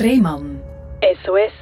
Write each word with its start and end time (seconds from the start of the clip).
Rehmann. 0.00 0.60
SOS, 1.24 1.52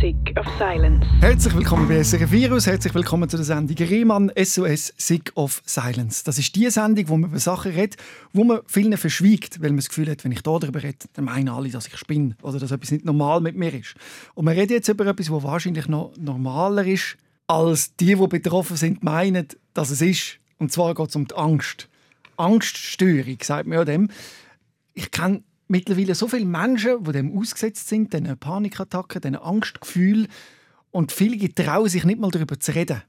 Sick 0.00 0.36
of 0.36 0.44
Silence. 0.58 1.06
Herzlich 1.20 1.54
willkommen 1.54 1.86
bei 1.86 2.02
SRF 2.02 2.32
Virus, 2.32 2.66
herzlich 2.66 2.92
willkommen 2.92 3.28
zu 3.28 3.36
der 3.36 3.44
Sendung 3.44 3.76
Rehmann 3.76 4.32
SOS 4.36 4.92
Sick 4.96 5.30
of 5.36 5.62
Silence. 5.64 6.24
Das 6.24 6.36
ist 6.36 6.56
die 6.56 6.68
Sendung, 6.70 7.08
wo 7.08 7.16
man 7.16 7.30
über 7.30 7.38
Sachen 7.38 7.70
redet, 7.70 7.96
wo 8.32 8.42
man 8.42 8.62
vielen 8.66 8.96
verschwiegt, 8.96 9.62
weil 9.62 9.70
man 9.70 9.76
das 9.76 9.90
Gefühl 9.90 10.10
hat, 10.10 10.24
wenn 10.24 10.32
ich 10.32 10.42
darüber 10.42 10.82
rede, 10.82 11.06
dann 11.12 11.26
meinen 11.26 11.48
alle, 11.48 11.68
dass 11.70 11.86
ich 11.86 11.96
spinne 11.96 12.34
oder 12.42 12.58
dass 12.58 12.72
etwas 12.72 12.90
nicht 12.90 13.04
normal 13.04 13.40
mit 13.40 13.54
mir 13.54 13.72
ist. 13.72 13.94
Und 14.34 14.46
wir 14.46 14.56
reden 14.56 14.72
jetzt 14.72 14.88
über 14.88 15.06
etwas, 15.06 15.30
was 15.30 15.44
wahrscheinlich 15.44 15.86
noch 15.86 16.12
normaler 16.18 16.84
ist, 16.84 17.16
als 17.46 17.94
die, 17.94 18.16
die 18.16 18.26
betroffen 18.26 18.76
sind, 18.76 19.04
meinen, 19.04 19.46
dass 19.72 19.90
es 19.90 20.02
ist. 20.02 20.38
Und 20.58 20.72
zwar 20.72 20.94
geht 20.94 21.10
es 21.10 21.14
um 21.14 21.28
die 21.28 21.36
Angst. 21.36 21.88
Angststörung, 22.36 23.38
sagt 23.40 23.68
man 23.68 23.78
ja 23.78 23.84
dem. 23.84 24.10
Ich 24.94 25.12
kenne 25.12 25.44
mittlerweile 25.68 26.14
so 26.14 26.28
viele 26.28 26.44
Menschen, 26.44 27.04
die 27.04 27.12
dem 27.12 27.36
ausgesetzt 27.38 27.88
sind, 27.88 28.12
diesen 28.12 28.38
Panikattacken, 28.38 29.20
diesen 29.20 29.36
Angstgefühlen. 29.36 30.28
Und 30.90 31.12
viele 31.12 31.52
trauen 31.54 31.88
sich 31.88 32.04
nicht 32.04 32.20
mal 32.20 32.30
darüber 32.30 32.58
zu 32.58 32.74
reden. 32.74 33.02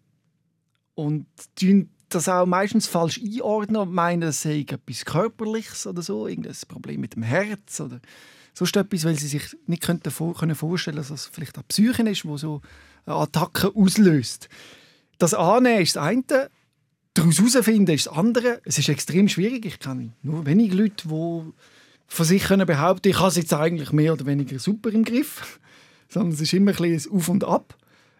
Und 0.95 1.27
tun 1.59 1.89
das 2.09 2.29
auch 2.29 2.45
meistens 2.45 2.87
falsch 2.87 3.19
einordnen 3.21 3.77
und 3.77 3.91
meinen, 3.93 4.23
es 4.23 4.41
sei 4.41 4.59
etwas 4.59 5.05
Körperliches 5.05 5.85
oder 5.87 6.01
so, 6.01 6.27
irgendein 6.27 6.55
Problem 6.67 7.01
mit 7.01 7.15
dem 7.15 7.23
Herz 7.23 7.79
oder 7.79 7.99
sonst 8.53 8.77
etwas, 8.77 9.03
weil 9.03 9.19
sie 9.19 9.27
sich 9.27 9.55
nicht 9.67 9.85
vorstellen 9.85 10.55
können, 10.55 10.95
dass 10.95 11.09
es 11.09 11.25
vielleicht 11.25 11.57
auch 11.57 11.67
Psyche 11.67 12.03
ist, 12.03 12.25
wo 12.25 12.37
so 12.37 12.61
eine 13.05 13.17
Attacke 13.17 13.75
auslöst. 13.75 14.49
Das 15.17 15.33
Annehmen 15.33 15.81
ist 15.81 15.95
das 15.95 16.03
eine, 16.03 16.49
daraus 17.13 17.37
herausfinden 17.39 17.93
ist 17.93 18.07
das 18.07 18.13
andere. 18.13 18.61
Es 18.65 18.77
ist 18.77 18.89
extrem 18.89 19.27
schwierig. 19.27 19.65
Ich 19.65 19.79
kenne 19.79 20.13
nur 20.21 20.45
wenige 20.45 20.75
Leute, 20.75 21.07
die 21.07 21.53
von 22.07 22.25
sich 22.25 22.43
können 22.43 22.67
behaupten, 22.67 23.09
ich 23.09 23.19
habe 23.19 23.29
es 23.29 23.35
jetzt 23.35 23.53
eigentlich 23.53 23.91
mehr 23.91 24.13
oder 24.13 24.25
weniger 24.25 24.59
super 24.59 24.91
im 24.91 25.03
Griff. 25.03 25.59
Sondern 26.07 26.33
es 26.33 26.41
ist 26.41 26.53
immer 26.53 26.71
ein 26.71 26.77
bisschen 26.77 27.11
Auf 27.11 27.29
und 27.29 27.43
Ab. 27.43 27.75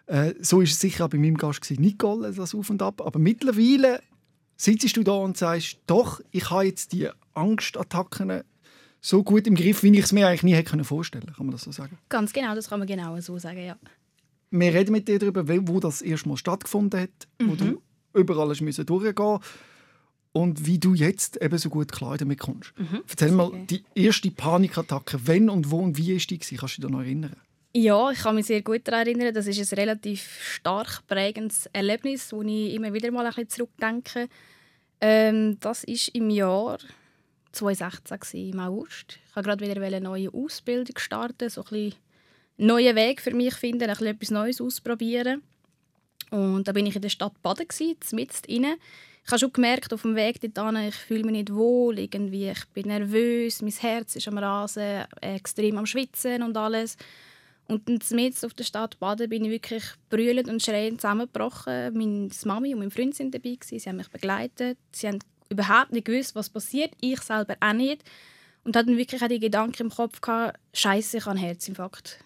Äh, 0.08 0.34
so 0.40 0.62
ist 0.62 0.72
es 0.72 0.80
sicher 0.80 1.06
auch 1.06 1.10
bei 1.10 1.18
meinem 1.18 1.38
Gast 1.38 1.70
Nicole, 1.72 2.32
das 2.32 2.56
Auf 2.56 2.70
und 2.70 2.82
Ab. 2.82 3.02
Aber 3.02 3.20
mittlerweile 3.20 4.02
sitzt 4.58 4.98
du 4.98 5.04
da 5.04 5.14
und 5.14 5.38
sagst, 5.38 5.78
doch, 5.88 6.22
ich 6.32 6.50
habe 6.50 6.66
jetzt 6.66 6.94
die 6.94 7.10
Angstattacken 7.34 8.44
so 9.02 9.24
gut 9.24 9.46
im 9.46 9.56
Griff, 9.56 9.84
wie 9.84 9.92
ich 9.92 10.06
es 10.06 10.12
mir 10.12 10.28
eigentlich 10.28 10.44
nie 10.44 10.56
hätte 10.56 10.84
vorstellen 10.84 11.26
können. 11.26 11.36
Kann 11.36 11.46
man 11.46 11.52
das 11.52 11.62
so 11.62 11.72
sagen? 11.72 11.98
Ganz 12.10 12.34
genau, 12.34 12.56
das 12.56 12.70
kann 12.70 12.80
man 12.80 12.88
genau 12.88 13.20
so 13.20 13.38
sagen, 13.38 13.64
ja. 13.64 13.78
Wir 14.50 14.74
reden 14.74 14.92
mit 14.92 15.08
dir 15.08 15.20
darüber, 15.20 15.48
wo 15.68 15.80
das 15.80 16.02
erstmal 16.02 16.38
stattgefunden 16.38 17.02
hat, 17.02 17.28
mhm. 17.40 17.50
wo 17.50 17.56
du 17.56 17.82
überall 18.14 18.48
durchgehen 18.48 18.66
musst 18.66 19.44
und 20.36 20.66
wie 20.66 20.80
du 20.80 20.94
jetzt 20.94 21.42
eben 21.42 21.58
so 21.58 21.70
gut 21.70 21.94
klar 21.94 22.18
damit 22.18 22.40
kommst. 22.40 22.74
Mhm. 22.78 23.04
Erzähl 23.08 23.32
mal, 23.32 23.52
die 23.70 23.86
erste 23.96 24.30
Panikattacke, 24.30 25.26
wenn 25.28 25.50
und 25.50 25.72
wo 25.72 25.80
und 25.80 25.98
wie 25.98 26.14
ist 26.14 26.30
die? 26.30 26.38
Kannst 26.38 26.78
du 26.78 26.82
dich 26.82 26.82
da 26.82 26.90
noch 26.90 27.00
erinnern? 27.00 27.38
Ja, 27.72 28.12
ich 28.12 28.20
kann 28.20 28.36
mich 28.36 28.48
sehr 28.48 28.62
gut 28.62 28.82
daran 28.84 29.08
erinnern. 29.08 29.34
Das 29.34 29.48
ist 29.48 29.72
ein 29.72 29.80
relativ 29.80 30.42
stark 30.42 31.08
prägendes 31.08 31.70
Erlebnis, 31.72 32.34
wo 32.34 32.42
ich 32.42 32.74
immer 32.74 32.94
wieder 32.94 33.12
mal 33.12 33.26
ein 33.26 33.30
bisschen 33.30 33.50
zurückdenke. 33.50 34.28
Ähm, 35.00 35.58
das 35.62 35.88
war 35.88 36.16
im 36.16 36.30
Jahr 36.30 36.80
2016 37.54 38.52
im 38.52 38.60
August. 38.60 39.20
Ich 39.30 39.36
wollte 39.38 39.48
gerade 39.48 39.70
wieder 39.70 39.82
eine 39.82 40.02
neue 40.02 40.34
Ausbildung 40.34 40.98
starten, 40.98 41.50
so 41.50 41.62
ein 41.62 41.70
bisschen 41.70 41.96
einen 42.58 42.68
neuen 42.68 42.96
Weg 42.98 43.22
für 43.22 43.34
mich 43.34 43.54
finden, 43.54 43.84
ein 43.84 43.90
bisschen 43.90 44.08
etwas 44.08 44.32
Neues 44.32 44.60
ausprobieren. 44.60 45.44
Und 46.30 46.68
da 46.68 46.74
bin 46.74 46.88
ich 46.88 46.96
in 46.98 47.02
der 47.02 47.10
Stadt 47.10 47.42
Baden, 47.42 47.68
mitten 48.12 48.36
inne 48.48 48.76
ich 49.26 49.32
habe 49.32 49.40
schon 49.40 49.54
gemerkt 49.54 49.92
auf 49.92 50.04
dem 50.04 50.16
Weg 50.16 50.40
dorthin, 50.54 50.88
ich 50.88 50.96
fühle 50.96 51.24
mich 51.24 51.32
nicht 51.32 51.54
wohl, 51.54 51.98
irgendwie, 51.98 52.52
ich 52.52 52.64
bin 52.76 52.88
nervös, 52.88 53.64
mein 53.64 53.72
Herz 53.72 54.16
ist 54.16 54.28
am 54.28 54.38
Rasen, 54.38 55.06
extrem 55.20 55.80
am 55.80 55.88
Schwitzen 55.88 56.44
und 56.44 56.56
alles. 56.56 56.96
Und 57.68 57.90
dann 57.90 58.00
auf 58.44 58.54
der 58.54 58.64
Stadt 58.64 59.00
Baden 59.00 59.28
bin 59.28 59.44
ich 59.46 59.50
wirklich 59.50 59.84
brüllend 60.12 60.48
und 60.48 60.62
schreiend 60.62 61.02
zusammengebrochen. 61.02 61.98
Meine 61.98 62.30
Mami 62.46 62.74
und 62.76 62.80
mein 62.80 62.92
Freund 62.92 63.16
sind 63.16 63.34
dabei, 63.34 63.58
sie 63.64 63.80
haben 63.80 63.98
mich 63.98 64.10
begleitet. 64.10 64.78
Sie 64.92 65.08
haben 65.08 65.18
überhaupt 65.50 65.92
nicht 65.92 66.06
gewusst, 66.06 66.36
was 66.36 66.52
passiert, 66.52 66.92
ich 67.02 67.20
selber 67.22 67.56
auch 67.60 67.74
nicht. 67.74 68.04
Und 68.64 68.76
hatten 68.76 68.96
wirklich 68.96 69.24
auch 69.24 69.28
die 69.28 69.40
Gedanken 69.40 69.84
im 69.84 69.90
Kopf 69.90 70.22
gehabt, 70.22 70.60
Scheiße, 70.74 71.18
ich 71.18 71.26
habe 71.26 71.38
einen 71.38 71.46
Herzinfarkt. 71.46 72.20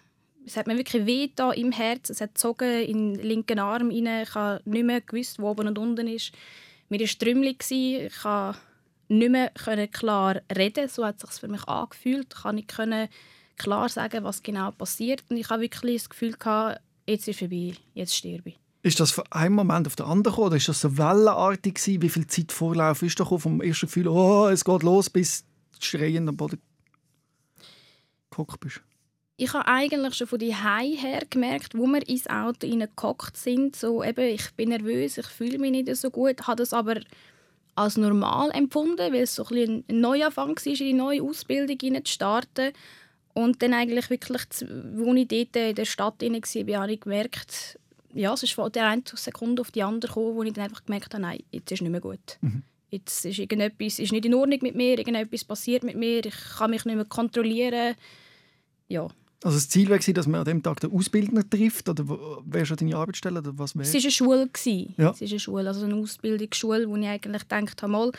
Es 0.44 0.58
hat 0.58 0.66
mir 0.66 0.76
wirklich 0.76 1.06
weh 1.06 1.30
im 1.54 1.72
Herz, 1.72 2.10
es 2.10 2.20
hat 2.20 2.34
gezogen 2.34 2.82
in 2.82 3.14
den 3.14 3.26
linken 3.26 3.58
Arm 3.58 3.88
rein. 3.88 4.22
Ich 4.22 4.34
habe 4.34 4.60
nicht 4.66 4.84
mehr 4.84 5.00
gewusst, 5.00 5.38
wo 5.38 5.48
oben 5.48 5.68
und 5.68 5.78
unten 5.78 6.06
ist. 6.06 6.32
Mir 6.90 7.00
war 7.00 7.06
Trümmel. 7.06 7.56
Ich 7.58 8.12
konnte 8.22 8.58
nicht 9.08 9.30
mehr 9.30 9.88
klar 9.88 10.42
reden. 10.54 10.88
So 10.88 11.06
hat 11.06 11.22
es 11.22 11.30
sich 11.30 11.40
für 11.40 11.48
mich 11.48 11.64
angefühlt. 11.64 12.34
Ich 12.34 12.42
konnte 12.42 12.86
nicht 12.86 13.12
klar 13.56 13.88
sagen, 13.88 14.24
was 14.24 14.42
genau 14.42 14.72
passiert. 14.72 15.22
Und 15.28 15.36
ich 15.36 15.48
hatte 15.48 15.62
wirklich 15.62 16.02
das 16.02 16.10
Gefühl, 16.10 16.36
jetzt 17.06 17.28
ist 17.28 17.28
es 17.28 17.38
vorbei, 17.38 17.74
jetzt 17.94 18.16
sterbe 18.16 18.50
ich. 18.50 18.58
Ist 18.82 18.98
das 18.98 19.10
von 19.10 19.24
einem 19.30 19.54
Moment 19.54 19.86
auf 19.86 19.94
den 19.94 20.06
anderen 20.06 20.32
gekommen, 20.32 20.46
oder 20.46 20.56
ist 20.56 20.68
das 20.68 20.80
so 20.80 20.96
wellenartig 20.96 21.74
gewesen? 21.74 22.02
Wie 22.02 22.08
viel 22.08 22.26
Zeit 22.26 22.50
Vorlauf 22.50 23.02
ist 23.02 23.20
da 23.20 23.24
vom 23.24 23.60
ersten 23.60 23.86
Gefühl, 23.86 24.08
oh, 24.08 24.48
es 24.48 24.64
geht 24.64 24.82
los, 24.82 25.10
bis 25.10 25.44
schreiend 25.78 26.28
am 26.28 26.36
Boden 26.36 26.60
gehockt 28.30 28.58
bist? 28.60 28.80
Ich 29.40 29.54
habe 29.54 29.66
eigentlich 29.66 30.14
schon 30.14 30.26
von 30.26 30.38
die 30.38 30.54
her 30.54 31.22
gemerkt, 31.30 31.74
wo 31.74 31.86
wir 31.86 32.06
ins 32.06 32.28
Auto 32.28 32.66
hineingehockt 32.66 33.38
sind, 33.38 33.74
so 33.74 34.04
eben, 34.04 34.26
ich 34.26 34.50
bin 34.52 34.68
nervös, 34.68 35.16
ich 35.16 35.26
fühle 35.26 35.58
mich 35.58 35.70
nicht 35.70 35.96
so 35.96 36.10
gut, 36.10 36.46
habe 36.46 36.56
das 36.56 36.74
aber 36.74 37.00
als 37.74 37.96
normal 37.96 38.50
empfunden, 38.50 39.14
weil 39.14 39.22
es 39.22 39.34
so 39.34 39.46
ein, 39.46 39.82
ein 39.88 40.00
Neuanfang 40.00 40.50
war, 40.50 40.66
in 40.66 40.74
die 40.74 40.92
neue 40.92 41.22
Ausbildung 41.22 42.04
zu 42.04 42.12
starten. 42.12 42.72
Und 43.32 43.62
dann 43.62 43.72
eigentlich 43.72 44.10
wirklich, 44.10 44.42
als 44.42 44.60
ich 44.62 45.28
dort 45.28 45.56
in 45.56 45.74
der 45.74 45.84
Stadt 45.86 46.20
war, 46.20 46.82
habe 46.82 46.92
ich 46.92 47.00
gemerkt, 47.00 47.78
ja, 48.12 48.34
es 48.34 48.42
ist 48.42 48.52
von 48.52 48.70
der 48.70 48.88
einen 48.88 49.04
Sekunde 49.06 49.62
auf 49.62 49.70
die 49.70 49.82
andere 49.82 50.12
gekommen, 50.12 50.36
wo 50.36 50.42
ich 50.42 50.52
dann 50.52 50.64
einfach 50.64 50.84
gemerkt 50.84 51.14
habe, 51.14 51.22
nein, 51.22 51.42
jetzt 51.50 51.72
ist 51.72 51.80
nicht 51.80 51.92
mehr 51.92 52.02
gut. 52.02 52.38
Mhm. 52.42 52.62
Jetzt 52.90 53.24
ist 53.24 53.38
irgendetwas 53.38 54.00
ist 54.00 54.12
nicht 54.12 54.26
in 54.26 54.34
Ordnung 54.34 54.58
mit 54.60 54.74
mir, 54.74 54.98
irgendetwas 54.98 55.44
passiert 55.44 55.82
mit 55.82 55.96
mir, 55.96 56.26
ich 56.26 56.34
kann 56.58 56.72
mich 56.72 56.84
nicht 56.84 56.96
mehr 56.96 57.04
kontrollieren. 57.06 57.94
Ja, 58.88 59.08
also 59.42 59.56
das 59.56 59.68
Ziel 59.68 59.88
war, 59.88 59.98
dass 59.98 60.26
man 60.26 60.40
an 60.40 60.44
dem 60.44 60.62
Tag 60.62 60.80
den 60.80 60.92
Ausbildner 60.92 61.48
trifft? 61.48 61.88
Oder 61.88 62.04
wäre 62.44 62.66
schon 62.66 62.76
deine 62.76 62.96
Arbeitsstelle? 62.96 63.38
Oder 63.38 63.58
was 63.58 63.74
es 63.74 63.94
war 63.94 64.00
eine 64.00 64.10
Schule. 64.10 64.50
Ja. 64.98 65.10
Es 65.10 65.20
ist 65.22 65.30
eine 65.30 65.40
Schule, 65.40 65.68
also 65.68 65.84
eine 65.84 65.94
Ausbildungsschule, 65.94 66.88
wo 66.88 66.96
ich 66.96 67.06
eigentlich 67.06 67.48
gedacht 67.48 67.82
habe, 67.82 67.92
mal, 67.92 68.12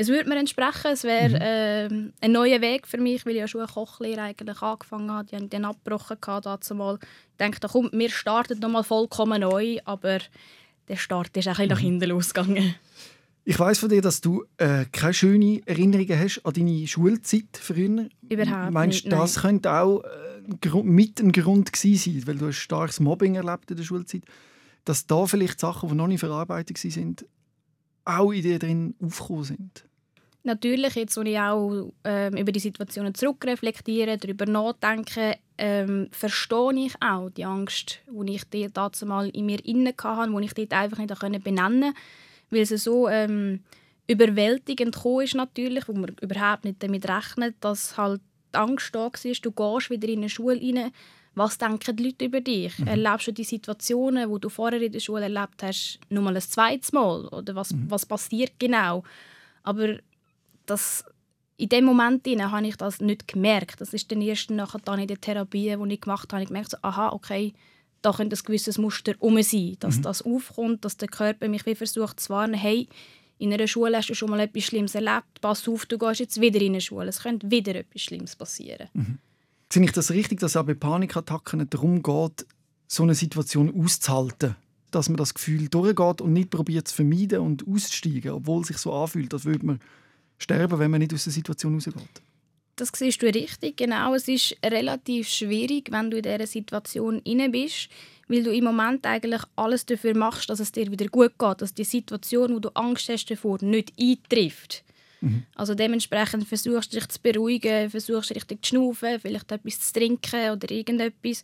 es 0.00 0.08
würde 0.08 0.28
mir 0.28 0.36
entsprechen, 0.36 0.92
es 0.92 1.02
wäre 1.02 1.88
mhm. 1.90 2.12
äh, 2.20 2.24
ein 2.24 2.32
neuer 2.32 2.60
Weg 2.60 2.86
für 2.86 2.98
mich, 2.98 3.26
weil 3.26 3.32
ich 3.32 3.38
ja 3.38 3.48
schon 3.48 3.62
eine 3.62 3.70
Kochlehre 3.70 4.22
eigentlich 4.22 4.62
angefangen 4.62 5.10
habe. 5.10 5.26
Die 5.26 5.34
habe 5.34 5.44
ich 5.46 5.50
dann 5.50 5.64
abgebrochen. 5.64 6.16
Dazu 6.20 6.74
mal. 6.74 6.98
Ich 7.00 7.36
dachte, 7.38 7.66
komm, 7.70 7.90
wir 7.92 8.10
starten 8.10 8.60
nochmal 8.60 8.84
vollkommen 8.84 9.40
neu, 9.40 9.78
aber 9.84 10.18
der 10.86 10.96
Start 10.96 11.36
ist 11.36 11.48
auch 11.48 11.58
ein 11.58 11.68
bisschen 11.68 11.68
nach 11.68 11.78
mhm. 11.78 11.84
hinten 11.84 12.10
losgegangen. 12.10 12.74
Ich 13.44 13.58
weiß 13.58 13.78
von 13.78 13.88
dir, 13.88 14.02
dass 14.02 14.20
du 14.20 14.44
äh, 14.58 14.84
keine 14.92 15.14
schönen 15.14 15.66
Erinnerungen 15.66 16.18
hast 16.18 16.44
an 16.44 16.52
deine 16.52 16.86
Schulzeit 16.86 17.58
früher. 17.58 18.06
Überhaupt 18.28 18.72
Meinst 18.72 19.06
du, 19.06 19.08
das 19.08 19.40
könnte 19.40 19.72
auch 19.72 20.02
äh, 20.04 20.27
mit 20.82 21.20
ein 21.20 21.32
Grund 21.32 21.72
gewesen 21.72 22.12
sein, 22.12 22.26
weil 22.26 22.38
du 22.38 22.46
ein 22.46 22.52
starkes 22.52 23.00
Mobbing 23.00 23.34
erlebt 23.34 23.70
in 23.70 23.76
der 23.76 23.84
Schulzeit, 23.84 24.22
dass 24.84 25.06
da 25.06 25.26
vielleicht 25.26 25.60
Sachen, 25.60 25.88
die 25.88 25.94
noch 25.94 26.06
nicht 26.06 26.20
verarbeitet 26.20 26.78
sind, 26.78 27.26
auch 28.04 28.32
in 28.32 28.42
dir 28.42 28.58
drin 28.58 28.94
aufgekommen 29.02 29.44
sind? 29.44 29.84
Natürlich, 30.44 30.94
jetzt, 30.94 31.16
wo 31.16 31.22
ich 31.22 31.38
auch 31.38 31.92
ähm, 32.04 32.36
über 32.36 32.52
die 32.52 32.60
Situationen 32.60 33.14
zurückreflektiere, 33.14 34.16
darüber 34.16 34.46
nachdenke, 34.46 35.36
ähm, 35.58 36.08
verstehe 36.10 36.86
ich 36.86 36.94
auch 37.02 37.28
die 37.30 37.44
Angst, 37.44 38.00
die 38.08 38.34
ich 38.34 38.72
dort 38.72 39.04
mal 39.04 39.28
in 39.28 39.46
mir 39.46 39.62
inne 39.64 39.92
hatte, 40.02 40.30
die 40.30 40.44
ich 40.44 40.54
dort 40.54 40.72
einfach 40.72 40.98
nicht 40.98 41.44
benennen 41.44 41.82
konnte 41.82 42.00
weil 42.50 42.60
es 42.60 42.70
so 42.70 43.08
ähm, 43.08 43.60
überwältigend 44.06 44.96
ist 45.22 45.34
natürlich, 45.34 45.88
wo 45.88 45.92
man 45.92 46.16
überhaupt 46.20 46.64
nicht 46.64 46.82
damit 46.82 47.08
rechnet, 47.08 47.56
dass 47.60 47.96
halt 47.96 48.20
die 48.52 48.58
Angst 48.58 48.94
da 48.94 49.00
war, 49.00 49.10
du 49.10 49.50
gehst 49.50 49.90
wieder 49.90 50.08
in 50.08 50.18
eine 50.18 50.28
Schule 50.28 50.60
rein, 50.60 50.92
was 51.34 51.56
denken 51.56 51.96
die 51.96 52.04
Leute 52.04 52.24
über 52.24 52.40
dich? 52.40 52.78
Mhm. 52.78 52.88
Erlebst 52.88 53.28
du 53.28 53.32
die 53.32 53.44
Situationen, 53.44 54.32
die 54.32 54.40
du 54.40 54.48
vorher 54.48 54.82
in 54.82 54.92
der 54.92 55.00
Schule 55.00 55.22
erlebt 55.22 55.62
hast, 55.62 56.00
nur 56.10 56.22
mal 56.22 56.34
ein 56.34 56.42
zweites 56.42 56.92
Mal? 56.92 57.26
Oder 57.28 57.54
was, 57.54 57.72
mhm. 57.72 57.86
was 57.88 58.04
passiert 58.04 58.52
genau? 58.58 59.04
Aber 59.62 59.98
das, 60.66 61.04
in 61.56 61.68
dem 61.68 61.84
Moment 61.84 62.26
habe 62.26 62.66
ich 62.66 62.76
das 62.76 63.00
nicht 63.00 63.28
gemerkt. 63.28 63.80
Das 63.80 63.94
ist 63.94 64.10
dann 64.10 64.20
erst 64.20 64.50
nachher 64.50 64.80
dann 64.84 64.98
in 64.98 65.06
der 65.06 65.20
Therapie, 65.20 65.76
die 65.76 65.94
ich 65.94 66.00
gemacht 66.00 66.32
habe, 66.32 66.42
ich 66.42 66.48
gemerkt, 66.48 66.70
so, 66.70 66.78
aha, 66.82 67.10
okay, 67.10 67.54
da 68.02 68.12
könnte 68.12 68.36
ein 68.36 68.44
gewisses 68.44 68.78
Muster 68.78 69.14
um 69.18 69.40
sein, 69.42 69.76
dass 69.80 69.98
mhm. 69.98 70.02
das 70.02 70.22
aufkommt, 70.22 70.84
dass 70.84 70.96
der 70.96 71.08
Körper 71.08 71.48
mich 71.48 71.66
wie 71.66 71.74
versucht 71.74 72.20
zu 72.20 72.30
warnen, 72.30 72.54
hey, 72.54 72.88
in 73.38 73.52
einer 73.52 73.66
Schule 73.66 73.96
hast 73.96 74.08
du 74.08 74.14
schon 74.14 74.30
mal 74.30 74.40
etwas 74.40 74.64
Schlimmes 74.64 74.94
erlebt, 74.94 75.40
pass 75.40 75.66
auf, 75.68 75.86
du 75.86 75.98
gehst 75.98 76.20
jetzt 76.20 76.40
wieder 76.40 76.60
in 76.60 76.72
eine 76.72 76.80
Schule, 76.80 77.08
es 77.08 77.22
könnte 77.22 77.50
wieder 77.50 77.74
etwas 77.74 78.02
Schlimmes 78.02 78.36
passieren. 78.36 78.88
Mhm. 78.92 79.18
Sehe 79.72 79.84
ich 79.84 79.92
das 79.92 80.10
richtig, 80.10 80.40
dass 80.40 80.52
es 80.52 80.56
auch 80.56 80.64
bei 80.64 80.74
Panikattacken 80.74 81.68
darum 81.68 82.02
geht, 82.02 82.46
so 82.86 83.02
eine 83.02 83.14
Situation 83.14 83.74
auszuhalten? 83.74 84.56
Dass 84.90 85.10
man 85.10 85.18
das 85.18 85.34
Gefühl 85.34 85.68
durchgeht 85.68 86.22
und 86.22 86.32
nicht 86.32 86.50
probiert 86.50 86.88
zu 86.88 86.94
vermeiden 86.94 87.40
und 87.40 87.68
auszusteigen, 87.68 88.32
obwohl 88.32 88.62
es 88.62 88.68
sich 88.68 88.78
so 88.78 88.92
anfühlt, 88.92 89.32
als 89.34 89.44
würde 89.44 89.66
man 89.66 89.80
sterben, 90.38 90.78
wenn 90.78 90.90
man 90.90 91.00
nicht 91.00 91.12
aus 91.12 91.24
der 91.24 91.32
Situation 91.32 91.74
rausgeht? 91.74 92.22
das 92.80 92.90
siehst 92.94 93.22
du 93.22 93.26
richtig. 93.26 93.76
Genau, 93.76 94.14
es 94.14 94.28
ist 94.28 94.56
relativ 94.64 95.28
schwierig, 95.28 95.90
wenn 95.90 96.10
du 96.10 96.18
in 96.18 96.22
dieser 96.22 96.46
Situation 96.46 97.20
inne 97.24 97.50
bist, 97.50 97.88
weil 98.28 98.42
du 98.42 98.52
im 98.52 98.64
Moment 98.64 99.06
eigentlich 99.06 99.42
alles 99.56 99.86
dafür 99.86 100.16
machst, 100.16 100.50
dass 100.50 100.60
es 100.60 100.72
dir 100.72 100.90
wieder 100.90 101.06
gut 101.08 101.38
geht, 101.38 101.62
dass 101.62 101.74
die 101.74 101.84
Situation, 101.84 102.54
wo 102.54 102.58
du 102.58 102.68
Angst 102.74 103.08
hast 103.08 103.30
davor, 103.30 103.58
nicht 103.62 103.92
eintrifft. 103.98 104.84
Mhm. 105.20 105.44
Also 105.54 105.74
dementsprechend 105.74 106.46
versuchst 106.46 106.92
du 106.92 106.98
dich 106.98 107.08
zu 107.08 107.20
beruhigen, 107.20 107.90
versuchst 107.90 108.34
richtig 108.34 108.64
zu 108.64 108.70
schnaufen, 108.70 109.18
vielleicht 109.20 109.50
etwas 109.50 109.80
zu 109.80 109.92
trinken 109.92 110.50
oder 110.50 110.70
irgendetwas. 110.70 111.42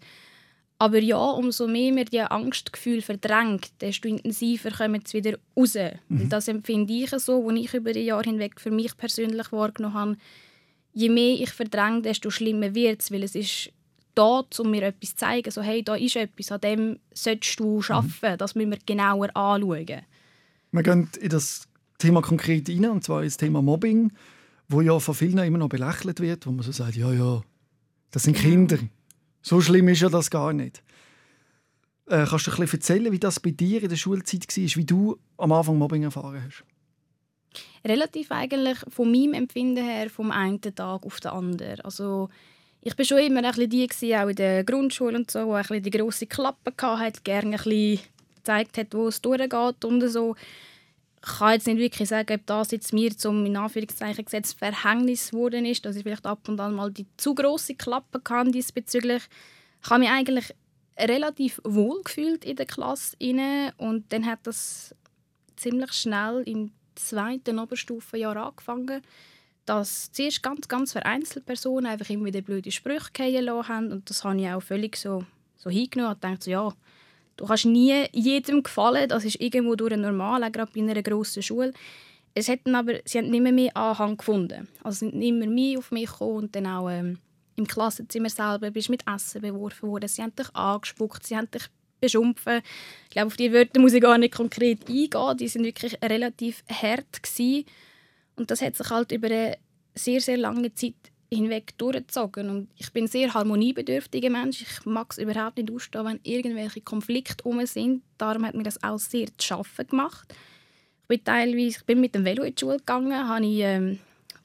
Aber 0.78 0.98
ja, 0.98 1.18
umso 1.18 1.66
mehr 1.66 1.92
man 1.92 2.04
die 2.04 2.20
Angstgefühl 2.20 3.00
verdrängt, 3.00 3.70
desto 3.80 4.08
intensiver 4.08 4.70
kommen 4.70 5.02
sie 5.06 5.18
wieder 5.18 5.38
raus. 5.56 5.76
Mhm. 6.08 6.28
Das 6.28 6.48
empfinde 6.48 6.92
ich 6.92 7.10
so, 7.10 7.48
als 7.48 7.58
ich 7.58 7.74
über 7.74 7.92
die 7.92 8.00
Jahre 8.00 8.24
hinweg 8.24 8.60
für 8.60 8.70
mich 8.70 8.96
persönlich 8.96 9.52
wahrgenommen 9.52 9.94
habe. 9.94 10.16
Je 10.92 11.08
mehr 11.08 11.40
ich 11.40 11.50
verdränge, 11.50 12.02
desto 12.02 12.30
schlimmer 12.30 12.74
wird 12.74 13.02
es, 13.02 13.10
weil 13.10 13.22
es 13.22 13.34
ist 13.34 13.70
da, 14.14 14.44
um 14.58 14.70
mir 14.70 14.82
etwas 14.84 15.10
zu 15.10 15.16
zeigen, 15.16 15.50
so 15.50 15.62
hey, 15.62 15.82
da 15.82 15.94
ist 15.94 16.16
etwas, 16.16 16.52
an 16.52 16.60
dem 16.60 16.98
solltest 17.12 17.60
du 17.60 17.82
arbeiten, 17.88 18.32
mhm. 18.32 18.38
das 18.38 18.54
müssen 18.54 18.70
wir 18.70 18.78
genauer 18.84 19.34
anschauen. 19.36 20.02
Wir 20.72 20.82
gehen 20.82 21.08
in 21.20 21.28
das 21.28 21.68
Thema 21.98 22.22
konkret 22.22 22.68
rein, 22.68 22.86
und 22.86 23.04
zwar 23.04 23.22
das 23.22 23.36
Thema 23.36 23.62
Mobbing, 23.62 24.12
wo 24.68 24.80
ja 24.80 24.98
von 24.98 25.14
vielen 25.14 25.38
immer 25.38 25.58
noch 25.58 25.68
belächelt 25.68 26.20
wird, 26.20 26.46
wo 26.46 26.52
man 26.52 26.62
so 26.62 26.72
sagt, 26.72 26.96
ja, 26.96 27.12
ja, 27.12 27.42
das 28.10 28.24
sind 28.24 28.36
Kinder. 28.36 28.78
So 29.42 29.60
schlimm 29.60 29.88
ist 29.88 30.00
ja 30.00 30.08
das 30.08 30.30
gar 30.30 30.52
nicht. 30.52 30.82
Äh, 32.06 32.26
kannst 32.28 32.46
du 32.46 32.50
ein 32.50 32.56
bisschen 32.58 32.80
erzählen, 32.80 33.12
wie 33.12 33.18
das 33.18 33.40
bei 33.40 33.50
dir 33.50 33.82
in 33.82 33.88
der 33.88 33.96
Schulzeit 33.96 34.46
war, 34.46 34.76
wie 34.76 34.84
du 34.84 35.18
am 35.36 35.52
Anfang 35.52 35.78
Mobbing 35.78 36.02
erfahren 36.02 36.42
hast? 36.44 36.64
Relativ 37.84 38.30
eigentlich 38.30 38.78
von 38.88 39.10
meinem 39.10 39.34
Empfinden 39.34 39.84
her 39.84 40.10
vom 40.10 40.30
einen 40.30 40.60
Tag 40.60 41.04
auf 41.04 41.20
den 41.20 41.30
anderen. 41.30 41.80
Also 41.80 42.28
ich 42.84 42.98
war 42.98 43.04
schon 43.04 43.18
immer 43.18 43.38
ein 43.40 43.46
bisschen 43.46 43.70
die, 43.70 43.86
gewesen, 43.86 44.14
auch 44.14 44.28
in 44.28 44.36
der 44.36 44.62
Grundschule 44.62 45.16
und 45.16 45.30
so, 45.30 45.52
ein 45.52 45.62
bisschen 45.62 45.82
die 45.82 45.90
grosse 45.90 46.26
Klappe 46.26 46.72
hatte, 46.82 47.20
gerne 47.24 47.56
ein 47.56 47.62
bisschen 47.62 48.00
gezeigt 48.36 48.76
hat, 48.76 48.88
wo 48.92 49.08
es 49.08 49.22
durchgeht 49.22 49.84
und 49.84 50.06
so. 50.08 50.36
Ich 51.26 51.38
kann 51.38 51.52
jetzt 51.54 51.66
nicht 51.66 51.78
wirklich 51.78 52.10
sagen, 52.10 52.34
ob 52.34 52.46
das 52.46 52.70
jetzt 52.72 52.92
mir 52.92 53.16
zum 53.16 53.46
in 53.46 53.56
Anführungszeichen 53.56 54.26
gesetzt 54.26 54.58
Verhängnis 54.58 55.30
geworden 55.30 55.64
ist, 55.64 55.86
dass 55.86 55.96
ich 55.96 56.02
vielleicht 56.02 56.26
ab 56.26 56.46
und 56.46 56.60
an 56.60 56.74
mal 56.74 56.92
die 56.92 57.06
zu 57.16 57.34
grosse 57.34 57.74
Klappe 57.74 58.20
kann 58.20 58.52
diesbezüglich. 58.52 59.22
Ich 59.82 59.88
habe 59.88 60.00
mich 60.00 60.10
eigentlich 60.10 60.54
relativ 60.98 61.62
wohl 61.64 62.02
gefühlt 62.02 62.44
in 62.44 62.56
der 62.56 62.66
Klasse 62.66 63.16
und 63.78 64.12
dann 64.12 64.26
hat 64.26 64.40
das 64.42 64.94
ziemlich 65.56 65.92
schnell 65.92 66.42
im 66.44 66.72
zweiten 66.94 67.58
Oberstufenjahr 67.58 68.36
angefangen, 68.36 69.00
dass 69.66 70.12
zuerst 70.12 70.42
ganz, 70.42 70.68
ganz 70.68 70.92
vereinzelte 70.92 71.40
Personen 71.40 71.86
einfach 71.86 72.10
immer 72.10 72.26
wieder 72.26 72.42
blöde 72.42 72.70
Sprüche 72.70 73.10
fallen 73.16 73.68
haben 73.68 73.92
und 73.92 74.08
das 74.10 74.24
habe 74.24 74.40
ich 74.40 74.48
auch 74.48 74.60
völlig 74.60 74.96
so, 74.96 75.24
so 75.56 75.70
hingenommen 75.70 76.14
und 76.14 76.24
dachte 76.24 76.44
so, 76.44 76.50
ja, 76.50 76.72
du 77.36 77.46
kannst 77.46 77.66
nie 77.66 78.06
jedem 78.12 78.62
gefallen, 78.62 79.08
das 79.08 79.24
ist 79.24 79.40
irgendwo 79.40 79.74
durch 79.74 79.96
normal, 79.96 80.44
auch 80.44 80.52
gerade 80.52 80.72
bei 80.74 80.80
einer 80.80 81.02
grossen 81.02 81.42
Schule. 81.42 81.72
Es 82.34 82.48
hatten 82.48 82.74
aber, 82.74 82.94
sie 83.04 83.18
haben 83.18 83.30
nicht 83.30 83.42
mehr, 83.42 83.52
mehr 83.52 83.76
Anhang 83.76 84.16
gefunden. 84.16 84.68
Also 84.82 84.98
sind 84.98 85.22
immer 85.22 85.46
mehr 85.46 85.78
auf 85.78 85.92
mich 85.92 86.10
gekommen 86.10 86.36
und 86.36 86.56
dann 86.56 86.66
auch 86.66 86.90
ähm, 86.90 87.18
im 87.56 87.66
Klassenzimmer 87.66 88.28
selber 88.28 88.70
bist 88.70 88.90
mit 88.90 89.04
Essen 89.06 89.40
beworfen 89.40 89.88
worden. 89.88 90.08
Sie 90.08 90.20
haben 90.20 90.34
dich 90.34 90.54
angespuckt, 90.54 91.24
sie 91.24 91.36
haben 91.36 91.50
dich 91.50 91.68
beschumpfen. 92.00 92.60
Ich 93.04 93.10
glaube, 93.10 93.28
auf 93.28 93.36
die 93.36 93.52
Wörter 93.52 93.80
muss 93.80 93.92
ich 93.92 94.02
gar 94.02 94.18
nicht 94.18 94.34
konkret 94.34 94.88
eingehen. 94.88 95.36
Die 95.38 95.48
sind 95.48 95.64
wirklich 95.64 95.96
relativ 96.02 96.64
hart 96.68 97.22
gewesen. 97.22 97.66
Und 98.36 98.50
das 98.50 98.62
hat 98.62 98.76
sich 98.76 98.90
halt 98.90 99.12
über 99.12 99.28
eine 99.28 99.58
sehr, 99.94 100.20
sehr 100.20 100.36
lange 100.36 100.74
Zeit 100.74 100.94
hinweg 101.32 101.76
durchgezogen. 101.78 102.50
Und 102.50 102.68
ich 102.76 102.92
bin 102.92 103.04
ein 103.04 103.08
sehr 103.08 103.32
harmoniebedürftiger 103.32 104.30
Mensch. 104.30 104.62
Ich 104.62 104.84
mag 104.84 105.12
es 105.12 105.18
überhaupt 105.18 105.58
nicht 105.58 105.70
ausstehen, 105.70 106.04
wenn 106.06 106.20
irgendwelche 106.22 106.80
Konflikte 106.80 107.44
um 107.44 107.64
sind. 107.66 108.02
Darum 108.18 108.46
hat 108.46 108.54
mir 108.54 108.62
das 108.62 108.82
auch 108.82 108.98
sehr 108.98 109.26
zu 109.38 109.46
schaffen 109.46 109.86
gemacht. 109.86 110.34
Ich 111.02 111.08
bin 111.08 111.24
teilweise 111.24 111.78
ich 111.78 111.84
bin 111.84 112.00
mit 112.00 112.14
dem 112.14 112.24
Velo 112.24 112.42
in 112.44 112.54
die 112.54 112.60
Schule 112.60 112.78
gegangen, 112.78 113.28
habe 113.28 113.44
ich 113.44 113.60
ähm, 113.60 113.98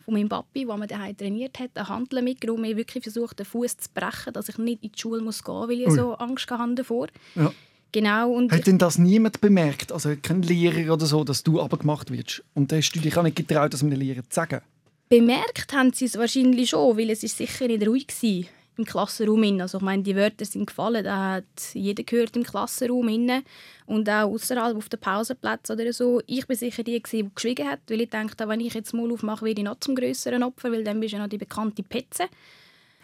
von 0.03 0.13
meinem 0.13 0.29
Papi, 0.29 0.65
der 0.65 0.77
mir 0.77 0.87
daheim 0.87 1.15
trainiert 1.15 1.59
hat, 1.59 1.71
einen 1.75 1.87
Handel 1.87 2.21
mitgenommen. 2.21 2.65
Ich 2.65 2.75
wirklich 2.75 3.03
versucht, 3.03 3.39
den 3.39 3.45
Fuß 3.45 3.77
zu 3.77 3.89
brechen, 3.93 4.33
dass 4.33 4.49
ich 4.49 4.57
nicht 4.57 4.83
in 4.83 4.91
die 4.91 4.99
Schule 4.99 5.21
muss 5.21 5.43
gehen 5.43 5.55
muss, 5.55 5.69
weil 5.69 5.81
ich 5.81 5.87
Ui. 5.87 5.95
so 5.95 6.13
Angst 6.15 6.49
hatte 6.51 6.75
davor. 6.75 7.07
Ja. 7.35 7.51
Genau, 7.91 8.31
und 8.31 8.51
Hat 8.51 8.67
denn 8.67 8.77
das 8.77 8.97
niemand 8.99 9.41
bemerkt, 9.41 9.91
also 9.91 10.15
kein 10.21 10.43
Lehrer 10.43 10.93
oder 10.93 11.05
so, 11.05 11.23
dass 11.23 11.43
du 11.43 11.59
abgemacht 11.59 12.11
wirst? 12.11 12.43
Und 12.53 12.71
hast 12.71 12.91
du 12.91 12.99
dich 12.99 13.17
auch 13.17 13.23
nicht 13.23 13.35
getraut, 13.35 13.73
das 13.73 13.81
einem 13.81 13.99
Lehrer 13.99 14.21
zu 14.21 14.35
sagen? 14.35 14.61
Bemerkt 15.09 15.73
haben 15.73 15.91
sie 15.91 16.05
es 16.05 16.17
wahrscheinlich 16.17 16.69
schon, 16.69 16.97
weil 16.97 17.09
es 17.09 17.23
ist 17.23 17.37
sicher 17.37 17.67
nicht 17.67 17.87
ruhig 17.87 18.07
war 18.21 18.49
im 18.79 18.85
Klassenraum. 18.85 19.61
Also 19.61 19.77
ich 19.77 19.83
meine, 19.83 20.03
die 20.03 20.15
Wörter 20.15 20.45
sind 20.45 20.67
gefallen, 20.67 21.03
da 21.03 21.33
hat 21.33 21.73
jeder 21.73 22.03
gehört 22.03 22.35
im 22.35 22.43
Klassenraum 22.43 23.07
inne 23.09 23.43
und 23.85 24.09
auch 24.09 24.31
außerhalb 24.31 24.75
auf 24.75 24.89
den 24.89 24.99
Pausenplätzen 24.99 25.75
oder 25.79 25.93
so. 25.93 26.21
Ich 26.25 26.47
bin 26.47 26.57
sicher 26.57 26.83
die, 26.83 27.01
die 27.01 27.29
geschwiegen 27.33 27.67
hat, 27.67 27.81
weil 27.89 28.01
ich 28.01 28.09
dachte, 28.09 28.47
wenn 28.47 28.61
ich 28.61 28.73
jetzt 28.73 28.93
mal 28.93 29.11
aufmache, 29.11 29.45
werde 29.45 29.61
ich 29.61 29.65
noch 29.65 29.79
zum 29.79 29.95
größeren 29.95 30.43
Opfer, 30.43 30.71
weil 30.71 30.83
dann 30.83 30.99
bist 30.99 31.13
du 31.13 31.17
ja 31.17 31.23
noch 31.23 31.29
die 31.29 31.37
bekannte 31.37 31.83
Petze. 31.83 32.23
Hast 32.23 32.31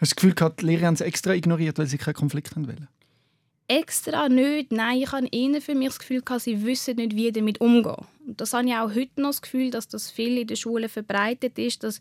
das 0.00 0.16
Gefühl 0.16 0.34
gehabt, 0.34 0.60
die 0.60 0.66
Lehrer 0.66 0.86
haben 0.86 0.94
es 0.94 1.00
extra 1.00 1.34
ignoriert, 1.34 1.78
weil 1.78 1.86
sie 1.86 1.98
keinen 1.98 2.14
Konflikt 2.14 2.56
haben 2.56 2.66
wollen? 2.66 2.88
Extra 3.68 4.28
nicht. 4.28 4.70
Nein, 4.70 5.02
ich 5.02 5.12
habe 5.12 5.26
eher 5.30 5.60
für 5.60 5.74
mich 5.74 5.88
das 5.88 5.98
Gefühl, 5.98 6.22
dass 6.22 6.44
sie 6.44 6.64
wissen 6.64 6.96
nicht, 6.96 7.16
wie 7.16 7.32
damit 7.32 7.60
umgehen. 7.60 8.06
Und 8.26 8.40
das 8.40 8.52
habe 8.52 8.68
ich 8.68 8.74
auch 8.74 8.94
heute 8.94 9.20
noch 9.20 9.30
das 9.30 9.42
Gefühl, 9.42 9.70
dass 9.70 9.88
das 9.88 10.10
viel 10.10 10.38
in 10.38 10.46
den 10.46 10.56
Schulen 10.56 10.88
verbreitet 10.88 11.58
ist, 11.58 11.82
dass 11.82 12.00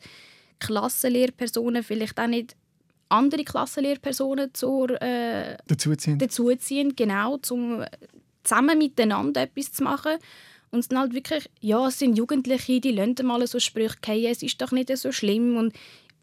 Klassenlehrpersonen 0.60 1.84
vielleicht 1.84 2.20
auch 2.20 2.28
nicht 2.28 2.56
andere 3.10 3.44
Klassenlehrpersonen 3.44 4.54
zur, 4.54 5.02
äh, 5.02 5.58
dazuziehen. 5.68 6.20
dazuziehen, 6.20 6.96
genau, 6.96 7.40
um 7.50 7.84
zusammen 8.44 8.78
miteinander 8.78 9.42
etwas 9.42 9.74
zu 9.74 9.84
machen. 9.84 10.18
Und 10.72 10.80
es 10.80 10.86
sind 10.88 10.98
halt 10.98 11.14
wirklich, 11.14 11.50
ja, 11.62 11.88
es 11.88 12.00
sind 12.00 12.18
Jugendliche, 12.18 12.80
die 12.82 12.92
lassen 12.92 13.26
mal 13.26 13.46
so 13.48 13.60
Sprüche 13.60 13.96
fallen, 14.04 14.26
es 14.26 14.44
ist 14.44 14.62
doch 14.62 14.72
nicht 14.72 14.96
so 14.98 15.12
schlimm. 15.12 15.58
Und 15.58 15.74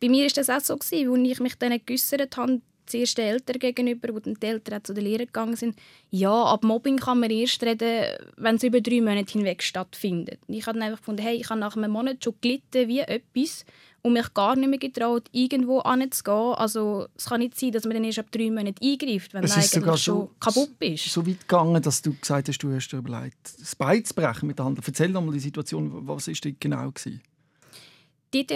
bei 0.01 0.09
mir 0.09 0.25
war 0.25 0.33
das 0.35 0.51
auch 0.51 0.61
so, 0.61 0.77
gewesen, 0.77 1.11
als 1.11 1.29
ich 1.29 1.41
mich 1.41 1.55
dann 1.57 1.81
geäussert 1.85 2.37
habe, 2.37 2.61
zuerst 2.87 3.19
den 3.19 3.27
Eltern 3.27 3.59
gegenüber, 3.59 4.15
wo 4.15 4.19
dann 4.19 4.35
die 4.35 4.47
Eltern 4.47 4.85
zu 4.85 4.95
den 4.95 5.05
Lehrern 5.05 5.27
gegangen 5.27 5.57
sind, 5.57 5.77
ja, 6.11 6.45
ab 6.45 6.65
Mobbing 6.65 6.99
kann 6.99 7.21
man 7.21 7.31
erst 7.31 7.63
reden, 7.63 8.19
wenn 8.37 8.57
es 8.57 8.63
über 8.63 8.81
drei 8.81 9.01
Monate 9.01 9.33
hinweg 9.33 9.63
stattfindet. 9.63 10.39
Ich 10.49 10.67
habe 10.67 10.79
dann 10.79 10.89
einfach 10.89 11.01
gefunden, 11.01 11.23
hey, 11.23 11.37
ich 11.37 11.51
habe 11.51 11.61
nach 11.61 11.77
einem 11.77 11.91
Monat 11.91 12.23
schon 12.23 12.35
gelitten 12.41 12.89
wie 12.89 13.01
etwas 13.01 13.65
und 14.03 14.15
mich 14.15 14.35
gar 14.35 14.57
nicht 14.57 14.69
mehr 14.69 14.79
getraut, 14.79 15.29
irgendwo 15.33 15.79
anzugehen. 15.79 16.55
Also 16.55 17.07
es 17.17 17.27
kann 17.27 17.41
nicht 17.41 17.59
sein, 17.59 17.71
dass 17.71 17.85
man 17.85 17.95
dann 17.95 18.05
erst 18.05 18.19
ab 18.19 18.27
drei 18.31 18.51
Monaten 18.51 18.85
eingreift, 18.85 19.33
wenn 19.33 19.45
es 19.45 19.51
man 19.51 19.65
eigentlich 19.65 20.03
schon 20.03 20.29
kaputt 20.41 20.71
ist. 20.81 21.07
so 21.07 21.27
weit 21.27 21.41
gegangen, 21.41 21.81
dass 21.81 22.03
du 22.03 22.13
gesagt 22.13 22.49
hast, 22.49 22.59
du 22.59 22.75
hast 22.75 22.89
dir 22.89 22.99
überlegt, 22.99 23.61
das 23.61 23.77
Bein 23.77 24.05
zu 24.05 24.15
brechen 24.15 24.49
mit 24.49 24.59
der 24.59 24.67
Hand. 24.67 24.81
Erzähl 24.85 25.13
doch 25.13 25.23
mal 25.23 25.33
die 25.33 25.41
Situation, 25.41 26.07
was 26.07 26.27
war 26.27 26.35
das 26.35 26.53
genau? 26.59 26.91
Gewesen? 26.91 27.23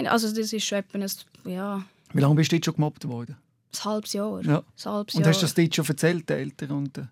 also 0.07 0.33
das 0.33 0.53
ist 0.53 0.65
schon 0.65 0.79
etwas, 0.79 1.25
ja... 1.45 1.83
Wie 2.13 2.21
lange 2.21 2.35
bist 2.35 2.51
du 2.51 2.55
jetzt 2.55 2.65
schon 2.65 2.75
gemobbt 2.75 3.07
worden? 3.07 3.37
Ein 3.73 3.85
halbes 3.85 4.13
Jahr. 4.13 4.41
Ja. 4.43 4.57
Ein 4.57 4.91
halbes 4.91 5.15
und 5.15 5.27
hast 5.27 5.41
du 5.41 5.45
das 5.45 5.53
dort 5.53 5.75
schon 5.75 5.85
erzählt, 5.85 6.29
den 6.29 6.37
Eltern? 6.37 6.71
Und, 6.71 6.97
äh, 6.97 7.05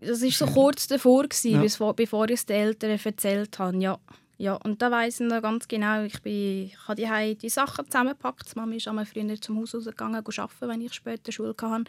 das 0.00 0.22
war 0.22 0.30
so 0.30 0.46
kurz 0.46 0.86
davor, 0.86 1.24
gewesen, 1.24 1.62
ja. 1.80 1.92
bevor 1.92 2.28
ich 2.28 2.34
es 2.34 2.46
den 2.46 2.56
Eltern 2.56 2.90
erzählt 2.90 3.58
habe. 3.58 3.76
Ja. 3.78 3.98
Ja, 4.38 4.54
und 4.54 4.80
da 4.80 4.90
weiss 4.90 5.20
ich 5.20 5.26
noch 5.26 5.42
ganz 5.42 5.68
genau, 5.68 6.02
ich, 6.02 6.22
bin, 6.22 6.64
ich 6.64 6.88
habe 6.88 7.02
die, 7.02 7.36
die 7.36 7.50
Sachen 7.50 7.84
zusammengepackt. 7.84 8.54
Die 8.54 8.58
Mama 8.58 8.74
ist 8.74 8.88
einmal 8.88 9.04
früher 9.04 9.38
zum 9.38 9.58
Haus 9.58 9.74
rausgegangen, 9.74 10.16
arbeiten, 10.16 10.48
wenn 10.62 10.80
ich 10.80 10.94
später 10.94 11.30
Schule 11.30 11.54
hatte. 11.60 11.84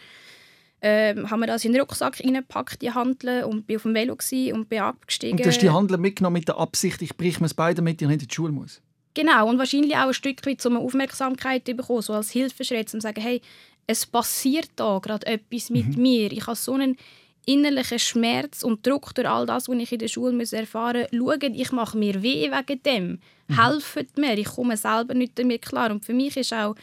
Ähm, 0.82 1.32
haben 1.32 1.40
wir 1.40 1.48
das 1.48 1.64
in 1.64 1.72
den 1.72 1.80
Rucksack 1.80 2.20
reingepackt, 2.20 2.82
die 2.82 2.92
Handeln, 2.92 3.46
und 3.46 3.68
bin 3.68 3.78
auf 3.78 3.84
dem 3.84 3.94
Velo 3.94 4.18
und 4.54 4.68
bin 4.68 4.80
abgestiegen. 4.80 5.38
Und 5.38 5.46
du 5.46 5.50
hast 5.50 5.62
die 5.62 5.70
Handeln 5.70 6.02
mitgenommen 6.02 6.34
mit 6.34 6.50
der 6.50 6.58
Absicht, 6.58 7.02
ich 7.02 7.16
breche 7.16 7.40
mir 7.40 7.46
es 7.46 7.54
beide 7.54 7.76
damit, 7.76 8.02
ich 8.02 8.08
nicht 8.10 8.24
in 8.24 8.28
die 8.28 8.36
Schule 8.36 8.52
muss? 8.52 8.82
Genau, 9.14 9.48
und 9.48 9.58
wahrscheinlich 9.58 9.96
auch 9.96 10.08
ein 10.08 10.14
Stück 10.14 10.46
weit, 10.46 10.66
um 10.66 10.76
Aufmerksamkeit 10.76 11.66
zu 11.66 11.74
bekommen, 11.74 12.02
so 12.02 12.14
als 12.14 12.32
Hilfeschritt, 12.32 12.94
um 12.94 13.00
zu 13.00 13.02
sagen, 13.02 13.22
hey, 13.22 13.42
es 13.92 14.06
passiert 14.06 14.70
da 14.76 15.00
gerade 15.00 15.28
etwas 15.28 15.70
mit 15.70 15.96
mhm. 15.96 16.02
mir. 16.02 16.32
Ich 16.32 16.48
habe 16.48 16.56
so 16.56 16.74
einen 16.74 16.98
innerlichen 17.46 18.00
Schmerz 18.00 18.64
und 18.64 18.86
Druck 18.86 19.14
durch 19.16 19.28
all 19.28 19.46
das, 19.46 19.68
was 19.68 19.78
ich 19.78 19.92
in 19.92 20.00
der 20.00 20.08
Schule 20.08 20.32
muss 20.32 20.54
erfahren 20.54 21.06
muss. 21.12 21.34
Schaut, 21.34 21.56
ich 21.56 21.72
mache 21.72 21.98
mir 21.98 22.22
weh 22.22 22.50
wegen 22.52 22.84
dem. 22.84 23.20
Mhm. 23.48 23.62
Helfet 23.62 24.18
mir, 24.18 24.38
ich 24.38 24.48
komme 24.48 24.78
selber 24.78 25.14
nicht 25.14 25.38
damit 25.38 25.64
klar. 25.64 25.92
Und 25.92 26.06
für 26.06 26.14
mich 26.14 26.38
ist 26.38 26.54
auch, 26.54 26.76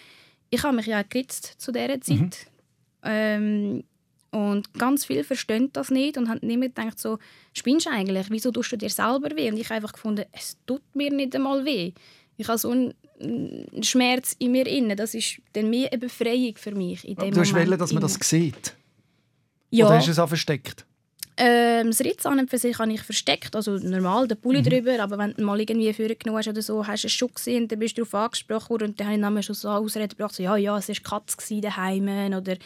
ich 0.50 0.62
habe 0.62 0.76
mich 0.76 0.86
ja 0.86 1.02
geritzt 1.02 1.54
zu 1.58 1.72
dieser 1.72 2.00
Zeit. 2.00 2.18
Mhm. 2.18 2.30
Ähm, 3.04 3.84
und 4.30 4.74
ganz 4.74 5.06
viele 5.06 5.24
verstehen 5.24 5.70
das 5.72 5.90
nicht 5.90 6.18
und 6.18 6.28
haben 6.28 6.40
nicht 6.42 6.58
mehr 6.58 6.68
gedacht, 6.68 6.98
so, 6.98 7.18
spinnst 7.54 7.86
du 7.86 7.90
eigentlich? 7.90 8.26
Wieso 8.28 8.50
tust 8.50 8.72
du 8.72 8.76
dir 8.76 8.90
selber 8.90 9.34
weh? 9.34 9.50
Und 9.50 9.56
ich 9.56 9.66
habe 9.66 9.76
einfach 9.76 9.94
gefunden, 9.94 10.26
es 10.32 10.58
tut 10.66 10.82
mir 10.94 11.10
nicht 11.10 11.34
einmal 11.34 11.64
weh. 11.64 11.92
Ich 12.38 12.48
habe 12.48 12.56
so 12.56 12.70
einen 12.70 12.94
Schmerz 13.82 14.34
in 14.38 14.52
mir 14.52 14.66
inne. 14.66 14.96
Das 14.96 15.12
ist 15.12 15.42
dann 15.52 15.68
mehr 15.68 15.90
eine 15.92 15.98
Befreiung 15.98 16.54
für 16.56 16.74
mich. 16.74 17.06
In 17.06 17.16
dem 17.16 17.34
du 17.34 17.40
hast 17.40 17.52
wollen, 17.52 17.78
dass 17.78 17.92
man 17.92 18.00
das 18.00 18.14
sieht? 18.14 18.74
Ja. 19.70 19.86
Oder 19.86 19.96
hast 19.96 20.06
du 20.06 20.12
es 20.12 20.18
auch 20.18 20.28
versteckt? 20.28 20.86
Ähm, 21.40 21.88
das 21.88 22.00
Ritz 22.00 22.26
an 22.26 22.40
und 22.40 22.50
für 22.50 22.58
sich 22.58 22.76
habe 22.78 22.92
ich 22.92 23.02
versteckt, 23.02 23.54
also 23.54 23.76
normal, 23.76 24.26
den 24.26 24.40
Pulli 24.40 24.60
mhm. 24.60 24.64
drüber, 24.64 24.98
aber 25.00 25.18
wenn 25.18 25.34
du 25.34 25.44
mal 25.44 25.60
irgendwie 25.60 25.92
vorgenommen 25.92 26.38
hast 26.38 26.48
oder 26.48 26.62
so, 26.62 26.84
hast 26.84 27.04
du 27.04 27.06
es 27.06 27.12
schon 27.12 27.32
gesehen 27.32 27.62
und 27.62 27.72
dann 27.72 27.78
bist 27.78 27.96
du 27.96 28.02
darauf 28.02 28.14
angesprochen 28.14 28.70
worden 28.70 28.88
und 28.88 28.98
dann 29.00 29.06
habe 29.06 29.16
ich 29.16 29.22
dann 29.22 29.42
schon 29.44 29.54
so 29.54 29.68
Ausreden 29.68 30.08
gebracht, 30.08 30.34
so, 30.34 30.42
ja, 30.42 30.56
ja, 30.56 30.76
es 30.76 30.88
war 30.88 30.96
Katz 30.96 31.36
daheim 31.48 32.08
oder 32.34 32.56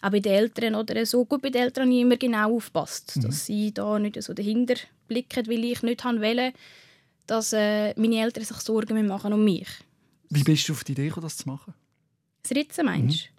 auch 0.00 0.10
bei 0.10 0.20
den 0.20 0.32
Eltern 0.32 0.76
oder 0.76 1.04
so. 1.04 1.26
Gut, 1.26 1.42
bei 1.42 1.50
den 1.50 1.62
Eltern 1.62 1.84
habe 1.84 1.94
ich 1.94 2.00
immer 2.00 2.16
genau 2.16 2.56
aufgepasst, 2.56 3.16
mhm. 3.16 3.20
dass 3.22 3.44
sie 3.44 3.74
da 3.74 3.98
nicht 3.98 4.22
so 4.22 4.32
dahinter 4.32 4.76
blicken, 5.08 5.46
weil 5.46 5.64
ich 5.64 5.82
nicht 5.82 6.02
wollte, 6.02 6.52
dass 7.26 7.52
äh, 7.52 7.94
meine 7.98 8.22
Eltern 8.22 8.44
sich 8.44 8.56
Sorgen 8.58 9.06
machen 9.06 9.32
um 9.32 9.44
mich. 9.44 9.68
Wie 10.30 10.42
bist 10.42 10.68
du 10.68 10.72
auf 10.72 10.84
die 10.84 10.92
Idee 10.92 11.08
gekommen, 11.08 11.26
das 11.26 11.36
zu 11.36 11.48
machen? 11.48 11.74
Das 12.42 12.52
Ritzen 12.52 12.86
meinst 12.86 13.24
du? 13.24 13.28
Mhm 13.28 13.36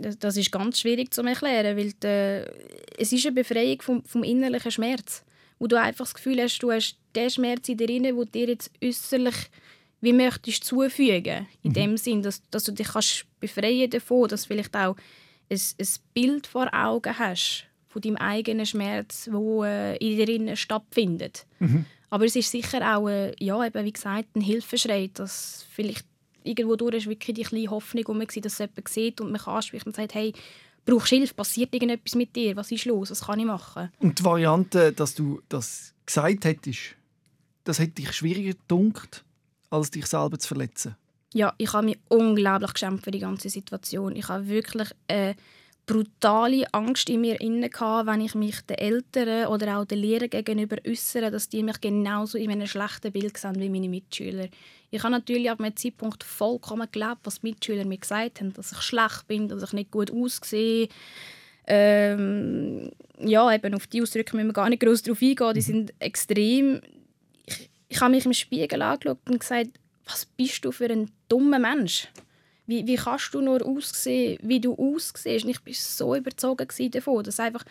das, 0.00 0.18
das 0.18 0.36
ist 0.36 0.52
ganz 0.52 0.80
schwierig 0.80 1.12
zu 1.12 1.22
erklären, 1.22 1.76
weil 1.76 1.92
die, 1.92 2.98
es 2.98 3.12
ist 3.12 3.26
eine 3.26 3.34
Befreiung 3.34 3.82
vom, 3.82 4.04
vom 4.04 4.22
innerlichen 4.22 4.70
Schmerz, 4.70 5.24
wo 5.58 5.66
du 5.66 5.78
einfach 5.80 6.04
das 6.04 6.14
Gefühl 6.14 6.40
hast, 6.40 6.58
du 6.60 6.72
hast 6.72 6.96
den 7.14 7.30
Schmerz 7.30 7.68
in 7.68 7.76
dir 7.76 7.88
inne, 7.88 8.16
wo 8.16 8.24
dir 8.24 8.48
jetzt 8.48 8.70
äußerlich 8.82 9.34
wie 10.02 10.14
möchtest 10.14 10.64
zufügen, 10.64 11.46
in 11.62 11.70
mhm. 11.70 11.74
dem 11.74 11.96
Sinn, 11.98 12.22
dass, 12.22 12.42
dass 12.50 12.64
du 12.64 12.72
dich 12.72 12.88
kannst 12.88 13.26
befreien 13.38 13.90
davon, 13.90 14.28
dass 14.28 14.42
du 14.42 14.48
vielleicht 14.48 14.74
auch 14.74 14.96
ein, 15.50 15.60
ein 15.78 15.88
Bild 16.14 16.46
vor 16.46 16.72
Augen 16.72 17.18
hast 17.18 17.66
von 17.88 18.00
deinem 18.00 18.16
eigenen 18.16 18.64
Schmerz, 18.64 19.28
wo 19.30 19.64
äh, 19.64 19.96
in 19.96 20.16
dir 20.16 20.56
stattfindet. 20.56 21.44
Mhm. 21.58 21.84
Aber 22.10 22.24
es 22.24 22.36
ist 22.36 22.50
sicher 22.50 22.96
auch, 22.96 23.08
äh, 23.08 23.32
ja, 23.38 23.64
eben, 23.64 23.84
wie 23.84 23.92
gesagt, 23.92 24.36
ein 24.36 24.40
Hilfeschrei, 24.40 25.10
dass 25.14 25.64
vielleicht 25.70 26.04
irgendwo 26.42 26.76
durch 26.76 27.08
wirklich 27.08 27.36
die 27.36 27.42
kleine 27.42 27.70
Hoffnung, 27.70 28.06
um 28.06 28.18
dass 28.18 28.36
es 28.36 28.58
jemand 28.58 28.88
sieht 28.88 29.20
und 29.20 29.32
mich 29.32 29.46
anspricht 29.46 29.86
und 29.86 29.94
sagt, 29.94 30.14
hey, 30.14 30.32
brauchst 30.84 31.12
du 31.12 31.16
Hilfe, 31.16 31.34
passiert 31.34 31.72
irgendetwas 31.72 32.14
mit 32.14 32.34
dir, 32.34 32.56
was 32.56 32.72
ist 32.72 32.84
los, 32.84 33.10
was 33.10 33.22
kann 33.22 33.38
ich 33.38 33.46
machen? 33.46 33.90
Und 34.00 34.18
die 34.18 34.24
Variante, 34.24 34.92
dass 34.92 35.14
du 35.14 35.40
das 35.48 35.94
gesagt 36.04 36.44
hättest, 36.44 36.96
das 37.64 37.78
hätte 37.78 37.92
dich 37.92 38.12
schwieriger 38.12 38.52
gedunkt, 38.52 39.24
als 39.70 39.90
dich 39.90 40.06
selber 40.06 40.38
zu 40.38 40.48
verletzen? 40.48 40.96
Ja, 41.32 41.54
ich 41.58 41.72
habe 41.72 41.86
mich 41.86 41.98
unglaublich 42.08 42.72
geschämt 42.72 43.04
für 43.04 43.12
die 43.12 43.20
ganze 43.20 43.50
Situation. 43.50 44.16
Ich 44.16 44.28
habe 44.28 44.48
wirklich 44.48 44.88
äh, 45.06 45.34
brutale 45.90 46.72
Angst 46.72 47.10
in 47.10 47.20
mir 47.20 47.40
inne 47.40 47.68
wenn 47.68 48.20
ich 48.20 48.36
mich 48.36 48.60
den 48.60 48.78
Eltern 48.78 49.46
oder 49.46 49.78
auch 49.78 49.84
den 49.84 49.98
Lehrern 49.98 50.30
gegenüber 50.30 50.76
äußere, 50.86 51.32
dass 51.32 51.48
die 51.48 51.64
mich 51.64 51.80
genauso 51.80 52.38
in 52.38 52.52
einem 52.52 52.68
schlechten 52.68 53.10
Bild 53.10 53.36
sehen 53.36 53.58
wie 53.58 53.68
meine 53.68 53.88
Mitschüler. 53.88 54.46
Ich 54.92 55.02
habe 55.02 55.12
natürlich 55.12 55.50
ab 55.50 55.58
einem 55.58 55.74
Zeitpunkt 55.74 56.22
vollkommen 56.22 56.88
geglaubt, 56.92 57.22
was 57.24 57.40
die 57.40 57.48
Mitschüler 57.48 57.84
mir 57.84 57.98
gesagt 57.98 58.40
haben, 58.40 58.52
dass 58.52 58.70
ich 58.70 58.82
schlecht 58.82 59.26
bin, 59.26 59.48
dass 59.48 59.64
ich 59.64 59.72
nicht 59.72 59.90
gut 59.90 60.12
aussehe. 60.12 60.88
Ähm, 61.66 62.92
ja, 63.18 63.52
eben 63.52 63.74
auf 63.74 63.88
die 63.88 64.02
Ausdrücke 64.02 64.36
müssen 64.36 64.48
wir 64.48 64.52
gar 64.52 64.68
nicht 64.68 64.82
groß 64.82 65.02
drauf 65.02 65.20
eingehen. 65.20 65.54
Die 65.54 65.60
sind 65.60 65.92
extrem. 65.98 66.82
Ich, 67.46 67.68
ich 67.88 68.00
habe 68.00 68.12
mich 68.12 68.26
im 68.26 68.32
Spiegel 68.32 68.80
angeschaut 68.82 69.18
und 69.28 69.40
gesagt, 69.40 69.70
was 70.06 70.24
bist 70.24 70.64
du 70.64 70.70
für 70.70 70.86
ein 70.86 71.10
dummer 71.28 71.58
Mensch? 71.58 72.08
Wie, 72.70 72.86
wie 72.86 72.94
kannst 72.94 73.34
du 73.34 73.40
nur 73.40 73.66
aussehen, 73.66 74.38
wie 74.42 74.60
du 74.60 74.76
aussiehst? 74.76 75.44
Und 75.44 75.50
ich 75.50 75.66
war 75.66 75.74
so 75.74 76.14
überzogen 76.14 76.68
davon, 76.92 77.24
dass 77.24 77.40
einfach 77.40 77.64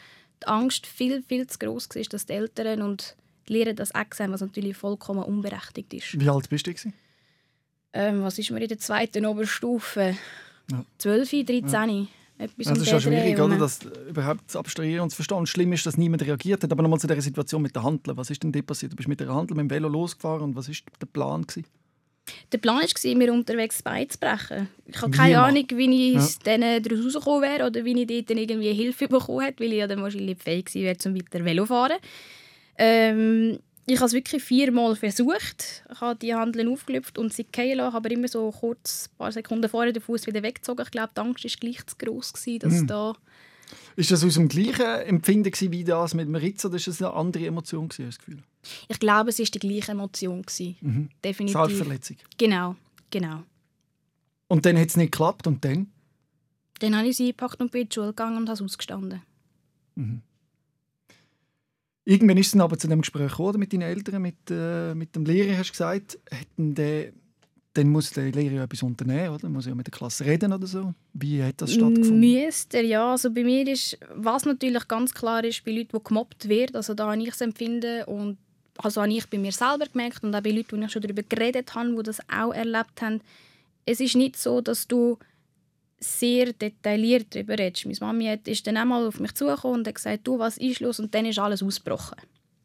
die 0.43 0.47
Angst 0.47 0.85
viel, 0.85 1.23
viel 1.23 1.47
zu 1.47 1.57
groß 1.57 1.87
war, 1.95 2.03
dass 2.03 2.25
die 2.25 2.33
Eltern 2.33 2.81
und 2.81 3.15
die 3.47 3.53
Lehrer 3.53 3.73
das 3.73 3.95
auch 3.95 4.13
sehen, 4.13 4.33
was 4.33 4.41
natürlich 4.41 4.75
vollkommen 4.75 5.23
unberechtigt 5.23 5.93
ist. 5.93 6.19
Wie 6.19 6.29
alt 6.29 6.49
bist 6.49 6.67
du? 6.67 6.73
Ähm, 7.93 8.23
was 8.23 8.37
ist 8.39 8.51
mir 8.51 8.61
in 8.61 8.67
der 8.67 8.77
zweiten 8.77 9.25
Oberstufe? 9.25 10.17
Ja. 10.69 10.85
12, 10.97 11.45
13. 11.45 11.71
Ja. 11.71 12.07
Etwas 12.37 12.65
ja, 12.67 12.73
das 12.73 12.81
ist 12.81 12.91
ja 12.91 12.99
schwierig, 12.99 13.39
oder, 13.39 13.57
das 13.57 13.79
überhaupt 14.09 14.51
zu 14.51 14.59
abstrahieren 14.59 15.03
und 15.03 15.11
zu 15.11 15.15
verstehen. 15.15 15.45
schlimm 15.45 15.71
ist, 15.71 15.85
dass 15.85 15.95
niemand 15.95 16.23
reagiert 16.23 16.61
hat. 16.61 16.71
Aber 16.73 16.83
nochmal 16.83 16.99
zu 16.99 17.07
dieser 17.07 17.21
Situation 17.21 17.61
mit 17.61 17.73
der 17.73 17.83
Handel. 17.83 18.17
Was 18.17 18.29
ist 18.29 18.43
denn 18.43 18.51
da 18.51 18.61
passiert? 18.61 18.91
Du 18.91 18.97
bist 18.97 19.07
mit 19.07 19.21
der 19.21 19.33
Handel 19.33 19.55
mit 19.55 19.63
dem 19.63 19.69
Velo 19.69 19.87
losgefahren 19.87 20.41
und 20.41 20.55
was 20.57 20.67
war 20.67 20.75
der 21.01 21.05
Plan? 21.07 21.47
Gewesen? 21.47 21.65
Der 22.51 22.57
Plan 22.57 22.81
war, 22.81 23.15
mir 23.15 23.31
unterwegs 23.33 23.83
beizubrechen. 23.83 24.69
Ich 24.87 25.01
habe 25.01 25.11
keine 25.11 25.39
Ahnung, 25.39 25.65
wie 25.75 26.09
ich 26.09 26.15
ja. 26.15 26.29
denen 26.45 26.81
daraus 26.81 27.05
rausgekommen 27.05 27.41
wäre 27.43 27.67
oder 27.67 27.85
wie 27.85 28.01
ich 28.01 28.25
dort 28.25 28.39
irgendwie 28.39 28.73
Hilfe 28.73 29.07
bekommen 29.07 29.41
hätte, 29.41 29.63
weil 29.63 29.73
ich 29.73 29.79
ja 29.79 29.87
dann 29.87 30.01
wahrscheinlich 30.01 30.37
fähig 30.39 30.65
gewesen 30.65 30.85
wäre, 30.85 30.97
zum 30.97 31.15
weiter 31.15 31.45
Velo 31.45 31.65
fahren. 31.65 31.97
Ähm, 32.77 33.59
ich 33.85 33.97
habe 33.97 34.05
es 34.05 34.13
wirklich 34.13 34.43
viermal 34.43 34.95
versucht. 34.95 35.83
Ich 35.91 36.01
habe 36.01 36.19
die 36.19 36.33
Handeln 36.33 36.67
aufgelüpft 36.69 37.17
und 37.17 37.33
sie 37.33 37.45
fallen 37.51 37.79
aber 37.79 38.11
immer 38.11 38.27
so 38.27 38.51
kurz, 38.51 39.09
ein 39.11 39.17
paar 39.17 39.31
Sekunden 39.31 39.69
vorher 39.69 39.91
den 39.91 40.01
Fuß 40.01 40.27
wieder 40.27 40.43
weggezogen. 40.43 40.83
Ich 40.85 40.91
glaube, 40.91 41.11
die 41.15 41.21
Angst 41.21 41.43
war 41.43 41.51
gleich 41.59 41.85
zu 41.85 41.95
groß, 41.97 42.33
dass 42.59 42.81
mhm. 42.81 42.87
da 42.87 43.15
ist 43.99 44.11
das 44.11 44.23
aus 44.23 44.35
dem 44.35 44.47
gleichen 44.47 44.81
Empfinden 44.81 45.51
wie 45.71 45.83
das 45.83 46.13
mit 46.13 46.27
dem 46.27 46.35
Ritz 46.35 46.63
oder 46.63 46.77
ist 46.77 46.87
das 46.87 47.01
eine 47.01 47.13
andere 47.13 47.45
Emotion 47.45 47.89
gewesen, 47.89 48.05
das 48.05 48.17
Gefühl? 48.17 48.41
Ich 48.87 48.99
glaube, 48.99 49.29
es 49.29 49.39
war 49.39 49.45
die 49.45 49.59
gleiche 49.59 49.91
Emotion 49.91 50.43
Mhm. 50.81 51.09
Definitiv. 51.23 51.53
Selbstverletzung. 51.53 52.17
Genau, 52.37 52.75
genau. 53.11 53.43
Und 54.47 54.65
dann 54.65 54.77
hat 54.77 54.87
es 54.87 54.97
nicht 54.97 55.11
geklappt 55.11 55.47
und 55.47 55.63
dann? 55.65 55.91
Dann 56.79 56.95
habe 56.95 57.09
ich 57.09 57.17
sie 57.17 57.27
gepackt 57.27 57.59
und 57.59 57.71
bin 57.71 57.81
in 57.81 57.89
die 57.89 57.93
Schule 57.93 58.07
gegangen 58.07 58.37
und 58.37 58.47
habe 58.47 58.55
es 58.55 58.61
ausgestanden. 58.61 59.21
Mhm. 59.95 60.21
Irgendwann 62.05 62.37
ist 62.37 62.47
es 62.47 62.51
dann 62.53 62.61
aber 62.61 62.77
zu 62.77 62.87
dem 62.87 63.01
Gespräch 63.01 63.29
gekommen, 63.29 63.59
mit 63.59 63.73
deinen 63.73 63.81
Eltern, 63.81 64.21
mit, 64.21 64.37
äh, 64.49 64.95
mit 64.95 65.15
dem 65.15 65.25
Lehrer, 65.25 65.57
hast 65.57 65.69
du 65.69 65.73
gesagt, 65.73 66.17
hätten 66.31 66.73
der 66.73 67.11
dann 67.79 67.89
muss 67.89 68.11
der 68.11 68.31
Lehrer 68.31 68.55
ja 68.55 68.63
etwas 68.65 68.83
unternehmen, 68.83 69.29
oder? 69.29 69.47
Muss 69.47 69.65
ja 69.65 69.73
mit 69.73 69.87
der 69.87 69.91
Klasse 69.91 70.25
reden 70.25 70.51
oder 70.51 70.67
so. 70.67 70.93
Wie 71.13 71.41
hat 71.41 71.61
das 71.61 71.73
stattgefunden? 71.73 72.19
Müsste 72.19 72.81
ja. 72.81 73.11
Also 73.11 73.31
bei 73.31 73.43
mir 73.43 73.67
ist, 73.67 73.97
was 74.13 74.45
natürlich 74.45 74.87
ganz 74.87 75.13
klar 75.13 75.43
ist, 75.43 75.63
bei 75.63 75.71
Leuten, 75.71 75.97
die 75.97 76.03
gemobbt 76.03 76.49
werden, 76.49 76.75
also 76.75 76.93
da 76.93 77.09
habe 77.09 77.21
ich 77.21 77.29
es 77.29 77.41
empfinden 77.41 78.03
und 78.03 78.37
also 78.77 79.01
habe 79.01 79.11
ich 79.11 79.29
bei 79.29 79.37
mir 79.37 79.51
selber 79.51 79.85
gemerkt 79.85 80.23
und 80.23 80.35
auch 80.35 80.41
bei 80.41 80.51
Leuten, 80.51 80.79
die 80.79 80.85
ich 80.85 80.91
schon 80.91 81.01
darüber 81.01 81.23
geredet 81.23 81.73
habe, 81.75 81.95
die 81.95 82.03
das 82.03 82.19
auch 82.29 82.53
erlebt 82.53 83.01
haben, 83.01 83.21
es 83.85 83.99
ist 83.99 84.15
nicht 84.15 84.37
so, 84.37 84.61
dass 84.61 84.87
du 84.87 85.17
sehr 85.99 86.53
detailliert 86.53 87.35
darüber 87.35 87.57
redest. 87.57 87.85
Meine 87.85 87.99
Mami 87.99 88.39
ist 88.45 88.67
dann 88.67 88.77
einmal 88.77 89.05
auf 89.07 89.19
mich 89.19 89.33
zugekommen 89.33 89.79
und 89.79 89.87
hat 89.87 89.95
gesagt, 89.95 90.27
du, 90.27 90.39
was 90.39 90.57
ist 90.57 90.79
los? 90.79 90.99
Und 90.99 91.13
dann 91.13 91.25
ist 91.25 91.39
alles 91.39 91.63
ausgebrochen. 91.63 92.17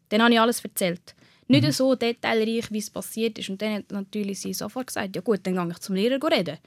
Dann 0.08 0.22
habe 0.22 0.32
ich 0.32 0.40
alles 0.40 0.62
erzählt. 0.62 1.14
Nicht 1.48 1.64
mhm. 1.64 1.72
so 1.72 1.94
detailreich, 1.94 2.70
wie 2.70 2.78
es 2.78 2.90
passiert 2.90 3.38
ist. 3.38 3.50
Und 3.50 3.60
dann 3.60 3.74
hat 3.74 3.92
natürlich 3.92 4.40
sie 4.40 4.54
sofort 4.54 4.86
gesagt, 4.86 5.14
ja 5.14 5.22
gut, 5.22 5.40
dann 5.42 5.54
gehe 5.54 5.68
ich 5.70 5.78
zum 5.78 5.94
Lehrer 5.94 6.18
reden. 6.30 6.58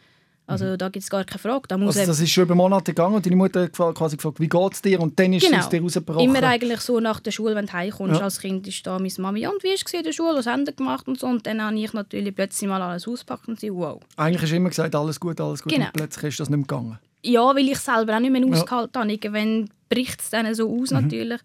Also 0.50 0.64
mhm. 0.64 0.78
da 0.78 0.88
gibt 0.88 1.04
es 1.04 1.10
gar 1.10 1.26
keine 1.26 1.40
Frage. 1.40 1.68
Da 1.68 1.78
muss 1.78 1.98
also 1.98 2.10
das 2.10 2.22
ist 2.22 2.32
schon 2.32 2.44
über 2.44 2.56
Monate 2.56 2.94
gegangen 2.94 3.16
und 3.16 3.26
deine 3.26 3.36
Mutter 3.36 3.64
hat 3.64 3.74
quasi 3.74 4.16
gefragt, 4.16 4.40
wie 4.40 4.48
geht 4.48 4.74
es 4.74 4.82
dir? 4.82 5.02
Und 5.02 5.20
dann 5.20 5.34
ist 5.34 5.46
genau. 5.46 5.60
es 5.60 5.68
dir 5.68 5.82
rausgebrochen. 5.82 6.24
Immer 6.24 6.44
eigentlich 6.44 6.80
so 6.80 7.02
nach 7.02 7.20
der 7.20 7.32
Schule, 7.32 7.54
wenn 7.54 7.66
du 7.66 7.74
heimkommst 7.74 8.20
ja. 8.20 8.24
als 8.24 8.40
Kind, 8.40 8.66
ist 8.66 8.88
da 8.88 8.98
meine 8.98 9.12
Mami, 9.18 9.46
und 9.46 9.62
wie 9.62 9.68
war 9.68 9.94
in 9.94 10.04
der 10.04 10.14
Schule, 10.14 10.38
was 10.38 10.46
haben 10.46 10.66
sie 10.66 10.74
gemacht 10.74 11.06
und 11.06 11.20
so. 11.20 11.28
Und 11.28 11.46
dann 11.46 11.62
habe 11.62 11.78
ich 11.78 11.92
natürlich 11.92 12.34
plötzlich 12.34 12.70
mal 12.70 12.82
alles 12.82 13.06
ausgepackt 13.10 13.50
und 13.50 13.60
sie, 13.60 13.74
wow. 13.74 14.00
Eigentlich 14.16 14.42
hast 14.44 14.52
du 14.52 14.56
immer 14.56 14.70
gesagt, 14.70 14.96
alles 14.96 15.20
gut, 15.20 15.42
alles 15.42 15.62
gut. 15.62 15.74
Genau. 15.74 15.88
Und 15.88 15.94
plötzlich 15.94 16.30
ist 16.30 16.40
das 16.40 16.50
nicht 16.50 16.58
mehr 16.58 16.66
gegangen. 16.66 17.00
Ja, 17.24 17.54
weil 17.54 17.68
ich 17.68 17.80
selber 17.80 18.16
auch 18.16 18.20
nicht 18.22 18.32
mehr 18.32 18.46
ausgehalten 18.46 19.10
ja. 19.10 19.18
habe. 19.18 19.34
Wenn 19.34 19.70
bricht 19.90 20.22
es 20.22 20.30
dann 20.30 20.54
so 20.56 20.70
aus 20.70 20.92
mhm. 20.92 21.02
natürlich. 21.02 21.42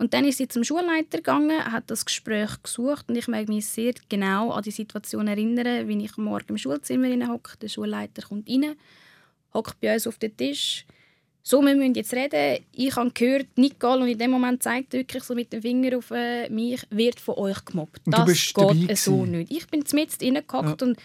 Und 0.00 0.14
dann 0.14 0.24
ist 0.24 0.38
sie 0.38 0.48
zum 0.48 0.64
Schulleiter 0.64 1.18
gegangen, 1.18 1.62
hat 1.62 1.90
das 1.90 2.06
Gespräch 2.06 2.62
gesucht 2.62 3.04
und 3.10 3.16
ich 3.16 3.28
mag 3.28 3.46
mich 3.50 3.66
sehr 3.66 3.92
genau 4.08 4.50
an 4.50 4.62
die 4.62 4.70
Situation 4.70 5.28
erinnern, 5.28 5.86
wie 5.88 6.02
ich 6.02 6.16
morgen 6.16 6.46
im 6.48 6.56
Schulzimmer 6.56 7.28
hocke. 7.28 7.58
Der 7.60 7.68
Schulleiter 7.68 8.22
kommt 8.22 8.48
rein, 8.48 8.76
hockt 9.52 9.78
bei 9.78 9.92
uns 9.92 10.06
auf 10.06 10.16
den 10.16 10.34
Tisch. 10.34 10.86
So, 11.42 11.60
wir 11.60 11.76
müssen 11.76 11.92
jetzt 11.92 12.14
reden. 12.14 12.64
Ich 12.72 12.96
habe 12.96 13.10
gehört, 13.10 13.48
Nicole, 13.56 14.00
und 14.00 14.08
in 14.08 14.16
dem 14.16 14.30
Moment 14.30 14.62
zeigt 14.62 14.94
er 14.94 15.00
wirklich 15.00 15.22
so 15.22 15.34
mit 15.34 15.52
dem 15.52 15.60
Finger 15.60 15.98
auf 15.98 16.10
äh, 16.12 16.48
mich, 16.48 16.80
wird 16.88 17.20
von 17.20 17.34
euch 17.34 17.62
gemobbt. 17.66 18.00
Das 18.06 18.54
geht 18.54 18.96
so 18.96 19.26
nicht. 19.26 19.52
Ich 19.52 19.66
bin 19.66 19.84
mitten 19.92 20.24
reingehockt 20.24 20.80
ja. 20.80 20.86
und 20.86 20.98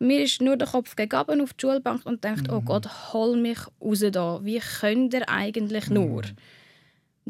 mir 0.00 0.24
ist 0.24 0.42
nur 0.42 0.56
der 0.56 0.66
Kopf 0.66 0.96
gegeben 0.96 1.40
auf 1.40 1.52
die 1.52 1.60
Schulbank 1.60 2.04
und 2.04 2.24
denkt, 2.24 2.48
oh 2.48 2.54
mhm. 2.54 2.58
oh 2.58 2.62
Gott, 2.62 3.12
hol 3.12 3.36
mich 3.36 3.60
raus 3.80 4.02
da. 4.10 4.40
Wie 4.42 4.58
könnt 4.58 5.14
ihr 5.14 5.28
eigentlich 5.28 5.88
nur? 5.88 6.22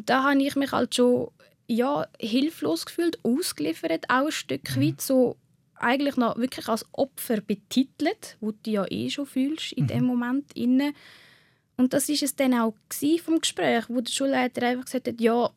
Da 0.07 0.25
habe 0.25 0.42
ich 0.42 0.57
mich 0.57 0.73
halt 0.73 0.95
schon 0.95 1.30
ja, 1.66 2.07
hilflos 2.19 2.87
gefühlt, 2.87 3.19
ausgeliefert, 3.25 4.07
auch 4.09 4.26
ein 4.26 4.33
Stück 4.33 4.76
mhm. 4.76 4.83
weit 4.83 5.00
so 5.00 5.37
eigentlich 5.76 6.16
noch 6.16 6.37
wirklich 6.37 6.69
als 6.69 6.85
Opfer 6.92 7.40
betitelt, 7.40 8.37
wo 8.40 8.52
du 8.52 8.71
ja 8.71 8.87
eh 8.90 9.09
schon 9.09 9.26
fühlst 9.26 9.73
in 9.73 9.85
mhm. 9.85 9.88
dem 9.88 10.04
Moment 10.04 10.52
inne. 10.54 10.92
Und 11.76 11.95
das 11.95 12.09
ist 12.09 12.23
es 12.23 12.37
dann 12.37 12.54
auch 12.54 12.75
vom 13.25 13.40
Gespräch, 13.40 13.85
wo 13.88 14.00
der 14.00 14.12
Schulleiter 14.12 14.66
einfach 14.66 14.85
gesagt 14.85 15.09
hat, 15.09 15.21
ja, 15.21 15.50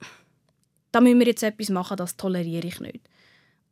da 0.91 1.01
müssen 1.01 1.19
wir 1.19 1.27
jetzt 1.27 1.43
etwas 1.43 1.69
machen, 1.69 1.97
das 1.97 2.15
toleriere 2.15 2.67
ich 2.67 2.79
nicht. 2.79 3.01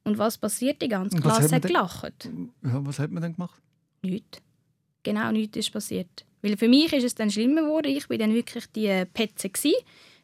Und 0.04 0.18
was 0.18 0.38
passiert? 0.38 0.82
Die 0.82 0.90
ganze 0.90 1.18
Klasse 1.20 1.56
hat 1.56 1.62
gelacht. 1.62 2.30
Ja, 2.64 2.86
was 2.86 3.00
hat 3.00 3.12
man 3.12 3.22
dann 3.22 3.34
gemacht? 3.34 3.62
Nichts. 4.02 4.42
Genau, 5.04 5.32
nichts 5.32 5.58
ist 5.58 5.72
passiert. 5.72 6.26
Weil 6.42 6.58
für 6.58 6.68
mich 6.68 6.92
ist 6.92 7.04
es 7.04 7.16
dann 7.16 7.30
schlimmer 7.30 7.62
geworden. 7.62 7.96
Ich 7.96 8.10
war 8.10 8.18
dann 8.18 8.34
wirklich 8.34 8.66
die 8.72 9.06
Petze. 9.14 9.50
Gewesen. 9.50 9.76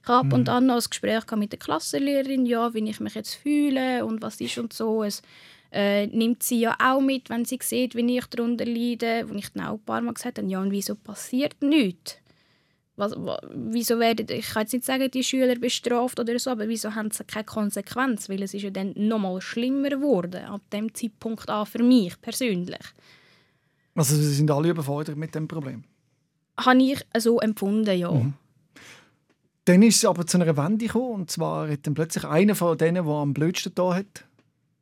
Ab 0.10 0.34
und 0.34 0.48
mhm. 0.48 0.54
an 0.54 0.66
noch 0.68 0.76
ein 0.76 0.90
Gespräch 0.90 1.24
mit 1.36 1.52
der 1.52 1.60
Klassenlehrerin, 1.60 2.46
ja, 2.46 2.74
wie 2.74 2.90
ich 2.90 3.00
mich 3.00 3.16
jetzt 3.16 3.36
fühle 3.36 4.06
und 4.06 4.22
was 4.22 4.40
ist 4.42 4.58
und 4.58 4.74
so. 4.74 5.04
Es 5.04 5.22
äh, 5.72 6.08
nimmt 6.08 6.44
sie 6.44 6.62
ja 6.62 6.76
auch 6.80 7.02
mit, 7.02 7.30
wenn 7.30 7.46
sie 7.46 7.60
sieht, 7.62 7.96
wie 7.96 8.18
ich 8.18 8.26
darunter 8.28 8.66
leide. 8.66 9.26
Wo 9.28 9.36
ich 9.36 9.50
dann 9.54 9.68
auch 9.68 9.74
ein 9.74 9.86
paar 9.86 10.02
Mal 10.02 10.14
gesagt 10.14 10.38
habe, 10.38 10.48
ja, 10.48 10.60
und 10.60 10.72
wieso 10.72 10.96
passiert 10.96 11.62
nichts? 11.62 12.18
Was, 12.96 13.16
wa, 13.16 13.40
wieso 13.54 14.00
werden, 14.00 14.26
ich 14.30 14.48
kann 14.48 14.64
jetzt 14.64 14.74
nicht 14.74 14.86
sagen, 14.86 15.12
die 15.12 15.24
Schüler 15.24 15.56
bestraft 15.56 16.20
oder 16.20 16.40
so, 16.40 16.50
aber 16.50 16.68
wieso 16.68 16.96
haben 16.96 17.12
sie 17.12 17.24
keine 17.24 17.46
Konsequenz? 17.46 18.28
Weil 18.28 18.42
es 18.42 18.56
ist 18.56 18.64
ja 18.64 18.72
dann 18.72 18.94
noch 18.96 19.20
mal 19.20 19.40
schlimmer 19.40 19.90
geworden, 19.90 20.44
ab 20.46 20.62
dem 20.74 20.94
Zeitpunkt 20.96 21.48
an 21.48 21.68
für 21.68 21.84
mich 21.84 22.20
persönlich. 22.20 22.82
Also 23.94 24.16
sie 24.16 24.34
sind 24.34 24.50
alle 24.50 24.70
überfordert 24.70 25.16
mit 25.16 25.36
dem 25.36 25.48
Problem? 25.48 25.84
Habe 26.60 26.82
ich 26.82 27.00
so 27.20 27.40
empfunden, 27.40 27.98
ja. 27.98 28.12
Mhm. 28.12 28.34
Dann 29.68 29.84
ist 29.84 29.98
es 29.98 30.06
aber 30.06 30.26
zu 30.26 30.40
einer 30.40 30.56
Wende 30.56 30.86
gekommen, 30.86 31.14
und 31.14 31.32
zwar 31.32 31.70
hat 31.70 31.86
dann 31.86 31.94
plötzlich 31.94 32.24
einer 32.24 32.56
von 32.56 32.78
denen, 32.78 33.06
der 33.06 33.14
am 33.14 33.34
blödsten 33.34 33.76
da 33.76 33.96
hat, 33.96 34.24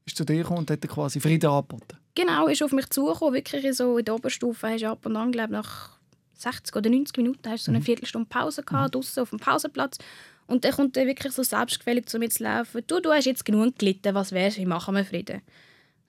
ist 0.05 0.15
zu 0.15 0.23
dir 0.23 0.37
gekommen 0.37 0.59
und 0.59 0.69
hat 0.69 0.83
dir 0.83 0.87
quasi 0.87 1.19
Frieden 1.19 1.49
angeboten. 1.49 1.97
Genau, 2.13 2.45
ist 2.45 2.61
auf 2.61 2.71
mich 2.71 2.87
zugekommen, 2.91 3.33
wirklich 3.33 3.75
so 3.75 3.97
in 3.97 4.05
der 4.05 4.13
Oberstufe, 4.13 4.69
hast 4.69 4.81
du 4.81 4.89
ab 4.91 5.03
und 5.07 5.15
an, 5.15 5.31
glaube 5.31 5.53
nach 5.53 5.97
60 6.35 6.75
oder 6.75 6.91
90 6.91 7.17
Minuten 7.17 7.49
hast 7.49 7.63
du 7.63 7.65
so 7.65 7.71
eine 7.71 7.79
mhm. 7.79 7.83
Viertelstunde 7.83 8.29
Pause 8.29 8.61
gehabt, 8.61 8.93
mhm. 8.93 8.99
draußen 8.99 9.23
auf 9.23 9.31
dem 9.31 9.39
Pausenplatz. 9.39 9.97
Und 10.45 10.63
dann 10.63 10.73
kommt 10.73 10.95
er 10.97 11.07
wirklich 11.07 11.33
so 11.33 11.41
selbstgefällig 11.41 12.05
zu 12.05 12.19
mir 12.19 12.29
zu 12.29 12.43
laufen. 12.43 12.83
Du, 12.85 12.99
du 12.99 13.11
hast 13.11 13.25
jetzt 13.25 13.43
genug 13.43 13.79
gelitten, 13.79 14.13
was 14.13 14.33
wär's, 14.33 14.57
wie 14.57 14.67
machen 14.67 14.93
wir 14.93 15.03
Frieden? 15.03 15.41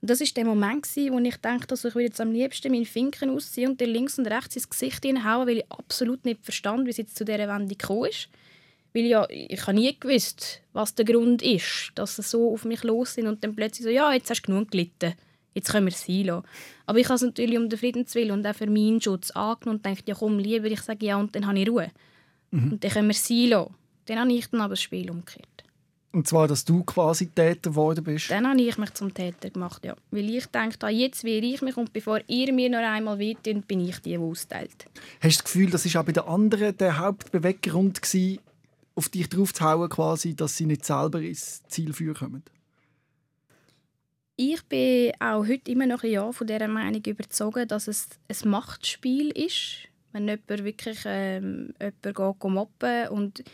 Und 0.02 0.10
das 0.10 0.20
war 0.20 0.26
der 0.36 0.44
Moment, 0.44 0.86
wo 0.94 1.18
ich 1.18 1.36
dachte, 1.38 1.70
also 1.70 1.88
ich 1.88 1.94
würde 1.94 2.08
jetzt 2.08 2.20
am 2.20 2.30
liebsten 2.30 2.70
meinen 2.70 2.84
Finken 2.84 3.30
ausziehen 3.30 3.70
und 3.70 3.80
dir 3.80 3.86
links 3.86 4.18
und 4.18 4.26
rechts 4.26 4.54
ins 4.54 4.68
Gesicht 4.68 5.02
hineinhauen, 5.02 5.48
weil 5.48 5.58
ich 5.58 5.72
absolut 5.72 6.26
nicht 6.26 6.44
verstand, 6.44 6.84
wie 6.84 6.90
es 6.90 6.98
jetzt 6.98 7.16
zu 7.16 7.24
dieser 7.24 7.48
Wende 7.48 7.74
gekommen 7.74 8.10
ist. 8.10 8.28
Weil 8.96 9.04
ja, 9.04 9.26
ich 9.28 9.60
habe 9.66 9.76
nie 9.76 9.94
gewusst, 10.00 10.62
was 10.72 10.94
der 10.94 11.04
Grund 11.04 11.42
ist, 11.42 11.92
dass 11.96 12.16
sie 12.16 12.22
so 12.22 12.54
auf 12.54 12.64
mich 12.64 12.82
los 12.82 13.12
sind 13.12 13.26
und 13.26 13.44
dann 13.44 13.54
plötzlich 13.54 13.84
so, 13.84 13.90
ja, 13.90 14.12
jetzt 14.14 14.30
hast 14.30 14.40
du 14.42 14.46
genug 14.46 14.70
gelitten 14.70 15.12
jetzt 15.56 15.70
können 15.70 15.86
wir 15.86 15.92
es 15.92 16.06
lassen. 16.06 16.46
Aber 16.84 16.98
ich 16.98 17.06
habe 17.06 17.14
es 17.14 17.22
natürlich 17.22 17.56
um 17.56 17.68
den 17.68 17.78
Friedenswillen 17.78 18.30
und 18.30 18.46
auch 18.46 18.54
für 18.54 18.66
meinen 18.66 19.00
Schutz 19.00 19.30
angenommen 19.30 19.78
und 19.78 19.86
dachte, 19.86 20.02
ja 20.06 20.14
komm, 20.14 20.38
lieber 20.38 20.66
ich 20.66 20.82
sage 20.82 21.06
ja 21.06 21.16
und 21.16 21.34
dann 21.34 21.46
habe 21.46 21.58
ich 21.58 21.68
Ruhe. 21.68 21.90
Mhm. 22.50 22.72
Und 22.72 22.84
dann 22.84 22.90
können 22.90 23.08
wir 23.08 23.12
es 23.12 23.28
lassen. 23.28 23.74
Dann 24.04 24.18
habe 24.20 24.32
ich 24.32 24.46
dann 24.48 24.60
aber 24.60 24.74
das 24.74 24.82
Spiel 24.82 25.10
umgekehrt. 25.10 25.64
Und 26.12 26.26
zwar, 26.26 26.46
dass 26.46 26.64
du 26.64 26.82
quasi 26.84 27.26
Täter 27.26 27.70
geworden 27.70 28.04
bist? 28.04 28.30
Dann 28.30 28.48
habe 28.48 28.60
ich 28.60 28.78
mich 28.78 28.94
zum 28.94 29.12
Täter 29.12 29.50
gemacht, 29.50 29.84
ja. 29.84 29.94
Weil 30.10 30.30
ich 30.30 30.46
dachte, 30.46 30.86
jetzt 30.88 31.24
wehre 31.24 31.44
ich 31.44 31.60
mich 31.60 31.76
und 31.76 31.92
bevor 31.92 32.20
ihr 32.26 32.52
mir 32.54 32.70
noch 32.70 32.78
einmal 32.78 33.18
wehtun, 33.18 33.62
bin 33.62 33.80
ich 33.80 33.98
die, 33.98 34.10
die 34.10 34.18
austeilt. 34.18 34.86
Hast 35.20 35.22
du 35.22 35.28
das 35.28 35.44
Gefühl, 35.44 35.70
das 35.70 35.94
war 35.94 36.00
auch 36.00 36.06
bei 36.06 36.12
den 36.12 36.24
anderen 36.24 36.76
der 36.76 36.98
Hauptbeweggrund, 36.98 38.00
gewesen, 38.00 38.38
auf 38.96 39.08
dich 39.08 39.28
drauf 39.28 39.54
zu 39.54 39.64
hauen, 39.64 39.88
quasi, 39.88 40.34
dass 40.34 40.56
sie 40.56 40.66
nicht 40.66 40.84
selber 40.84 41.20
ins 41.20 41.62
Ziel 41.68 41.92
führen 41.92 42.14
können? 42.14 42.42
Ich 44.36 44.62
bin 44.64 45.12
auch 45.20 45.46
heute 45.46 45.70
immer 45.70 45.86
noch 45.86 46.02
ein 46.02 46.10
Jahr 46.10 46.32
von 46.32 46.46
dieser 46.46 46.68
Meinung 46.68 47.02
überzogen, 47.06 47.68
dass 47.68 47.88
es 47.88 48.08
ein 48.28 48.50
Machtspiel 48.50 49.30
ist, 49.30 49.88
wenn 50.12 50.28
jemand 50.28 50.64
wirklich 50.64 50.98
ähm, 51.06 51.72
jemand 51.80 52.02
geht 52.42 52.50
mobben 52.50 53.08
und 53.08 53.44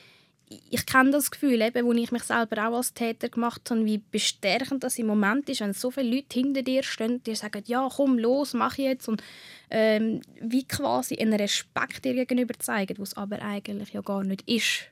ich 0.70 0.87
kenne 0.87 1.11
das 1.11 1.30
Gefühl, 1.30 1.62
eben, 1.62 1.87
wo 1.87 1.92
ich 1.92 2.12
mich 2.12 2.25
selber 2.25 2.68
auch 2.68 2.76
als 2.76 2.92
Täter 2.92 3.28
gemacht 3.28 3.70
habe, 3.70 3.84
wie 3.84 3.99
bestärkend 3.99 4.84
das 4.84 4.99
im 4.99 5.06
Moment 5.06 5.49
ist, 5.49 5.61
wenn 5.61 5.72
so 5.72 5.90
viele 5.90 6.14
Leute 6.14 6.38
hinter 6.38 6.62
dir 6.62 6.82
stehen, 6.82 7.22
die 7.25 7.34
sagen, 7.34 7.62
ja, 7.66 7.88
komm, 7.90 8.18
los, 8.18 8.52
mach 8.54 8.76
jetzt. 8.76 9.08
Und 9.08 9.22
ähm, 9.70 10.20
wie 10.40 10.66
quasi 10.66 11.16
einen 11.16 11.34
Respekt 11.34 12.04
dir 12.04 12.14
gegenüber 12.14 12.54
zeigen, 12.58 12.96
was 12.99 13.16
aber 13.16 13.40
eigentlich 13.40 13.92
ja 13.92 14.00
gar 14.02 14.25
nicht 14.25 14.49
ist. 14.49 14.91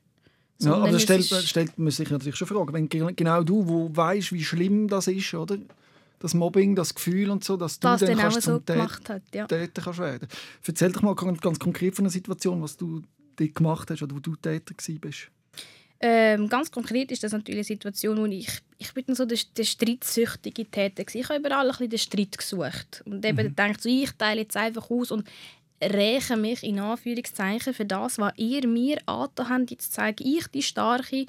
Ja, 0.61 0.75
aber 0.75 0.93
das 0.93 1.03
stellt, 1.03 1.25
stellt 1.25 1.79
man 1.79 1.91
sich 1.91 2.11
natürlich 2.11 2.37
schon 2.37 2.49
Fragen. 2.49 2.73
Wenn 2.73 2.89
genau 2.89 3.43
du, 3.43 3.67
wo 3.67 3.91
weißt, 3.95 4.33
wie 4.33 4.45
schlimm 4.45 4.89
das 4.89 5.07
ist, 5.07 5.35
oder? 5.35 5.59
das 6.21 6.35
Mobbing, 6.35 6.77
das 6.77 6.95
Gefühl 6.95 7.31
und 7.31 7.43
so, 7.43 7.57
dass 7.57 7.81
du 7.81 7.89
das 7.89 8.01
dann, 8.01 8.19
kannst 8.19 8.43
so 8.43 8.61
gemacht 8.61 9.09
hat, 9.09 9.23
ja. 9.35 9.47
Täter 9.47 9.83
kannst 9.83 9.99
werden. 9.99 10.29
Erzähl 10.65 10.93
doch 10.93 11.03
mal 11.03 11.15
ganz 11.15 11.59
konkret 11.59 11.97
von 11.97 12.05
einer 12.05 12.11
Situation, 12.11 12.63
was 12.63 12.77
du 12.77 13.03
dort 13.37 13.55
gemacht 13.55 13.91
hast 13.91 14.03
oder 14.03 14.15
wo 14.15 14.21
du 14.21 14.37
Täter 14.37 14.75
bist. 15.01 15.31
Ähm, 16.03 16.49
ganz 16.49 16.71
konkret 16.71 17.11
ist 17.11 17.23
das 17.23 17.33
natürlich 17.33 17.59
eine 17.59 17.65
Situation, 17.65 18.19
wo 18.19 18.25
ich, 18.25 18.49
ich 18.79 18.93
bin 18.95 19.15
so 19.15 19.27
der, 19.27 19.39
der 19.57 19.65
streitsüchtige 19.65 20.65
Täter 20.65 21.05
war. 21.05 21.15
Ich 21.15 21.29
habe 21.29 21.39
überall 21.41 21.67
ein 21.67 21.69
bisschen 21.69 21.91
den 21.91 21.99
Streit 21.99 22.39
gesucht. 22.39 23.03
Und 23.05 23.25
eben 23.25 23.49
mhm. 23.49 23.57
denkt 23.57 23.83
so, 23.83 23.89
ich 23.89 24.11
teile 24.13 24.43
jetzt 24.43 24.57
einfach 24.57 24.91
aus 24.91 25.11
und 25.11 25.27
räche 25.83 26.37
mich 26.37 26.63
in 26.63 26.79
Anführungszeichen 26.79 27.75
für 27.75 27.85
das, 27.85 28.19
was 28.19 28.33
ihr 28.37 28.67
mir 28.67 28.99
angetan 29.07 29.49
habt. 29.49 29.71
Jetzt 29.71 29.93
zeige 29.93 30.25
ich 30.25 30.47
die 30.49 30.63
Starke 30.63 31.27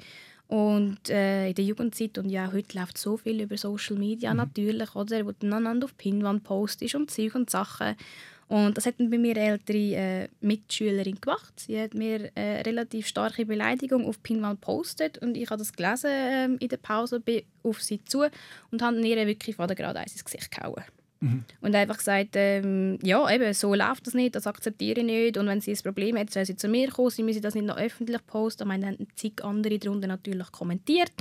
und 0.48 1.08
äh, 1.08 1.48
in 1.48 1.54
der 1.54 1.64
Jugendzeit 1.64 2.18
und 2.18 2.28
ja, 2.28 2.52
heute 2.52 2.78
läuft 2.78 2.98
so 2.98 3.16
viel 3.16 3.40
über 3.40 3.56
Social 3.56 3.96
Media 3.96 4.32
mhm. 4.32 4.36
natürlich, 4.36 4.94
oder? 4.94 5.24
Wo 5.24 5.32
dann 5.32 5.54
einander 5.54 5.86
auf 5.86 5.96
Pinwand 5.96 6.44
postest 6.44 6.94
und 6.94 7.10
Zeug 7.10 7.34
und 7.34 7.48
Sachen. 7.48 7.96
Und 8.48 8.76
das 8.76 8.84
hat 8.84 8.98
bei 8.98 9.16
mir 9.16 9.34
eine 9.34 9.52
ältere 9.52 9.78
äh, 9.78 10.28
Mitschülerin 10.42 11.18
gemacht. 11.18 11.58
Sie 11.58 11.80
hat 11.80 11.94
mir 11.94 12.30
eine 12.34 12.58
äh, 12.58 12.60
relativ 12.60 13.06
starke 13.06 13.46
Beleidigung 13.46 14.06
auf 14.06 14.22
Pinwand 14.22 14.60
gepostet 14.60 15.16
und 15.18 15.38
ich 15.38 15.48
habe 15.48 15.58
das 15.58 15.72
gelesen 15.72 16.10
äh, 16.10 16.44
in 16.44 16.68
der 16.68 16.76
Pause 16.76 17.20
bin 17.20 17.44
auf 17.62 17.80
sie 17.80 18.04
zu 18.04 18.26
und 18.70 18.82
habe 18.82 19.00
ihr 19.00 19.26
wirklich 19.26 19.56
von 19.56 19.68
der 19.68 19.76
gerade 19.76 20.00
ins 20.00 20.22
Gesicht 20.22 20.50
gehauen. 20.50 20.84
Mhm. 21.22 21.44
Und 21.60 21.74
einfach 21.74 21.98
gesagt, 21.98 22.30
ähm, 22.34 22.98
ja, 23.02 23.30
eben, 23.32 23.54
so 23.54 23.74
läuft 23.74 24.06
das 24.06 24.14
nicht, 24.14 24.34
das 24.34 24.46
akzeptiere 24.46 25.00
ich 25.00 25.06
nicht. 25.06 25.38
Und 25.38 25.46
wenn 25.46 25.60
sie 25.60 25.72
ein 25.72 25.82
Problem 25.82 26.18
hat, 26.18 26.30
soll 26.30 26.44
sie 26.44 26.56
zu 26.56 26.68
mir 26.68 26.90
kommen, 26.90 27.10
sie 27.10 27.22
müssen 27.22 27.42
das 27.42 27.54
nicht 27.54 27.66
noch 27.66 27.78
öffentlich 27.78 28.26
posten. 28.26 28.64
Ich 28.64 28.68
meine, 28.68 28.86
dann 28.86 28.94
haben 28.94 29.06
zig 29.14 29.42
andere 29.44 29.78
darunter 29.78 30.08
natürlich 30.08 30.50
kommentiert. 30.50 31.12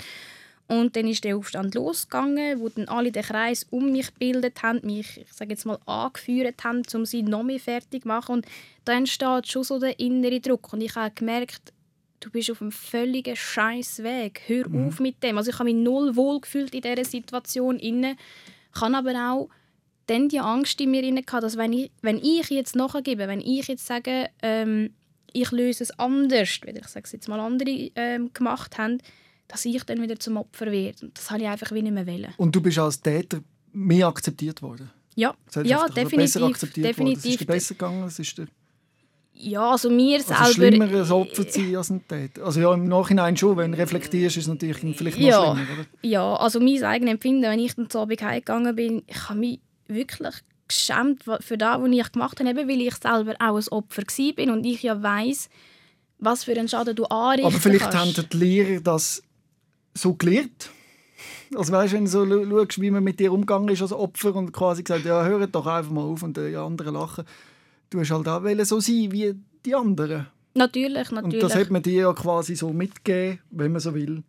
Und 0.67 0.95
dann 0.95 1.07
ist 1.07 1.23
der 1.23 1.35
Aufstand 1.35 1.75
losgegangen, 1.75 2.59
wo 2.59 2.69
dann 2.69 2.87
alle 2.87 3.11
den 3.11 3.23
Kreis 3.23 3.67
um 3.69 3.91
mich 3.91 4.13
gebildet 4.13 4.63
haben, 4.63 4.79
mich, 4.83 5.19
ich 5.19 5.33
sage 5.33 5.51
jetzt 5.51 5.65
mal, 5.65 5.77
angeführt 5.85 6.63
haben, 6.63 6.81
um 6.93 7.05
sie 7.05 7.23
noch 7.23 7.43
mehr 7.43 7.59
fertig 7.59 8.03
zu 8.03 8.07
machen. 8.07 8.35
Und 8.35 8.45
dann 8.85 8.99
entsteht 8.99 9.47
schon 9.47 9.63
so 9.63 9.79
der 9.79 9.99
innere 9.99 10.39
Druck. 10.39 10.71
Und 10.73 10.81
ich 10.81 10.95
habe 10.95 11.13
gemerkt, 11.13 11.73
du 12.21 12.31
bist 12.31 12.49
auf 12.49 12.61
einem 12.61 12.71
völligen 12.71 13.35
Scheißweg. 13.35 14.41
Hör 14.47 14.67
mhm. 14.67 14.87
auf 14.87 14.99
mit 14.99 15.21
dem. 15.21 15.37
Also 15.37 15.51
ich 15.51 15.59
habe 15.59 15.65
mich 15.65 15.75
null 15.75 16.15
wohl 16.15 16.39
gefühlt 16.39 16.73
in 16.73 16.81
dieser 16.81 17.05
Situation 17.05 17.77
inne, 17.77 18.15
kann 18.73 18.95
aber 18.95 19.13
auch 19.29 19.49
dann 20.07 20.29
die 20.29 20.39
Angst 20.39 20.79
in 20.81 20.91
mir 20.91 21.01
gehabt, 21.01 21.43
dass 21.43 21.57
wenn 21.57 21.73
ich, 21.73 21.91
wenn 22.01 22.17
ich 22.17 22.49
jetzt 22.49 22.75
nachgebe, 22.75 23.27
wenn 23.27 23.41
ich 23.41 23.67
jetzt 23.67 23.85
sage, 23.85 24.29
ähm, 24.41 24.93
ich 25.33 25.51
löse 25.51 25.83
es 25.83 25.97
anders, 25.97 26.59
wie 26.63 26.71
ich 26.71 26.87
sage 26.87 27.09
jetzt 27.11 27.27
mal 27.27 27.39
andere 27.39 27.91
ähm, 27.95 28.31
gemacht 28.33 28.77
haben, 28.77 28.97
dass 29.47 29.65
ich 29.65 29.83
dann 29.83 30.01
wieder 30.01 30.19
zum 30.19 30.37
Opfer 30.37 30.71
werde. 30.71 31.05
Und 31.05 31.17
das 31.17 31.29
habe 31.29 31.41
ich 31.41 31.47
einfach 31.47 31.71
wie 31.71 31.81
nicht 31.81 31.93
mehr 31.93 32.07
wollen. 32.07 32.33
Und 32.37 32.55
du 32.55 32.61
bist 32.61 32.79
als 32.79 33.01
Täter 33.01 33.39
mehr 33.71 34.07
akzeptiert 34.07 34.61
worden? 34.61 34.89
Ja, 35.15 35.33
ja 35.63 35.87
definitiv. 35.87 36.17
Besser 36.17 36.45
akzeptiert 36.45 36.87
definitiv. 36.87 37.23
Worden. 37.23 37.29
Es 37.29 37.33
ist 37.33 37.41
dir 37.41 37.45
besser 37.45 37.73
gegangen? 37.75 38.03
Es 38.03 38.19
ist 38.19 38.37
dir 38.37 38.47
ja, 39.43 39.71
also 39.71 39.89
mir 39.89 40.17
also 40.17 40.33
selber... 40.33 40.53
schlimmer 40.53 40.85
ein 40.85 41.11
Opfer 41.11 41.47
zu 41.47 41.59
sein 41.59 41.75
als 41.75 41.89
ein 41.89 42.07
Täter? 42.07 42.43
Also 42.45 42.59
ja, 42.59 42.73
im 42.73 42.87
Nachhinein 42.87 43.35
schon, 43.35 43.57
wenn 43.57 43.71
du 43.71 43.77
reflektierst, 43.77 44.37
ist 44.37 44.43
es 44.43 44.47
natürlich 44.47 44.77
vielleicht 44.77 45.17
noch 45.17 45.27
ja, 45.27 45.55
schlimmer, 45.55 45.71
oder? 45.73 45.85
Ja, 46.03 46.35
also 46.35 46.59
mein 46.59 46.83
eigenes 46.83 47.13
Empfinden, 47.13 47.43
wenn 47.43 47.59
ich 47.59 47.73
dann 47.75 47.89
zu 47.89 47.99
Abend 47.99 48.21
heimgegangen 48.21 48.75
bin, 48.75 49.03
ich 49.07 49.29
habe 49.29 49.39
mich 49.39 49.59
wirklich 49.93 50.35
geschämt 50.67 51.23
für 51.23 51.57
das, 51.57 51.81
was 51.81 51.89
ich 51.89 52.11
gemacht 52.11 52.39
habe, 52.39 52.67
weil 52.67 52.81
ich 52.81 52.95
selber 52.95 53.35
auch 53.39 53.57
ein 53.57 53.67
Opfer 53.69 54.03
war 54.03 54.53
und 54.53 54.65
ich 54.65 54.83
ja 54.83 55.01
weiss, 55.01 55.49
was 56.17 56.43
für 56.43 56.53
einen 56.53 56.67
Schaden 56.67 56.95
du 56.95 57.05
anrichten 57.05 57.47
Aber 57.47 57.59
vielleicht 57.59 57.91
kannst. 57.91 58.17
haben 58.17 58.29
die 58.31 58.37
Lehrer 58.37 58.81
das 58.81 59.21
so 59.93 60.13
gelernt. 60.13 60.69
Also 61.53 61.73
weißt, 61.73 61.93
wenn 61.93 62.05
du 62.05 62.11
so 62.11 62.25
schaust, 62.25 62.81
wie 62.81 62.91
man 62.91 63.03
mit 63.03 63.19
dir 63.19 63.33
umgegangen 63.33 63.69
ist 63.69 63.81
als 63.81 63.91
Opfer 63.91 64.35
und 64.35 64.53
quasi 64.53 64.83
gesagt, 64.83 65.05
ja, 65.05 65.23
hör 65.25 65.45
doch 65.47 65.67
einfach 65.67 65.91
mal 65.91 66.01
auf 66.01 66.23
und 66.23 66.37
die 66.37 66.55
anderen 66.55 66.93
lachen. 66.93 67.25
Du 67.89 67.99
hast 67.99 68.11
halt 68.11 68.27
auch 68.27 68.65
so 68.65 68.79
sein 68.79 69.11
wie 69.11 69.35
die 69.65 69.75
anderen. 69.75 70.27
Natürlich, 70.53 71.11
natürlich. 71.11 71.43
Und 71.43 71.43
das 71.43 71.55
hat 71.55 71.69
man 71.69 71.81
dir 71.81 72.01
ja 72.01 72.13
quasi 72.13 72.55
so 72.55 72.71
mitgegeben, 72.71 73.39
wenn 73.51 73.71
man 73.71 73.81
so 73.81 73.93
will. 73.93 74.23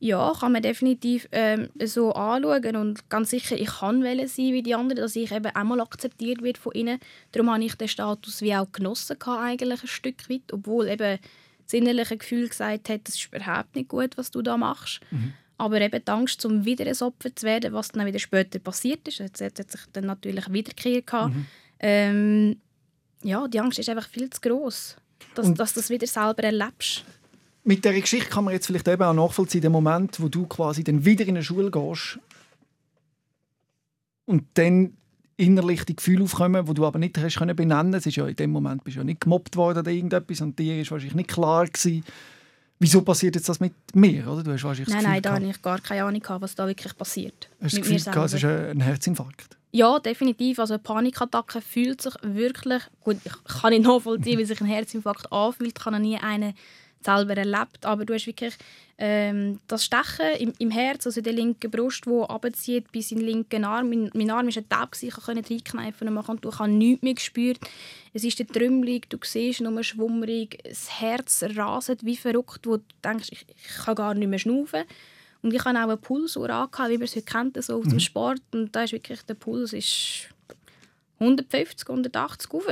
Ja, 0.00 0.32
kann 0.38 0.52
man 0.52 0.62
definitiv 0.62 1.28
ähm, 1.32 1.68
so 1.84 2.12
anschauen 2.12 2.76
und 2.76 3.08
ganz 3.10 3.30
sicher, 3.30 3.56
ich 3.56 3.68
kann 3.68 4.02
sein 4.02 4.52
wie 4.52 4.62
die 4.62 4.74
anderen, 4.74 5.02
dass 5.02 5.16
ich 5.16 5.32
eben 5.32 5.54
einmal 5.54 5.80
akzeptiert 5.80 6.42
wird 6.42 6.58
von 6.58 6.72
ihnen. 6.72 7.00
Darum 7.32 7.50
habe 7.50 7.64
ich 7.64 7.74
den 7.74 7.88
Status 7.88 8.40
wie 8.42 8.54
auch 8.54 8.70
genossen 8.72 9.16
eigentlich 9.22 9.82
ein 9.82 9.88
Stück 9.88 10.28
weit, 10.30 10.52
obwohl 10.52 10.88
eben 10.88 11.18
das 11.64 11.72
innerliche 11.72 12.16
Gefühl 12.16 12.48
gesagt 12.48 12.88
hat, 12.88 13.00
das 13.04 13.16
ist 13.16 13.26
überhaupt 13.26 13.74
nicht 13.74 13.88
gut, 13.88 14.16
was 14.16 14.30
du 14.30 14.40
da 14.42 14.56
machst. 14.56 15.00
Mhm. 15.10 15.34
Aber 15.58 15.80
eben 15.80 16.04
die 16.04 16.10
Angst, 16.10 16.44
um 16.46 16.64
wieder 16.64 16.86
ein 16.86 17.02
Opfer 17.02 17.34
zu 17.34 17.44
werden, 17.44 17.72
was 17.72 17.88
dann 17.88 18.06
wieder 18.06 18.20
später 18.20 18.60
passiert 18.60 19.06
ist, 19.08 19.18
jetzt 19.18 19.42
hat 19.42 19.70
sich 19.70 19.80
dann 19.92 20.06
natürlich 20.06 20.50
Wiederkehr 20.52 21.02
gehabt. 21.02 21.34
Mhm. 21.34 21.46
Ähm, 21.80 22.56
ja, 23.22 23.48
die 23.48 23.58
Angst 23.58 23.78
ist 23.78 23.88
einfach 23.88 24.08
viel 24.08 24.30
zu 24.30 24.40
groß, 24.40 24.96
dass, 25.34 25.52
dass 25.54 25.74
du 25.74 25.80
das 25.80 25.90
wieder 25.90 26.06
selber 26.06 26.44
erlebst 26.44 27.04
mit 27.68 27.84
der 27.84 28.00
Geschichte 28.00 28.30
kann 28.30 28.44
man 28.44 28.54
jetzt 28.54 28.66
vielleicht 28.66 28.88
eben 28.88 29.02
auch 29.02 29.12
nachvollziehen, 29.12 29.60
den 29.60 29.72
Moment, 29.72 30.18
wo 30.22 30.28
du 30.28 30.46
quasi 30.46 30.82
dann 30.82 31.04
wieder 31.04 31.24
in 31.24 31.36
eine 31.36 31.44
Schule 31.44 31.70
gehst 31.70 32.18
und 34.24 34.44
dann 34.54 34.94
innerlich 35.36 35.84
die 35.84 35.94
Gefühle 35.94 36.24
aufkommen, 36.24 36.66
wo 36.66 36.72
du 36.72 36.86
aber 36.86 36.98
nicht 36.98 37.18
hast 37.18 37.36
können 37.36 37.54
benennen. 37.54 37.92
Es 37.92 38.06
ist 38.06 38.16
ja 38.16 38.26
in 38.26 38.36
dem 38.36 38.52
Moment 38.52 38.84
bist 38.84 38.96
du 38.96 39.00
ja 39.00 39.04
nicht 39.04 39.20
gemobbt 39.20 39.56
worden 39.56 39.80
oder 39.80 39.90
irgendetwas 39.90 40.40
und 40.40 40.58
dir 40.58 40.80
ist 40.80 40.90
wahrscheinlich 40.90 41.14
nicht 41.14 41.28
klar 41.28 41.66
gewesen, 41.66 42.04
wieso 42.78 43.02
passiert 43.02 43.34
jetzt 43.34 43.50
das 43.50 43.60
mit 43.60 43.74
mir, 43.94 44.26
oder? 44.26 44.42
Du 44.44 44.52
hast 44.52 44.64
wahrscheinlich 44.64 44.94
nein, 44.94 45.04
nein, 45.04 45.20
da 45.20 45.34
hatte 45.34 45.44
ich 45.44 45.60
gar 45.60 45.78
keine 45.78 46.04
Ahnung, 46.04 46.22
was 46.40 46.54
da 46.54 46.66
wirklich 46.66 46.96
passiert. 46.96 47.50
Hast 47.60 47.74
du 47.74 47.80
das 47.80 47.86
Gefühl, 47.86 48.24
es 48.24 48.32
ist 48.32 48.44
ein 48.46 48.80
Herzinfarkt? 48.80 49.58
Ja, 49.72 49.98
definitiv. 49.98 50.58
Also 50.58 50.72
eine 50.72 50.82
Panikattacke 50.82 51.60
fühlt 51.60 52.00
sich 52.00 52.14
wirklich, 52.22 52.82
gut, 53.02 53.18
ich 53.22 53.32
kann 53.60 53.74
nicht 53.74 53.82
nachvollziehen, 53.86 54.38
wie 54.38 54.46
sich 54.46 54.58
ein 54.62 54.66
Herzinfarkt 54.66 55.30
anfühlt, 55.30 55.78
kann 55.78 55.92
noch 55.92 56.00
nie 56.00 56.16
einen 56.16 56.54
selber 57.00 57.36
erlebt, 57.36 57.84
aber 57.84 58.04
du 58.04 58.14
hast 58.14 58.26
wirklich 58.26 58.54
ähm, 58.98 59.60
das 59.68 59.84
Stechen 59.84 60.36
im, 60.38 60.52
im 60.58 60.70
Herz, 60.70 61.06
also 61.06 61.20
in 61.20 61.24
der 61.24 61.32
linken 61.32 61.70
Brust, 61.70 62.06
wo 62.06 62.24
abzieht 62.24 62.90
bis 62.90 63.12
in 63.12 63.18
den 63.18 63.28
linken 63.28 63.64
Arm. 63.64 63.90
Mein, 63.90 64.10
mein 64.14 64.30
Arm 64.30 64.46
war 64.46 64.68
taub, 64.68 64.96
ich 65.00 65.14
konnte 65.14 65.50
reinkneifen 65.50 66.08
und 66.08 66.44
du 66.44 66.50
hast 66.52 66.68
nichts 66.68 67.02
mehr 67.02 67.14
gespürt. 67.14 67.60
Es 68.12 68.24
ist 68.24 68.42
trümmelig, 68.52 69.08
du 69.08 69.18
siehst 69.22 69.60
nur 69.60 69.82
schwummerig, 69.84 70.58
das 70.64 71.00
Herz 71.00 71.44
raset 71.56 72.04
wie 72.04 72.16
verrückt, 72.16 72.66
wo 72.66 72.78
du 72.78 72.84
denkst, 73.04 73.28
ich, 73.30 73.46
ich 73.48 73.84
kann 73.84 73.94
gar 73.94 74.14
nicht 74.14 74.28
mehr 74.28 74.38
schnaufen. 74.38 74.82
Und 75.42 75.54
ich 75.54 75.64
hatte 75.64 75.78
auch 75.78 75.88
einen 75.88 76.00
Pulsuhr, 76.00 76.48
wie 76.48 76.98
man 76.98 77.02
es 77.02 77.14
heute 77.14 77.22
kennt, 77.22 77.62
so 77.62 77.80
mhm. 77.80 77.90
dem 77.90 78.00
Sport. 78.00 78.42
Und 78.52 78.74
da 78.74 78.82
ist 78.82 78.92
wirklich, 78.92 79.22
der 79.22 79.34
Puls 79.34 79.72
ist 79.72 80.28
150, 81.20 81.88
180 81.88 82.52
rauf. 82.52 82.66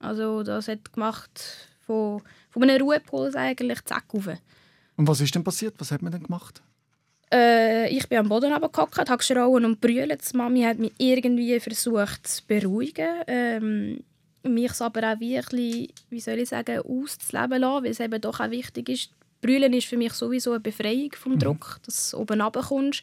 Also 0.00 0.42
das 0.42 0.68
hat 0.68 0.92
gemacht 0.92 1.68
von, 1.86 2.22
von 2.50 2.62
einem 2.62 2.80
Ruhepuls 2.82 3.34
eigentlich 3.34 3.84
zack 3.84 4.04
rauf. 4.14 4.28
Und 4.96 5.06
was 5.06 5.20
ist 5.20 5.34
denn 5.34 5.44
passiert? 5.44 5.74
Was 5.78 5.90
hat 5.92 6.02
man 6.02 6.12
denn 6.12 6.22
gemacht? 6.22 6.62
Äh, 7.32 7.88
ich 7.90 8.08
bin 8.08 8.18
am 8.18 8.28
Boden 8.28 8.52
runtergehockt, 8.52 8.98
habe 8.98 9.16
geschrauen 9.18 9.64
und 9.64 9.80
brüllt. 9.80 10.32
Die 10.32 10.36
Mami 10.36 10.62
hat 10.62 10.78
mich 10.78 10.92
irgendwie 10.98 11.60
versucht 11.60 12.26
zu 12.26 12.42
beruhigen. 12.46 13.22
Ähm, 13.26 14.00
mich 14.42 14.80
aber 14.80 15.12
auch 15.12 15.20
wirklich, 15.20 15.92
wie 16.10 16.20
soll 16.20 16.38
ich 16.38 16.48
sagen, 16.48 16.80
auszuleben 16.80 17.60
lassen, 17.60 17.84
weil 17.84 17.90
es 17.90 18.00
eben 18.00 18.20
doch 18.20 18.40
auch 18.40 18.50
wichtig 18.50 18.88
ist. 18.88 19.10
Brüllen 19.40 19.72
ist 19.72 19.86
für 19.86 19.96
mich 19.96 20.14
sowieso 20.14 20.52
eine 20.52 20.60
Befreiung 20.60 21.12
vom 21.12 21.32
mhm. 21.32 21.38
Druck, 21.38 21.78
dass 21.84 22.10
du 22.10 22.18
oben 22.18 22.40
runterkommst. 22.40 23.02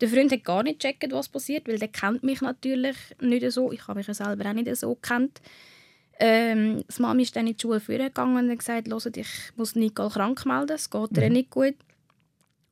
Der 0.00 0.08
Freund 0.08 0.32
hat 0.32 0.44
gar 0.44 0.62
nicht 0.62 0.80
gecheckt, 0.80 1.12
was 1.12 1.28
passiert, 1.28 1.68
weil 1.68 1.78
der 1.78 1.88
kennt 1.88 2.22
mich 2.22 2.40
natürlich 2.40 2.96
nicht 3.20 3.50
so. 3.52 3.72
Ich 3.72 3.86
habe 3.86 3.98
mich 3.98 4.06
ja 4.06 4.14
selber 4.14 4.48
auch 4.48 4.52
nicht 4.52 4.74
so 4.76 4.94
gekannt. 4.94 5.40
Ähm, 6.18 6.82
die 6.88 7.02
Mami 7.02 7.22
ist 7.22 7.36
dann 7.36 7.46
in 7.46 7.54
die 7.54 7.60
Schule 7.60 7.80
vorgegangen 7.80 8.36
und 8.36 8.50
hat 8.50 8.58
gesagt, 8.58 8.88
Hört, 8.90 9.16
ich 9.16 9.28
muss 9.56 9.74
Nicole 9.74 10.10
krank 10.10 10.46
melden, 10.46 10.74
es 10.74 10.88
geht 10.88 11.12
mhm. 11.12 11.22
ihr 11.22 11.30
nicht 11.30 11.50
gut. 11.50 11.74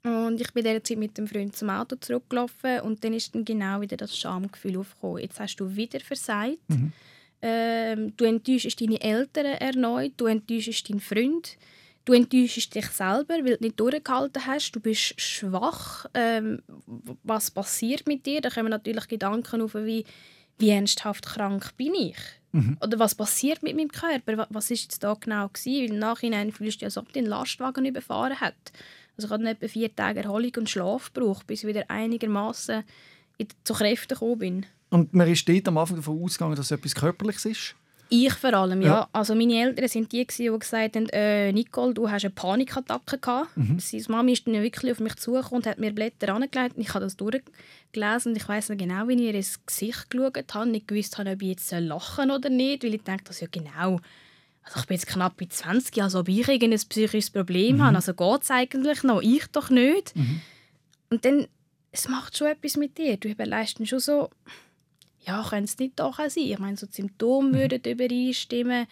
Und 0.04 0.38
ich 0.38 0.52
bin 0.52 0.64
Zeit 0.64 0.98
mit 0.98 1.16
dem 1.16 1.26
Freund 1.26 1.56
zum 1.56 1.70
Auto 1.70 1.96
zurückgelaufen 1.96 2.80
und 2.80 3.02
dann 3.02 3.14
ist 3.14 3.34
dann 3.34 3.44
genau 3.44 3.80
wieder 3.80 3.96
das 3.96 4.16
Schamgefühl 4.16 4.76
aufgekommen. 4.78 5.22
Jetzt 5.22 5.40
hast 5.40 5.56
du 5.56 5.74
wieder 5.74 6.00
versagt. 6.00 6.58
Mhm. 6.68 6.92
Ähm, 7.40 8.16
du 8.16 8.24
enttäuschst 8.24 8.80
deine 8.80 9.00
Eltern 9.00 9.46
erneut, 9.46 10.12
du 10.18 10.26
enttäuschst 10.26 10.88
deinen 10.88 11.00
Freund, 11.00 11.56
du 12.04 12.12
enttäuschst 12.12 12.74
dich 12.74 12.86
selber, 12.86 13.34
weil 13.34 13.56
du 13.56 13.64
nicht 13.64 13.80
durchgehalten 13.80 14.46
hast, 14.46 14.72
du 14.72 14.80
bist 14.80 15.18
schwach. 15.20 16.06
Ähm, 16.12 16.62
was 17.22 17.50
passiert 17.50 18.06
mit 18.06 18.26
dir? 18.26 18.42
Da 18.42 18.50
kommen 18.50 18.70
natürlich 18.70 19.08
Gedanken 19.08 19.62
auf, 19.62 19.74
wie, 19.74 20.04
wie 20.58 20.70
ernsthaft 20.70 21.26
krank 21.26 21.76
bin 21.76 21.94
ich? 21.94 22.16
Mhm. 22.52 22.78
Oder 22.80 22.98
was 22.98 23.14
passiert 23.14 23.62
mit 23.62 23.76
meinem 23.76 23.90
Körper? 23.90 24.46
Was 24.50 24.70
ist 24.70 24.82
jetzt 24.82 25.02
da 25.02 25.14
genau 25.14 25.48
gewesen? 25.48 25.82
Weil 25.82 25.90
im 25.90 25.98
Nachhinein 25.98 26.52
fühlst 26.52 26.82
du 26.82 26.86
als 26.86 26.96
ob 26.96 27.12
den 27.12 27.26
Lastwagen 27.26 27.84
überfahren 27.84 28.40
hat. 28.40 28.54
Also 29.16 29.28
ich 29.28 29.32
hatte 29.32 29.48
etwa 29.48 29.68
vier 29.68 29.94
Tage 29.94 30.22
Erholung 30.22 30.52
und 30.58 30.70
Schlaf 30.70 31.12
gebraucht, 31.12 31.46
bis 31.46 31.62
ich 31.62 31.68
wieder 31.68 31.84
einigermaßen 31.88 32.84
zu 33.64 33.74
Kräften 33.74 34.14
gekommen 34.14 34.38
bin. 34.38 34.66
Und 34.90 35.12
man 35.12 35.28
ist 35.28 35.48
dort 35.48 35.66
am 35.66 35.78
Anfang 35.78 35.96
davon 35.96 36.22
ausgegangen, 36.22 36.54
dass 36.54 36.66
es 36.66 36.70
etwas 36.70 36.94
Körperliches 36.94 37.44
ist? 37.44 37.74
Ich 38.08 38.32
vor 38.34 38.54
allem, 38.54 38.82
ja. 38.82 38.88
ja. 38.88 39.08
Also 39.12 39.34
meine 39.34 39.54
Eltern 39.54 39.88
sind 39.88 40.12
die, 40.12 40.26
die 40.26 40.46
gesagt 40.46 40.96
haben, 40.96 41.08
äh, 41.10 41.52
Nicole, 41.52 41.94
du 41.94 42.10
hast 42.10 42.24
eine 42.24 42.34
Panikattacke 42.34 43.18
gehabt. 43.18 43.56
Mhm. 43.56 43.78
Seine 43.78 44.04
Mami 44.08 44.32
ist 44.32 44.46
dann 44.46 44.54
wirklich 44.62 44.92
auf 44.92 45.00
mich 45.00 45.16
zugekommen 45.16 45.62
und 45.62 45.66
hat 45.66 45.78
mir 45.78 45.92
Blätter 45.92 46.34
angelegt. 46.34 46.74
Ich 46.76 46.90
habe 46.90 47.04
das 47.04 47.16
durchgelesen 47.16 48.32
und 48.32 48.36
ich 48.36 48.48
weiß 48.48 48.68
noch 48.68 48.76
genau, 48.76 49.08
wie 49.08 49.14
ich 49.14 49.20
ihr 49.20 49.34
ins 49.34 49.64
Gesicht 49.64 50.10
geschaut 50.10 50.54
habe. 50.54 50.70
Nicht 50.70 50.88
gewusst 50.88 51.18
habe, 51.18 51.30
ob 51.30 51.42
ich 51.42 51.48
jetzt 51.48 51.72
lachen 51.72 52.30
oder 52.30 52.50
nicht, 52.50 52.84
weil 52.84 52.94
ich 52.94 53.02
denke, 53.02 53.24
das 53.24 53.40
ja 53.40 53.48
genau... 53.50 54.00
Also 54.66 54.80
ich 54.80 54.86
bin 54.86 54.94
jetzt 54.94 55.06
knapp 55.08 55.36
bei 55.36 55.44
20, 55.44 56.02
also 56.02 56.20
ob 56.20 56.28
ich 56.28 56.48
ein 56.48 56.70
psychisches 56.70 57.30
Problem 57.30 57.76
mhm. 57.76 57.82
habe. 57.82 57.96
Also 57.96 58.14
geht 58.14 58.42
es 58.42 58.50
eigentlich 58.50 59.02
noch? 59.02 59.20
Ich 59.20 59.46
doch 59.48 59.68
nicht. 59.68 60.16
Mhm. 60.16 60.40
Und 61.10 61.24
dann, 61.24 61.46
es 61.92 62.08
macht 62.08 62.36
schon 62.36 62.46
etwas 62.46 62.78
mit 62.78 62.96
dir. 62.96 63.18
Du 63.18 63.28
überlegst 63.28 63.78
dann 63.78 63.86
schon 63.86 64.00
so 64.00 64.30
ja, 65.26 65.44
könnte 65.48 65.64
es 65.64 65.78
nicht 65.78 65.98
doch 65.98 66.18
auch 66.18 66.30
sein. 66.30 66.44
Ich 66.44 66.58
meine, 66.58 66.76
so 66.76 66.86
die 66.86 66.94
Symptome 66.94 67.48
mhm. 67.48 67.54
würden 67.54 67.82
übereinstimmen. 67.84 68.86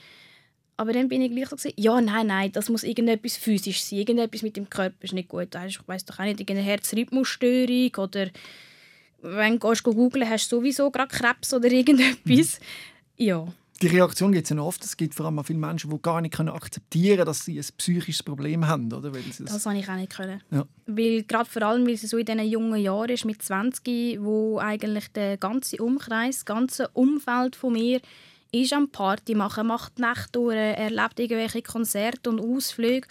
Aber 0.76 0.92
dann 0.92 1.08
bin 1.08 1.22
ich 1.22 1.30
gleich 1.30 1.48
so, 1.48 1.56
gewesen, 1.56 1.74
ja, 1.76 2.00
nein, 2.00 2.26
nein, 2.26 2.52
das 2.52 2.68
muss 2.68 2.82
irgendetwas 2.82 3.36
physisch 3.36 3.82
sein. 3.82 4.00
Irgendetwas 4.00 4.42
mit 4.42 4.56
dem 4.56 4.68
Körper 4.68 5.04
ist 5.04 5.12
nicht 5.12 5.28
gut. 5.28 5.54
Ich 5.66 5.78
weiß 5.86 6.04
doch 6.06 6.18
auch 6.18 6.24
nicht, 6.24 6.40
irgendeine 6.40 6.66
Herzrhythmusstörung 6.66 7.94
oder 7.98 8.28
wenn 9.20 9.58
du 9.58 9.74
googeln 9.84 10.28
hast 10.28 10.50
du 10.50 10.56
sowieso 10.56 10.90
gerade 10.90 11.14
Krebs 11.14 11.54
oder 11.54 11.70
irgendetwas. 11.70 12.58
Mhm. 12.58 13.24
Ja. 13.24 13.46
Die 13.82 13.88
Reaktion 13.88 14.30
gibt 14.30 14.44
es 14.44 14.56
ja 14.56 14.62
oft. 14.62 14.84
Es 14.84 14.96
gibt 14.96 15.14
vor 15.14 15.26
allem 15.26 15.42
viele 15.42 15.58
Menschen, 15.58 15.90
die 15.90 16.00
gar 16.00 16.20
nicht 16.20 16.38
akzeptieren 16.38 17.16
können, 17.16 17.26
dass 17.26 17.44
sie 17.44 17.58
ein 17.58 17.66
psychisches 17.76 18.22
Problem 18.22 18.66
haben. 18.66 18.92
Oder? 18.92 19.12
Weil 19.12 19.22
das, 19.22 19.38
das 19.38 19.66
habe 19.66 19.76
ich 19.76 19.88
auch 19.88 19.96
nicht 19.96 20.14
können. 20.14 20.40
Ja. 20.52 20.64
Weil 20.86 21.24
gerade 21.24 21.50
vor 21.50 21.62
allem, 21.62 21.86
weil 21.86 21.96
sie 21.96 22.06
so 22.06 22.16
in 22.16 22.24
diesen 22.24 22.44
jungen 22.44 22.80
Jahren 22.80 23.10
ist, 23.10 23.24
mit 23.24 23.42
20, 23.42 24.22
wo 24.22 24.58
eigentlich 24.58 25.08
der 25.12 25.36
ganze 25.36 25.82
Umkreis, 25.82 26.36
das 26.36 26.44
ganze 26.44 26.88
Umfeld 26.88 27.56
von 27.56 27.72
mir 27.72 28.00
ist 28.52 28.72
am 28.72 28.88
Party 28.88 29.34
machen, 29.34 29.66
macht 29.66 29.98
Nacht 29.98 30.36
durch, 30.36 30.56
erlebt 30.56 31.18
irgendwelche 31.18 31.62
Konzerte 31.62 32.30
und 32.30 32.40
Ausflüge. 32.40 33.08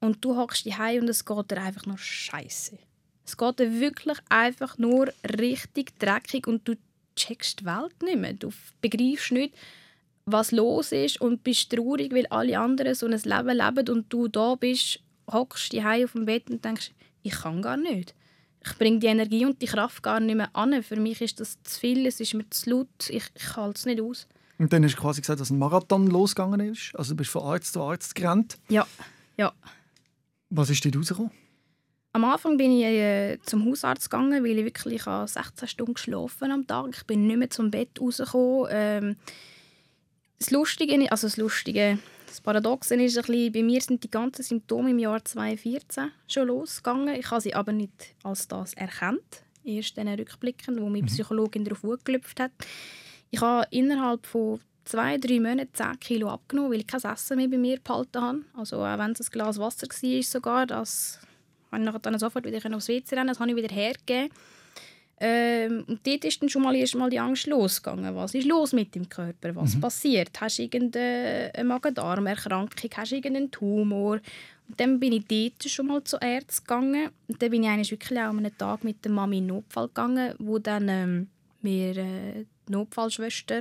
Und 0.00 0.24
du 0.24 0.36
hockst 0.36 0.66
dich 0.66 0.78
und 0.78 1.08
es 1.08 1.24
geht 1.24 1.50
dir 1.50 1.62
einfach 1.62 1.86
nur 1.86 1.98
scheiße. 1.98 2.78
Es 3.24 3.36
geht 3.36 3.58
dir 3.60 3.80
wirklich 3.80 4.18
einfach 4.28 4.76
nur 4.76 5.12
richtig 5.38 5.98
dreckig 5.98 6.46
und 6.48 6.66
du 6.66 6.74
checkst 7.14 7.60
die 7.60 7.64
Welt 7.64 8.02
nicht 8.02 8.18
mehr. 8.18 8.32
Du 8.32 8.50
begreifst 8.80 9.32
nicht, 9.32 9.54
was 10.26 10.52
los 10.52 10.92
ist 10.92 11.20
und 11.20 11.44
bist 11.44 11.70
traurig, 11.70 12.12
weil 12.12 12.26
alle 12.26 12.58
anderen 12.58 12.94
so 12.94 13.06
ein 13.06 13.12
Leben 13.12 13.56
leben 13.56 13.88
und 13.88 14.12
du 14.12 14.28
da 14.28 14.54
bist, 14.54 15.00
hockst 15.30 15.72
die 15.72 15.82
auf 15.82 16.12
dem 16.12 16.24
Bett 16.24 16.50
und 16.50 16.64
denkst, 16.64 16.92
ich 17.22 17.32
kann 17.32 17.62
gar 17.62 17.76
nicht. 17.76 18.14
Ich 18.64 18.78
bringe 18.78 18.98
die 18.98 19.06
Energie 19.08 19.44
und 19.44 19.60
die 19.60 19.66
Kraft 19.66 20.02
gar 20.02 20.20
nicht 20.20 20.36
mehr 20.36 20.48
an. 20.54 20.82
Für 20.82 20.96
mich 20.96 21.20
ist 21.20 21.40
das 21.40 21.62
zu 21.62 21.80
viel, 21.80 22.06
es 22.06 22.20
ist 22.20 22.32
mir 22.34 22.48
zu 22.48 22.70
laut, 22.70 23.10
ich, 23.10 23.24
ich 23.34 23.56
halte 23.56 23.78
es 23.78 23.86
nicht 23.86 24.00
aus. 24.00 24.26
Und 24.58 24.72
dann 24.72 24.84
hast 24.84 24.96
du 24.96 25.00
quasi 25.00 25.20
gesagt, 25.20 25.40
dass 25.40 25.50
ein 25.50 25.58
Marathon 25.58 26.06
losgegangen 26.06 26.60
ist? 26.60 26.94
Also 26.94 27.12
du 27.12 27.18
bist 27.18 27.30
von 27.30 27.42
Arzt 27.42 27.72
zu 27.72 27.82
Arzt 27.82 28.14
gerannt? 28.14 28.56
Ja, 28.68 28.86
ja. 29.36 29.52
Was 30.48 30.70
ist 30.70 30.84
dir 30.84 30.96
rausgekommen? 30.96 31.32
Am 32.12 32.24
Anfang 32.24 32.56
bin 32.56 32.70
ich 32.70 32.84
äh, 32.84 33.38
zum 33.42 33.66
Hausarzt 33.66 34.08
gegangen, 34.08 34.44
weil 34.44 34.58
ich 34.58 34.64
wirklich 34.64 34.94
ich 34.94 35.02
16 35.02 35.68
Stunden 35.68 35.94
geschlafen 35.94 36.52
am 36.52 36.66
Tag. 36.66 36.90
Ich 36.96 37.04
bin 37.04 37.26
nicht 37.26 37.36
mehr 37.36 37.50
zum 37.50 37.70
Bett 37.72 38.00
rausgekommen. 38.00 38.68
Ähm, 38.70 39.16
das 40.38 40.50
Lustige, 40.50 41.10
also 41.10 41.26
das 41.26 41.36
Lustige, 41.36 41.98
das 42.26 42.40
Paradoxe 42.40 42.94
ist 42.96 43.16
ein 43.16 43.24
bisschen, 43.24 43.52
bei 43.52 43.62
mir 43.62 43.80
sind 43.80 44.02
die 44.02 44.10
ganzen 44.10 44.42
Symptome 44.42 44.90
im 44.90 44.98
Jahr 44.98 45.24
2014 45.24 46.10
schon 46.26 46.48
losgegangen. 46.48 47.14
Ich 47.14 47.30
habe 47.30 47.40
sie 47.40 47.54
aber 47.54 47.72
nicht 47.72 48.14
als 48.22 48.48
das 48.48 48.74
erkannt. 48.74 49.44
Erst 49.64 49.96
dann 49.96 50.08
rückblickend, 50.08 50.80
wo 50.80 50.88
meine 50.88 51.02
mhm. 51.02 51.06
Psychologin 51.06 51.64
darauf 51.64 51.84
angeklopft 51.84 52.40
hat. 52.40 52.50
Ich 53.30 53.40
habe 53.40 53.66
innerhalb 53.70 54.26
von 54.26 54.60
zwei, 54.84 55.16
drei 55.18 55.40
Monaten 55.40 55.72
10 55.72 56.00
Kilo 56.00 56.28
abgenommen, 56.28 56.72
weil 56.72 56.80
ich 56.80 56.86
kein 56.86 57.02
Essen 57.02 57.36
mehr 57.36 57.48
bei 57.48 57.58
mir 57.58 57.80
behalten 57.80 58.20
habe. 58.20 58.40
Also 58.56 58.84
auch 58.84 58.98
wenn 58.98 59.12
es 59.12 59.20
ein 59.20 59.30
Glas 59.30 59.58
Wasser 59.58 59.86
war, 59.86 60.22
sogar, 60.22 60.66
das 60.66 61.20
habe 61.72 61.84
ich 61.84 61.98
dann 61.98 62.18
sofort 62.18 62.44
wieder 62.44 62.76
aufs 62.76 62.88
WC 62.88 63.14
rennen, 63.14 63.28
das 63.28 63.40
habe 63.40 63.50
ich 63.50 63.56
wieder 63.56 63.74
hergegeben. 63.74 64.30
Ähm, 65.20 65.84
und 65.86 66.06
dort 66.06 66.24
ist 66.24 66.42
dann 66.42 66.48
schon 66.48 66.62
mal 66.62 66.74
erst 66.74 66.96
mal 66.96 67.08
die 67.08 67.20
Angst 67.20 67.46
losgegangen. 67.46 68.14
Was 68.16 68.34
ist 68.34 68.46
los 68.46 68.72
mit 68.72 68.94
dem 68.94 69.08
Körper? 69.08 69.54
Was 69.54 69.76
mhm. 69.76 69.80
passiert? 69.80 70.40
Hast 70.40 70.58
du 70.58 70.62
irgendeine 70.62 71.52
Magen-Darm-Erkrankung? 71.62 72.90
Hast 72.96 73.12
du 73.12 73.16
irgendeinen 73.16 73.50
Tumor? 73.50 74.20
Und 74.68 74.80
dann 74.80 74.98
bin 74.98 75.12
ich 75.12 75.26
dort 75.26 75.70
schon 75.70 75.86
mal 75.86 76.02
zu 76.02 76.16
Ärzten 76.16 76.64
gegangen. 76.66 77.10
Und 77.28 77.40
dann 77.40 77.50
bin 77.50 77.62
ich 77.62 77.68
eigentlich 77.68 77.90
wirklich 77.90 78.18
auch 78.18 78.30
einen 78.30 78.58
Tag 78.58 78.82
mit 78.82 79.04
der 79.04 79.12
Mami 79.12 79.38
in 79.38 79.44
den 79.46 79.56
Notfall 79.56 79.88
gegangen, 79.88 80.34
wo 80.38 80.58
dann 80.58 80.88
ähm, 80.88 81.28
mir 81.62 81.96
äh, 81.96 82.44
die 82.68 82.72
Notfallschwester 82.72 83.60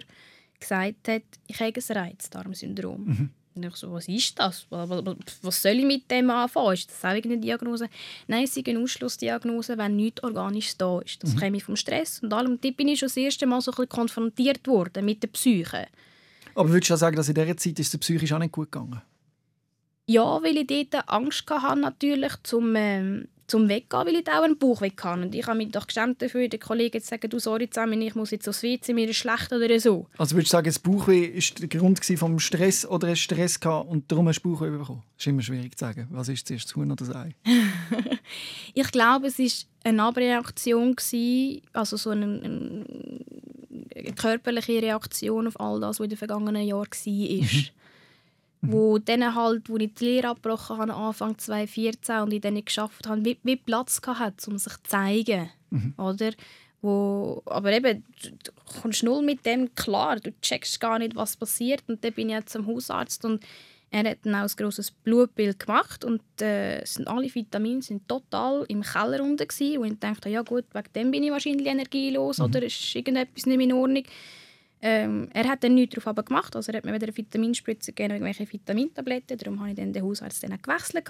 gesagt 0.60 1.08
hat, 1.08 1.24
ich 1.48 1.60
habe 1.60 1.74
ein 1.76 1.98
Reizdarmsyndrom. 1.98 3.06
Mhm. 3.06 3.30
Und 3.56 3.66
ich 3.66 3.76
so, 3.76 3.92
was 3.92 4.08
ist 4.08 4.40
das? 4.40 4.66
Was 4.70 5.62
soll 5.62 5.74
ich 5.74 5.86
mit 5.86 6.10
dem 6.10 6.30
anfangen? 6.30 6.74
Ist 6.74 6.90
das 6.90 7.06
auch 7.06 7.16
irgendeine 7.16 7.42
Diagnose? 7.42 7.88
Nein, 8.28 8.46
es 8.46 8.58
ist 8.58 8.68
eine 8.68 8.80
Ausschlussdiagnose, 8.80 9.78
wenn 9.78 9.96
nichts 9.96 10.24
Organisches 10.24 10.78
da 10.78 11.00
ist. 11.00 11.22
Das 11.22 11.36
mhm. 11.36 11.40
käme 11.40 11.60
vom 11.60 11.76
Stress 11.76 12.20
und 12.20 12.34
allem. 12.34 12.60
Dort 12.60 12.78
bin 12.78 12.88
ich 12.88 13.00
schon 13.00 13.08
das 13.08 13.18
erste 13.18 13.46
Mal 13.46 13.62
so 13.62 13.72
ein 13.72 13.76
bisschen 13.76 13.90
konfrontiert 13.90 14.66
worden 14.68 15.06
mit 15.06 15.22
der 15.22 15.28
Psyche. 15.28 15.88
Aber 16.56 16.70
würdest 16.70 16.90
du 16.90 16.94
auch 16.96 17.00
sagen, 17.00 17.16
dass 17.16 17.30
in 17.30 17.36
dieser 17.36 17.58
Zeit 17.58 17.80
ist 17.80 17.94
der 17.94 18.00
psychisch 18.00 18.32
auch 18.34 18.40
nicht 18.40 18.52
gut 18.52 18.72
gegangen? 18.72 19.02
Ja, 20.06 20.42
weil 20.44 20.58
ich 20.58 20.68
dort 20.68 21.10
Angst 21.10 21.50
hatte, 21.50 21.80
natürlich, 21.80 22.34
zum, 22.44 22.76
ähm, 22.76 23.28
zum 23.54 23.70
Weggehen, 23.70 24.08
weil 24.08 24.16
ich 24.16 24.28
auch 24.28 24.42
einen 24.42 24.58
Bauch 24.58 24.82
weg 24.82 24.98
kann. 24.98 25.22
Und 25.22 25.36
ich 25.36 25.46
habe 25.46 25.60
mich 25.60 25.70
doch 25.70 25.86
geschämt 25.86 26.20
dafür, 26.24 26.48
den 26.48 26.60
Kollegen 26.60 27.00
zu 27.00 27.08
sagen, 27.08 27.30
du, 27.30 27.38
sorry 27.38 27.70
zusammen, 27.70 28.02
ich 28.02 28.16
muss 28.16 28.32
jetzt 28.32 28.50
aufs 28.50 28.64
WC, 28.64 28.94
mir 28.94 29.08
ist 29.08 29.18
schlecht 29.18 29.54
oder 29.54 29.80
so. 29.80 30.08
Also 30.18 30.36
würdest 30.36 30.52
du 30.54 30.58
sagen, 30.58 30.66
das 30.66 30.80
Bauchweh 30.80 31.36
war 31.36 31.60
der 31.60 31.68
Grund 31.68 32.04
vom 32.04 32.40
Stress 32.40 32.84
oder 32.84 33.10
du 33.10 33.16
Stress 33.16 33.60
gehabt 33.60 33.92
und 33.92 34.12
darum 34.12 34.28
hast 34.28 34.42
du 34.42 34.50
Bauchweh 34.50 34.72
bekommen? 34.72 35.04
Das 35.18 35.28
ist 35.28 35.28
immer 35.28 35.44
schwierig 35.44 35.78
zu 35.78 35.86
sagen. 35.86 36.08
Was 36.10 36.30
ist 36.30 36.48
zuerst, 36.48 36.66
das 36.66 36.76
Huhn 36.76 36.92
oder 36.92 37.06
das 37.06 37.16
Ei? 37.16 37.36
ich 38.74 38.92
glaube, 38.92 39.28
es 39.28 39.38
war 39.38 39.50
eine 39.84 40.02
Abreaktion, 40.02 40.96
also 41.74 41.96
so 41.98 42.10
ein, 42.10 42.24
ein 42.24 44.16
körperliche 44.16 44.82
Reaktion 44.82 45.46
auf 45.46 45.60
all 45.60 45.80
das, 45.80 46.00
was 46.00 46.06
in 46.06 46.10
den 46.10 46.18
vergangenen 46.18 46.66
Jahren 46.66 46.88
war. 46.90 47.64
Mhm. 48.64 48.72
Wo 48.72 48.98
dann 48.98 49.36
halt, 49.36 49.70
wo 49.70 49.78
ich 49.78 49.94
die 49.94 50.06
Lehre 50.06 50.30
abgebrochen 50.30 50.78
habe, 50.78 50.94
Anfang 50.94 51.38
2014 51.38 52.20
und 52.20 52.46
dann 52.46 52.54
nicht 52.54 52.68
geschafft 52.68 53.08
habe, 53.08 53.24
wie, 53.26 53.38
wie 53.44 53.58
Platz 53.58 54.02
hatte, 54.06 54.50
um 54.50 54.58
sich 54.58 54.74
zu 54.74 54.84
zeigen. 54.84 55.50
Mhm. 55.70 55.94
Oder? 55.98 56.32
Wo, 56.82 57.42
aber 57.46 57.72
eben, 57.72 58.04
du 58.22 58.52
kommst 58.82 59.04
null 59.04 59.24
mit 59.24 59.46
dem 59.46 59.74
klar, 59.76 60.18
du 60.20 60.32
checkst 60.42 60.80
gar 60.80 61.00
nicht, 61.00 61.16
was 61.16 61.38
passiert. 61.38 61.84
Und 61.88 62.04
dann 62.04 62.14
bin 62.14 62.30
ich 62.30 62.36
jetzt 62.36 62.54
zum 62.54 62.68
Hausarzt 62.68 63.24
und 63.26 63.44
er 63.94 64.10
hat 64.10 64.20
dann 64.24 64.36
auch 64.36 64.42
ein 64.42 64.56
grosses 64.58 64.90
Blutbild 64.90 65.60
gemacht 65.60 66.04
und 66.04 66.22
äh, 66.42 66.84
sind 66.84 67.08
alle 67.08 67.34
Vitamine 67.34 67.82
sind 67.84 68.08
total 68.08 68.66
im 68.68 68.82
Keller 68.82 69.22
unten 69.24 69.48
gewesen. 69.48 69.78
Und 69.78 69.94
ich 69.94 70.00
dachte, 70.00 70.30
ja 70.30 70.42
gut, 70.42 70.66
wegen 70.74 70.94
dem 70.96 71.12
bin 71.12 71.24
ich 71.24 71.32
wahrscheinlich 71.32 71.68
energielos 71.68 72.40
mhm. 72.40 72.46
oder 72.46 72.64
ist 72.64 72.96
irgendetwas 72.96 73.46
nicht 73.46 73.62
in 73.62 73.74
Ordnung. 73.74 74.04
Ähm, 74.86 75.30
er 75.34 75.48
hat 75.48 75.64
dann 75.64 75.76
nichts 75.76 75.96
darauf 75.96 76.26
gemacht, 76.26 76.58
also 76.58 76.70
er 76.74 76.80
hat 76.80 76.84
mir 76.84 76.94
wieder 76.94 77.08
eine 77.08 77.16
Vitaminspritze 77.16 77.94
gegeben, 77.94 78.16
irgendwelche 78.16 78.52
Vitamintabletten, 78.52 79.38
darum 79.38 79.62
habe 79.62 79.70
ich 79.70 79.78
dann 79.78 79.94
den 79.94 80.04
Hausarzt 80.04 80.44
dann 80.44 80.62
gewechselt. 80.62 81.08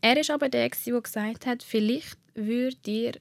Er 0.00 0.16
war 0.16 0.34
aber 0.34 0.48
der, 0.48 0.68
der 0.68 1.00
gesagt 1.00 1.46
hat, 1.46 1.62
vielleicht 1.62 2.18
würde 2.34 2.74
dir 2.74 3.12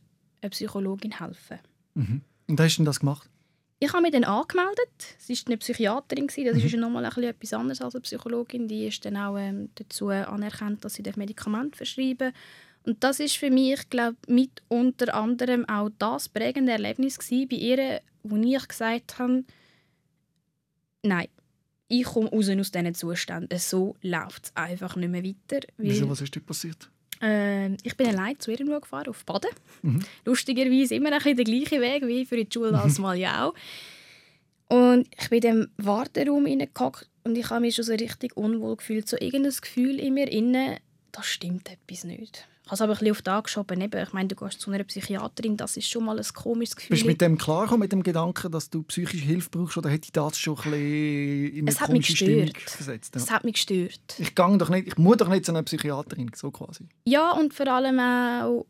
eine 0.42 0.50
Psychologin 0.50 1.20
helfen. 1.20 1.60
Mhm. 1.94 2.22
Und 2.48 2.60
hast 2.60 2.78
du 2.78 2.84
das 2.86 3.00
gemacht? 3.00 3.30
Ich 3.78 3.94
habe 3.94 4.02
mich 4.02 4.14
dann 4.14 4.24
angemeldet. 4.24 5.16
Sie 5.20 5.34
war 5.34 5.44
eine 5.46 5.58
Psychiaterin. 5.58 6.28
Das 6.28 6.56
mhm. 6.56 6.66
ist 6.66 6.72
ja 6.72 6.80
nochmal 6.80 7.06
etwas 7.06 7.54
anderes 7.54 7.80
als 7.80 7.94
eine 7.94 8.02
Psychologin. 8.02 8.68
Die 8.68 8.88
ist 8.88 9.06
dann 9.06 9.16
auch 9.16 9.38
ähm, 9.38 9.70
dazu 9.76 10.08
anerkannt, 10.08 10.84
dass 10.84 10.96
sie 10.96 11.04
Medikamente 11.16 11.78
verschreiben 11.78 12.34
Und 12.84 13.04
das 13.04 13.20
ist 13.20 13.38
für 13.38 13.52
mich, 13.52 13.88
glaube 13.92 14.18
mit 14.28 14.64
unter 14.70 15.14
anderem 15.14 15.70
auch 15.70 15.90
das 16.00 16.30
prägende 16.30 16.72
Erlebnis 16.72 17.20
bei 17.30 17.56
ihr, 17.56 18.02
wo 18.24 18.38
ich 18.38 18.68
gesagt 18.68 19.20
habe, 19.20 19.44
nein, 21.04 21.28
ich 21.88 22.04
komme 22.04 22.30
raus 22.30 22.50
aus 22.50 22.72
diesen 22.72 22.96
Zuständen. 22.96 23.60
So 23.60 23.96
läuft 24.02 24.46
es 24.46 24.56
einfach 24.56 24.96
nicht 24.96 25.10
mehr 25.10 25.24
weiter. 25.24 25.66
Wieso, 25.78 26.10
was 26.10 26.22
ist 26.22 26.36
dir 26.36 26.42
passiert? 26.42 26.90
Äh, 27.22 27.74
ich 27.84 27.96
bin 27.96 28.08
allein 28.08 28.40
zu 28.40 28.52
ihr 28.52 28.58
gefahren, 28.58 29.08
auf 29.08 29.26
Baden. 29.26 29.50
Mhm. 29.82 30.00
Lustigerweise 30.26 30.96
immer 30.96 31.12
ein 31.14 31.36
der 31.36 31.46
gleiche 31.46 31.82
Weg 31.82 32.06
wie 32.06 32.26
für 32.26 32.38
die 32.38 32.48
Schule 32.52 32.80
als 32.80 33.00
mal 33.00 33.18
ja 33.18 33.46
auch. 33.46 33.54
Und 34.70 35.08
ich 35.18 35.30
bin 35.30 35.42
in 35.42 35.42
dem 35.42 35.68
Warteraum 35.78 36.46
reingehockt 36.46 37.10
und 37.24 37.38
ich 37.38 37.50
habe 37.50 37.62
mich 37.62 37.76
schon 37.76 37.86
so 37.86 37.94
richtig 37.94 38.36
unwohl 38.36 38.76
gefühlt. 38.76 39.08
So 39.08 39.18
irgendein 39.20 39.54
Gefühl 39.60 40.00
in 40.00 40.14
mir 40.14 40.30
inne, 40.30 40.80
da 41.12 41.24
stimmt 41.24 41.72
etwas 41.72 42.04
nicht. 42.04 42.48
Ich 42.68 42.72
habe 42.72 42.76
es 42.76 42.82
aber 42.82 42.92
ein 42.94 43.14
bisschen 43.14 43.34
auf 43.34 43.66
den. 43.66 43.82
Ich 43.82 44.14
meine, 44.14 44.28
du 44.28 44.36
gehst 44.36 44.60
zu 44.60 44.72
einer 44.72 44.84
Psychiaterin, 44.84 45.56
das 45.56 45.78
ist 45.78 45.90
schon 45.90 46.04
mal 46.04 46.20
ein 46.20 46.26
komisches 46.34 46.76
Gefühl. 46.76 46.90
Bist 46.90 47.04
du 47.04 47.08
mit 47.08 47.22
dem 47.22 47.38
klar 47.38 47.78
mit 47.78 47.94
dem 47.94 48.04
Gedanken, 48.04 48.52
dass 48.52 48.70
du 48.70 48.84
psychische 48.84 49.24
Hilfe 49.24 49.50
brauchst, 49.50 49.78
oder 49.78 49.90
hätte 49.90 50.12
das 50.12 50.38
schon 50.38 50.58
ein 50.58 50.72
bisschen 50.72 51.54
in 51.54 51.60
eine 51.62 51.72
es 51.72 51.78
komische 51.80 52.16
Stimmung 52.18 52.52
versetzt? 52.66 53.16
Ja. 53.16 53.22
Es 53.22 53.32
hat 53.32 53.46
mich 53.46 53.54
gestört. 53.54 54.16
Ich, 54.18 54.36
gang 54.36 54.60
doch 54.60 54.68
nicht, 54.68 54.86
ich 54.86 54.98
muss 54.98 55.16
doch 55.16 55.30
nicht 55.30 55.46
zu 55.46 55.54
einer 55.54 55.64
Psychiaterin, 55.64 56.30
so 56.36 56.52
quasi. 56.52 56.90
Ja, 57.06 57.32
und 57.32 57.54
vor 57.54 57.70
allem 57.70 58.02
auch, 58.02 58.66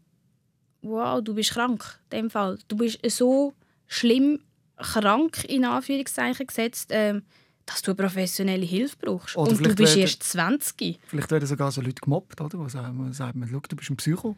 wow, 0.84 1.20
du 1.24 1.34
bist 1.34 1.54
krank, 1.54 2.00
in 2.12 2.20
dem 2.20 2.30
Fall. 2.30 2.60
Du 2.68 2.78
bist 2.78 3.00
so 3.10 3.56
schlimm 3.88 4.42
krank, 4.76 5.44
in 5.46 5.66
Anführungszeichen 5.66 6.46
gesetzt, 6.46 6.90
ähm, 6.92 7.24
dass 7.68 7.84
du 7.84 7.94
professionelle 7.94 8.66
Hilfe 8.66 8.96
brauchst. 9.00 9.38
Oder 9.38 9.52
und 9.52 9.60
du 9.60 9.76
bist 9.76 9.96
werden, 9.96 10.02
erst 10.02 10.24
20. 10.24 11.00
Vielleicht 11.06 11.30
werden 11.30 11.46
sogar 11.46 11.72
so 11.72 11.82
Leute 11.82 12.02
gemobbt, 12.02 12.42
oder? 12.42 12.58
Wo 12.58 12.68
sagen, 12.68 13.14
sagen 13.14 13.48
du 13.70 13.76
bist 13.76 13.90
ein 13.92 13.98
Psycho. 13.98 14.36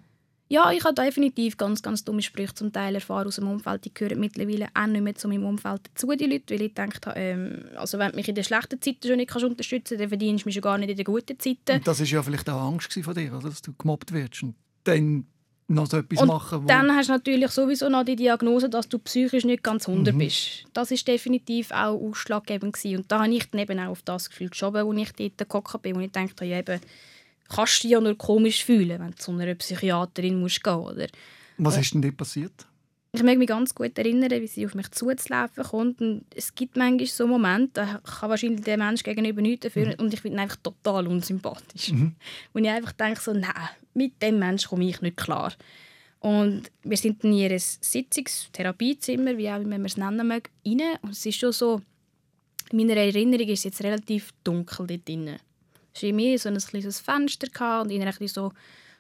Ja, 0.52 0.72
ich 0.72 0.84
habe 0.84 0.96
definitiv 0.96 1.58
ganz, 1.58 1.84
ganz 1.84 2.04
dumme 2.04 2.24
Sprüche 2.24 2.56
zum 2.56 2.74
Teil 2.74 2.96
erfahren 2.96 3.28
aus 3.28 3.36
dem 3.36 3.48
Umfeld. 3.48 3.86
Die 3.86 3.94
gehören 3.94 4.20
mittlerweile 4.20 4.68
auch 4.74 4.88
nicht 4.88 5.04
mehr 5.04 5.14
zu 5.14 5.28
meinem 5.28 5.46
Umfeld 5.46 5.82
dazu, 5.94 6.08
die 6.16 6.26
Leute, 6.26 6.56
weil 6.56 6.64
ich 6.64 6.74
denke, 6.74 7.00
ähm, 7.16 7.66
also 7.76 8.00
wenn 8.00 8.10
du 8.10 8.16
mich 8.16 8.28
in 8.28 8.34
den 8.34 8.44
schlechten 8.44 8.82
Zeiten 8.82 9.08
schon 9.08 9.18
nicht 9.18 9.36
unterstützen 9.36 9.90
kannst, 9.90 10.02
dann 10.02 10.10
verdienst 10.10 10.46
du 10.46 10.48
mich 10.48 10.56
schon 10.56 10.64
gar 10.64 10.80
nicht 10.80 10.90
in 10.90 10.98
den 10.98 11.06
guten 11.06 11.40
Zeiten. 11.40 11.76
Und 11.76 11.88
das 11.88 12.00
war 12.00 12.08
ja 12.08 12.24
vielleicht 12.24 12.50
auch 12.50 12.62
Angst 12.62 12.92
von 12.92 13.14
dir, 13.14 13.32
oder? 13.32 13.50
dass 13.50 13.62
du 13.62 13.74
gemobbt 13.78 14.12
wirst. 14.12 14.42
Und 14.42 14.56
dann 14.86 15.28
noch 15.70 15.88
so 15.88 15.98
etwas 15.98 16.22
und 16.22 16.28
machen. 16.28 16.68
Dann 16.68 16.96
hast 16.96 17.10
du 17.10 17.14
natürlich 17.14 17.52
sowieso 17.52 17.90
noch 17.90 18.04
die 18.04 18.16
Diagnose, 18.16 18.70
dass 18.70 18.90
du 18.90 19.00
psychisch 19.00 19.46
nicht 19.46 19.64
ganz 19.64 19.88
100 19.88 20.14
mhm. 20.14 20.20
bist. 20.20 20.66
Das 20.74 20.92
ist 20.92 21.08
definitiv 21.08 21.72
auch 21.72 22.00
ausschlaggebend 22.00 22.74
gewesen. 22.74 22.98
Und 22.98 23.12
da 23.12 23.24
habe 23.24 23.34
ich 23.34 23.50
dann 23.50 23.62
eben 23.62 23.80
auch 23.80 23.90
auf 23.90 24.02
das 24.02 24.30
Gefühl 24.30 24.50
geschoben, 24.50 24.86
wo 24.86 24.94
ich 24.94 25.12
dort 25.14 25.38
gekommen 25.38 25.82
bin, 25.82 25.96
wo 25.96 26.00
ich 26.00 26.12
dachte, 26.12 26.46
ja 26.46 26.60
eben, 26.60 26.80
kannst 27.48 27.80
du 27.80 27.82
dich 27.84 27.92
ja 27.92 28.02
nur 28.02 28.18
komisch 28.18 28.64
fühlen, 28.64 29.00
wenn 29.00 29.12
du 29.12 29.18
zu 29.18 29.32
einer 29.32 29.56
Psychiaterin 29.56 30.40
musst 30.40 30.64
gehen 30.64 30.80
musst. 30.80 31.12
Was 31.58 31.78
ist 31.78 31.94
denn 31.94 32.02
dir 32.02 32.12
passiert? 32.12 32.66
Ich 33.12 33.24
mag 33.24 33.40
mich 33.40 33.48
ganz 33.48 33.74
gut 33.74 33.98
erinnern, 33.98 34.30
wie 34.30 34.46
sie 34.46 34.68
auf 34.68 34.76
mich 34.76 34.92
zuzulaufen 34.92 35.64
kommt. 35.64 36.00
Und 36.00 36.26
es 36.36 36.54
gibt 36.54 36.78
manchmal 36.78 37.08
so 37.08 37.26
Momente, 37.26 37.72
da 37.74 38.02
kann 38.04 38.30
wahrscheinlich 38.30 38.62
der 38.62 38.78
Mensch 38.78 39.02
gegenüber 39.02 39.42
nichts 39.42 39.64
dafür 39.64 39.88
mhm. 39.88 39.96
und 39.98 40.14
ich 40.14 40.22
bin 40.22 40.38
einfach 40.38 40.58
total 40.58 41.08
unsympathisch. 41.08 41.92
Mhm. 41.92 42.16
Und 42.54 42.66
ich 42.66 42.70
einfach 42.70 42.92
denke 42.92 43.20
so, 43.20 43.34
nein, 43.34 43.52
mit 43.94 44.22
dem 44.22 44.40
Menschen 44.40 44.70
komme 44.70 44.90
ich 44.90 45.02
nicht 45.02 45.18
klar. 45.18 45.54
Und 46.20 46.70
wir 46.84 46.98
sind 46.98 47.24
in 47.24 47.34
ihr 47.34 47.58
Sitzungstherapiezimmer, 47.60 49.38
wie 49.38 49.50
auch 49.50 49.62
immer 49.62 49.78
man 49.78 49.86
es 49.86 49.98
nennen 49.98 50.28
mag, 50.28 50.50
rein. 50.66 50.82
Und 51.02 51.12
es 51.12 51.26
ist 51.26 51.40
schon 51.40 51.54
so, 51.54 51.82
in 52.72 52.78
meiner 52.78 52.98
Erinnerung 52.98 53.48
ist 53.48 53.60
es 53.60 53.66
jetzt 53.66 53.84
relativ 53.84 54.34
dunkel 54.44 54.86
dort 54.86 55.08
drin. 55.08 55.38
Es 55.94 56.04
war 56.04 56.14
mir 56.14 56.38
so 56.38 56.50
ein 56.50 56.58
kleines 56.58 57.00
Fenster 57.00 57.82
und 57.82 57.90
in 57.90 58.02
einer 58.02 58.14
so 58.28 58.52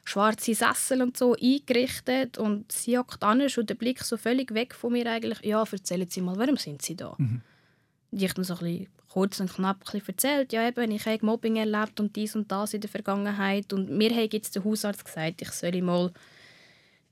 schwarze 0.05 0.55
Sessel 0.55 1.01
und 1.01 1.17
so 1.17 1.35
eingerichtet 1.35 2.37
und 2.37 2.71
sie 2.71 2.97
hockt 2.97 3.21
an 3.21 3.41
und 3.41 3.69
der 3.69 3.75
Blick 3.75 4.03
so 4.03 4.17
völlig 4.17 4.53
weg 4.53 4.73
von 4.73 4.93
mir 4.93 5.05
eigentlich. 5.05 5.43
Ja, 5.45 5.63
erzählen 5.69 6.09
Sie 6.09 6.21
mal, 6.21 6.37
warum 6.37 6.57
sind 6.57 6.81
Sie 6.81 6.95
da? 6.95 7.15
Mhm. 7.17 7.41
Und 8.11 8.21
ich 8.21 8.33
dann 8.33 8.43
so 8.43 8.55
ein 8.55 8.59
bisschen 8.59 8.87
kurz 9.09 9.39
und 9.39 9.53
knapp 9.53 9.83
ein 9.93 10.01
erzählt, 10.05 10.53
ja 10.53 10.67
eben, 10.67 10.91
ich 10.91 11.05
habe 11.05 11.25
Mobbing 11.25 11.57
erlebt 11.57 11.99
und 11.99 12.15
dies 12.15 12.35
und 12.35 12.51
das 12.51 12.73
in 12.73 12.81
der 12.81 12.89
Vergangenheit 12.89 13.73
und 13.73 13.89
mir 13.89 14.15
hat 14.15 14.33
jetzt 14.33 14.55
der 14.55 14.63
Hausarzt 14.63 15.03
gesagt, 15.03 15.41
ich 15.41 15.51
soll 15.51 15.81
mal 15.81 16.11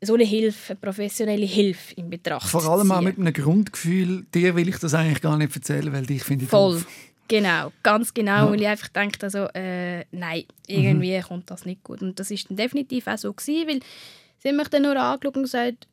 so 0.02 0.14
eine 0.14 0.24
Hilfe, 0.24 0.74
eine 0.74 0.80
professionelle 0.80 1.46
Hilfe 1.46 1.96
in 1.96 2.10
Betracht 2.10 2.50
Vor 2.50 2.66
allem 2.66 2.92
auch 2.92 3.02
mit 3.02 3.18
einem 3.18 3.34
Grundgefühl, 3.34 4.26
dir 4.34 4.56
will 4.56 4.70
ich 4.70 4.78
das 4.78 4.94
eigentlich 4.94 5.22
gar 5.22 5.38
nicht 5.38 5.56
erzählen, 5.56 5.92
weil 5.92 6.06
dich 6.06 6.24
finde 6.24 6.46
ich 6.46 6.50
Voll. 6.50 6.76
Doof. 6.76 6.88
Genau, 7.28 7.74
ganz 7.84 8.14
genau. 8.14 8.32
Ja. 8.32 8.44
Und 8.46 8.62
ich 8.62 8.68
einfach 8.68 8.88
denke, 8.90 9.18
also, 9.22 9.48
äh, 9.54 10.06
nein, 10.12 10.46
irgendwie 10.66 11.18
mhm. 11.18 11.24
kommt 11.24 11.52
das 11.52 11.66
nicht 11.66 11.84
gut. 11.84 12.02
Und 12.02 12.20
das 12.20 12.32
ist 12.32 12.50
dann 12.50 12.58
definitiv 12.58 13.08
auch 13.08 13.18
so 13.18 13.34
gewesen, 13.34 13.68
weil 13.68 13.80
sie 14.38 14.50
haben 14.50 14.56
mich 14.56 14.70
dann 14.70 14.84
nur 14.84 14.96
angeschaut 14.96 15.36
und 15.36 15.44
gesagt, 15.44 15.88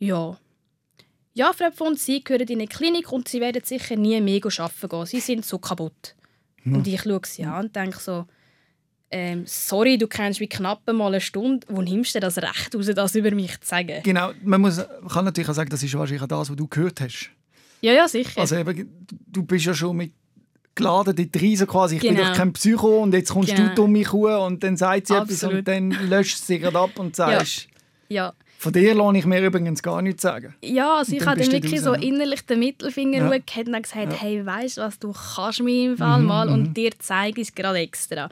ja, 0.00 0.36
ja, 1.34 1.52
Frau 1.52 1.70
Pfund, 1.70 1.98
Sie 1.98 2.22
gehören 2.22 2.48
in 2.48 2.58
eine 2.58 2.68
Klinik 2.68 3.12
und 3.12 3.28
Sie 3.28 3.40
werden 3.40 3.62
sicher 3.64 3.96
nie 3.96 4.20
mehr 4.20 4.40
arbeiten 4.44 4.88
gehen. 4.88 5.06
Sie 5.06 5.20
sind 5.20 5.44
so 5.44 5.58
kaputt. 5.58 6.14
Mhm. 6.64 6.76
Und 6.76 6.86
ich 6.86 7.02
schaue 7.02 7.20
sie 7.24 7.44
an 7.44 7.66
und 7.66 7.76
denke 7.76 7.98
so, 7.98 8.26
ähm, 9.12 9.44
sorry, 9.46 9.98
du 9.98 10.06
kennst 10.06 10.40
wie 10.40 10.48
knapp 10.48 10.86
mal 10.92 11.08
eine 11.08 11.20
Stunde, 11.20 11.66
wo 11.68 11.82
nimmst 11.82 12.14
du 12.14 12.20
das 12.20 12.38
Recht 12.38 12.74
raus, 12.74 12.86
das 12.94 13.14
über 13.14 13.32
mich 13.32 13.60
zu 13.60 13.68
sagen? 13.68 14.02
Genau, 14.04 14.30
man, 14.44 14.60
muss, 14.60 14.80
kann 15.12 15.24
natürlich 15.24 15.48
auch 15.48 15.54
sagen, 15.54 15.70
das 15.70 15.82
ist 15.82 15.94
wahrscheinlich 15.94 16.22
auch 16.22 16.28
das, 16.28 16.50
was 16.50 16.56
du 16.56 16.68
gehört 16.68 17.00
hast. 17.00 17.30
Ja, 17.80 17.92
ja, 17.92 18.06
sicher. 18.06 18.40
Also 18.40 18.56
eben, 18.56 19.06
du 19.26 19.42
bist 19.42 19.64
ja 19.64 19.74
schon 19.74 19.96
mit 19.96 20.12
geladen 20.76 21.16
dort 21.16 21.42
rein, 21.42 21.66
quasi, 21.66 21.96
ich 21.96 22.02
genau. 22.02 22.14
bin 22.14 22.24
doch 22.24 22.34
kein 22.34 22.52
Psycho 22.52 23.02
und 23.02 23.12
jetzt 23.12 23.32
kommst 23.32 23.54
genau. 23.54 23.74
du 23.74 23.84
um 23.84 23.92
mich 23.92 24.06
Kuh 24.06 24.28
und 24.28 24.62
dann 24.62 24.76
sagt 24.76 25.08
sie 25.08 25.14
Absolut. 25.14 25.54
etwas 25.54 25.58
und 25.58 25.68
dann 25.68 26.08
löscht 26.08 26.38
sie 26.38 26.58
gerade 26.60 26.78
ab 26.78 26.98
und 26.98 27.16
sagst... 27.16 27.66
Ja. 28.08 28.26
ja. 28.26 28.32
Von 28.60 28.74
dir 28.74 28.94
lasse 28.94 29.16
ich 29.16 29.24
mir 29.24 29.42
übrigens 29.42 29.82
gar 29.82 30.02
nichts 30.02 30.20
sagen. 30.20 30.54
Ja, 30.62 30.98
also 30.98 31.16
ich 31.16 31.24
habe 31.24 31.40
dann 31.40 31.50
wirklich 31.50 31.80
so 31.80 31.94
innerlich 31.94 32.44
den 32.44 32.58
Mittelfinger 32.58 33.16
ja. 33.16 33.30
und 33.30 33.46
gesagt, 33.46 33.94
ja. 33.94 34.12
hey, 34.12 34.44
weißt 34.44 34.76
du 34.76 34.80
was, 34.82 34.98
du 34.98 35.12
kannst 35.12 35.62
mir 35.62 35.92
im 35.92 35.96
Fall 35.96 36.20
mhm, 36.20 36.26
mal 36.26 36.48
und 36.50 36.62
mhm. 36.68 36.74
dir 36.74 36.90
zeige 36.98 37.40
ich 37.40 37.48
es 37.48 37.54
gerade 37.54 37.78
extra. 37.78 38.28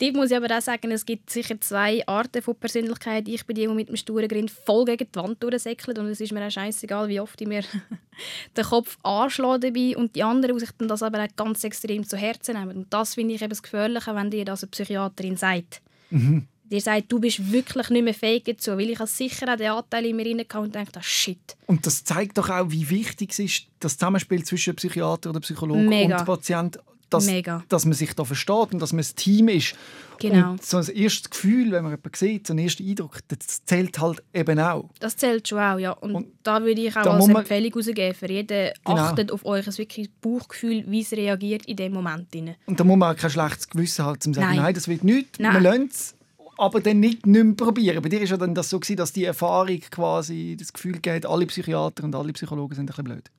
Dort 0.00 0.14
muss 0.14 0.30
ich 0.30 0.36
aber 0.38 0.56
auch 0.56 0.62
sagen, 0.62 0.90
es 0.92 1.04
gibt 1.04 1.28
sicher 1.28 1.60
zwei 1.60 2.02
Arten 2.06 2.40
von 2.40 2.54
Persönlichkeit. 2.54 3.28
Ich 3.28 3.44
bin 3.44 3.54
die, 3.54 3.66
die 3.66 3.74
mit 3.74 3.90
dem 3.90 3.96
sturen 3.96 4.28
Grind 4.28 4.50
voll 4.50 4.86
gegen 4.86 5.06
die 5.14 5.18
Wand 5.18 5.42
durchsäckelt 5.42 5.98
und 5.98 6.06
es 6.06 6.22
ist 6.22 6.32
mir 6.32 6.46
auch 6.46 6.50
scheißegal, 6.50 7.08
wie 7.08 7.20
oft 7.20 7.38
ich 7.38 7.46
mir 7.46 7.62
den 8.56 8.64
Kopf 8.64 8.96
anschlage 9.02 9.70
dabei 9.70 9.94
und 9.94 10.16
die 10.16 10.22
anderen, 10.22 10.56
die 10.56 10.60
sich 10.60 10.70
das 10.78 11.02
aber 11.02 11.22
auch 11.22 11.36
ganz 11.36 11.64
extrem 11.64 12.08
zu 12.08 12.16
Herzen 12.16 12.58
nehmen. 12.58 12.78
Und 12.78 12.94
das 12.94 13.14
finde 13.14 13.34
ich 13.34 13.42
eben 13.42 13.50
das 13.50 13.62
Gefährliche, 13.62 14.14
wenn 14.14 14.30
dir 14.30 14.46
das 14.46 14.62
eine 14.62 14.70
Psychiaterin 14.70 15.36
sagt. 15.36 15.82
Mhm. 16.08 16.46
Die 16.70 16.80
sagt, 16.80 17.10
du 17.10 17.18
bist 17.18 17.50
wirklich 17.52 17.90
nicht 17.90 18.04
mehr 18.04 18.14
fähig 18.14 18.44
dazu, 18.44 18.72
weil 18.72 18.90
ich 18.90 18.98
sicher 19.00 19.52
auch 19.52 19.56
den 19.56 19.70
Anteil 19.70 20.06
in 20.06 20.16
mir 20.16 20.26
rein 20.26 20.62
und 20.62 20.74
denke, 20.74 20.92
das 20.92 21.04
shit. 21.04 21.56
Und 21.66 21.84
das 21.86 22.04
zeigt 22.04 22.38
doch 22.38 22.48
auch, 22.48 22.70
wie 22.70 22.88
wichtig 22.88 23.30
es 23.32 23.38
ist, 23.40 23.66
das 23.80 23.96
Zusammenspiel 23.96 24.44
zwischen 24.44 24.76
Psychiater 24.76 25.30
oder 25.30 25.40
Psychologe 25.40 25.80
Mega. 25.80 26.18
und 26.18 26.26
Patient 26.26 26.78
dass, 27.10 27.26
Mega. 27.26 27.64
dass 27.68 27.84
man 27.84 27.94
sich 27.94 28.14
da 28.14 28.24
versteht 28.24 28.72
und 28.72 28.78
dass 28.78 28.92
man 28.92 29.04
ein 29.04 29.16
Team 29.16 29.48
ist. 29.48 29.74
Genau. 30.18 30.52
Und 30.52 30.64
so 30.64 30.76
ein 30.76 30.86
erstes 30.86 31.30
Gefühl, 31.30 31.72
wenn 31.72 31.82
man 31.82 31.92
jemanden 31.92 32.14
sieht, 32.14 32.46
so 32.46 32.52
ein 32.52 32.58
erster 32.58 32.84
Eindruck, 32.84 33.18
das 33.28 33.64
zählt 33.64 33.98
halt 33.98 34.22
eben 34.34 34.60
auch. 34.60 34.90
Das 35.00 35.16
zählt 35.16 35.48
schon 35.48 35.58
auch, 35.58 35.78
ja. 35.78 35.92
Und, 35.92 36.14
und 36.14 36.26
da 36.42 36.62
würde 36.62 36.80
ich 36.80 36.94
auch 36.96 37.06
als 37.06 37.28
Empfehlung 37.28 37.72
rausgeben 37.74 38.14
für 38.14 38.30
jeden, 38.30 38.72
genau. 38.84 38.98
achtet 38.98 39.32
auf 39.32 39.44
euer 39.44 39.64
wirklich 39.66 40.10
Bauchgefühl, 40.20 40.84
wie 40.86 41.00
es 41.00 41.12
reagiert 41.12 41.66
in 41.66 41.76
dem 41.76 41.92
Moment. 41.92 42.28
Und 42.66 42.78
da 42.78 42.84
muss 42.84 42.96
man 42.98 43.14
auch 43.14 43.18
kein 43.18 43.30
schlechtes 43.30 43.68
Gewissen 43.68 44.04
haben, 44.04 44.14
um 44.14 44.20
zu 44.20 44.32
sagen, 44.34 44.48
nein, 44.48 44.56
nein 44.56 44.74
das 44.74 44.88
wird 44.88 45.04
nichts, 45.04 45.38
nein. 45.38 45.62
wir 45.62 45.88
es 45.90 46.14
aber 46.60 46.80
dann 46.80 47.00
nicht, 47.00 47.26
nicht 47.26 47.44
mehr 47.44 47.54
probieren. 47.54 48.02
Bei 48.02 48.08
dir 48.08 48.20
war 48.20 48.26
ja 48.26 48.36
dann 48.36 48.54
das 48.54 48.68
so, 48.68 48.78
dass 48.78 49.12
die 49.12 49.24
Erfahrung 49.24 49.80
quasi 49.90 50.56
das 50.58 50.72
Gefühl 50.72 50.98
gibt, 51.00 51.24
alle 51.24 51.46
Psychiater 51.46 52.04
und 52.04 52.14
alle 52.14 52.32
Psychologen 52.34 52.74
sind 52.74 52.84
ein 52.84 52.86
bisschen 52.86 53.04
blöd. 53.04 53.30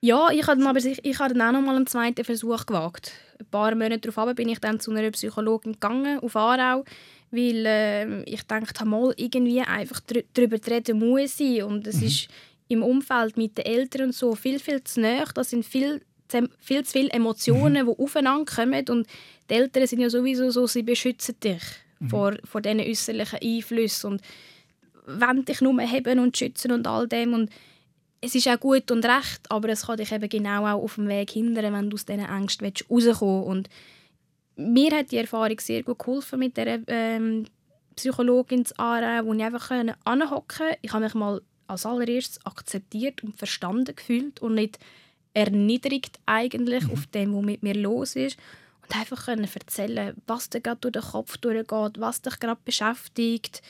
Ja, 0.00 0.30
ich 0.30 0.46
habe 0.46 0.66
aber 0.66 0.78
ich, 0.78 1.04
ich 1.04 1.18
habe 1.18 1.34
dann 1.34 1.48
auch 1.48 1.60
noch 1.60 1.66
mal 1.66 1.76
einen 1.76 1.86
zweiten 1.86 2.24
Versuch 2.24 2.64
gewagt. 2.64 3.12
Ein 3.38 3.46
paar 3.50 3.74
Monate 3.74 4.10
darauf 4.10 4.34
bin 4.34 4.48
ich 4.48 4.58
dann 4.58 4.80
zu 4.80 4.90
einer 4.90 5.10
Psychologin 5.10 5.74
gegangen, 5.74 6.18
auf 6.20 6.34
Aarau, 6.34 6.84
weil 7.30 7.66
äh, 7.66 8.22
ich 8.22 8.42
dachte, 8.44 8.86
mal 8.86 9.12
irgendwie 9.18 9.60
einfach 9.60 10.00
darüber 10.34 10.56
reden 10.66 10.98
muss 10.98 11.36
sein. 11.36 11.64
Und 11.64 11.86
es 11.86 11.96
mhm. 11.96 12.06
ist 12.06 12.28
im 12.68 12.82
Umfeld 12.82 13.36
mit 13.36 13.58
den 13.58 13.66
Eltern 13.66 14.06
und 14.06 14.14
so 14.14 14.34
viel, 14.34 14.58
viel 14.58 14.82
zu 14.82 15.02
nah. 15.02 15.26
Das 15.34 15.50
sind 15.50 15.66
viel, 15.66 16.00
viel 16.58 16.84
zu 16.84 16.92
viele 16.92 17.10
Emotionen, 17.10 17.86
mhm. 17.86 17.94
die 17.94 18.02
aufeinander 18.02 18.50
kommen. 18.50 18.88
Und 18.88 19.06
die 19.50 19.54
Eltern 19.54 19.86
sind 19.86 20.00
ja 20.00 20.08
sowieso 20.08 20.48
so, 20.48 20.66
sie 20.66 20.82
beschützen 20.82 21.38
dich 21.40 21.62
mhm. 22.00 22.08
vor, 22.08 22.36
vor 22.44 22.60
diesen 22.60 22.80
äußerlichen 22.80 23.38
Einflüssen 23.42 24.12
und 24.12 24.22
wollen 25.06 25.44
dich 25.44 25.60
nur 25.60 25.80
haben 25.80 26.18
und 26.18 26.36
schützen 26.36 26.72
und 26.72 26.86
all 26.86 27.08
dem. 27.08 27.34
Und 27.34 27.50
es 28.20 28.34
ist 28.34 28.48
auch 28.48 28.60
gut 28.60 28.90
und 28.90 29.04
recht, 29.04 29.40
aber 29.48 29.70
es 29.70 29.86
kann 29.86 29.96
dich 29.96 30.12
eben 30.12 30.28
genau 30.28 30.66
auch 30.66 30.82
auf 30.82 30.96
dem 30.96 31.08
Weg 31.08 31.30
hindern, 31.30 31.72
wenn 31.72 31.90
du 31.90 31.94
aus 31.94 32.04
diesen 32.04 32.26
Ängsten 32.26 32.66
rauskommen 32.66 33.06
willst. 33.10 33.22
Und 33.22 33.70
mir 34.56 34.90
hat 34.96 35.10
die 35.10 35.16
Erfahrung 35.16 35.58
sehr 35.58 35.82
gut 35.82 35.98
geholfen 35.98 36.38
mit 36.38 36.56
der 36.56 36.80
ähm, 36.86 37.46
Psychologin 37.96 38.64
zu 38.64 38.78
Aarau, 38.78 39.26
wo 39.26 39.34
ich 39.34 39.42
einfach 39.42 39.70
anhocken 40.04 40.58
konnte. 40.58 40.78
Ich 40.82 40.92
habe 40.92 41.04
mich 41.04 41.14
mal 41.14 41.40
als 41.66 41.86
allererstes 41.86 42.44
akzeptiert 42.44 43.22
und 43.22 43.38
verstanden 43.38 43.94
gefühlt 43.94 44.40
und 44.40 44.54
nicht 44.54 44.78
erniedrigt 45.32 46.18
eigentlich 46.26 46.84
mhm. 46.84 46.92
auf 46.92 47.06
dem, 47.06 47.34
was 47.34 47.44
mit 47.44 47.62
mir 47.62 47.74
los 47.74 48.16
ist. 48.16 48.36
Und 48.90 49.00
einfach 49.00 49.26
können 49.26 49.48
erzählen, 49.52 50.14
was 50.26 50.50
dir 50.50 50.60
gerade 50.60 50.80
durch 50.80 50.92
den 50.92 51.02
Kopf 51.02 51.36
durchgeht, 51.36 52.00
was 52.00 52.22
dich 52.22 52.38
gerade 52.40 52.60
beschäftigt. 52.64 53.62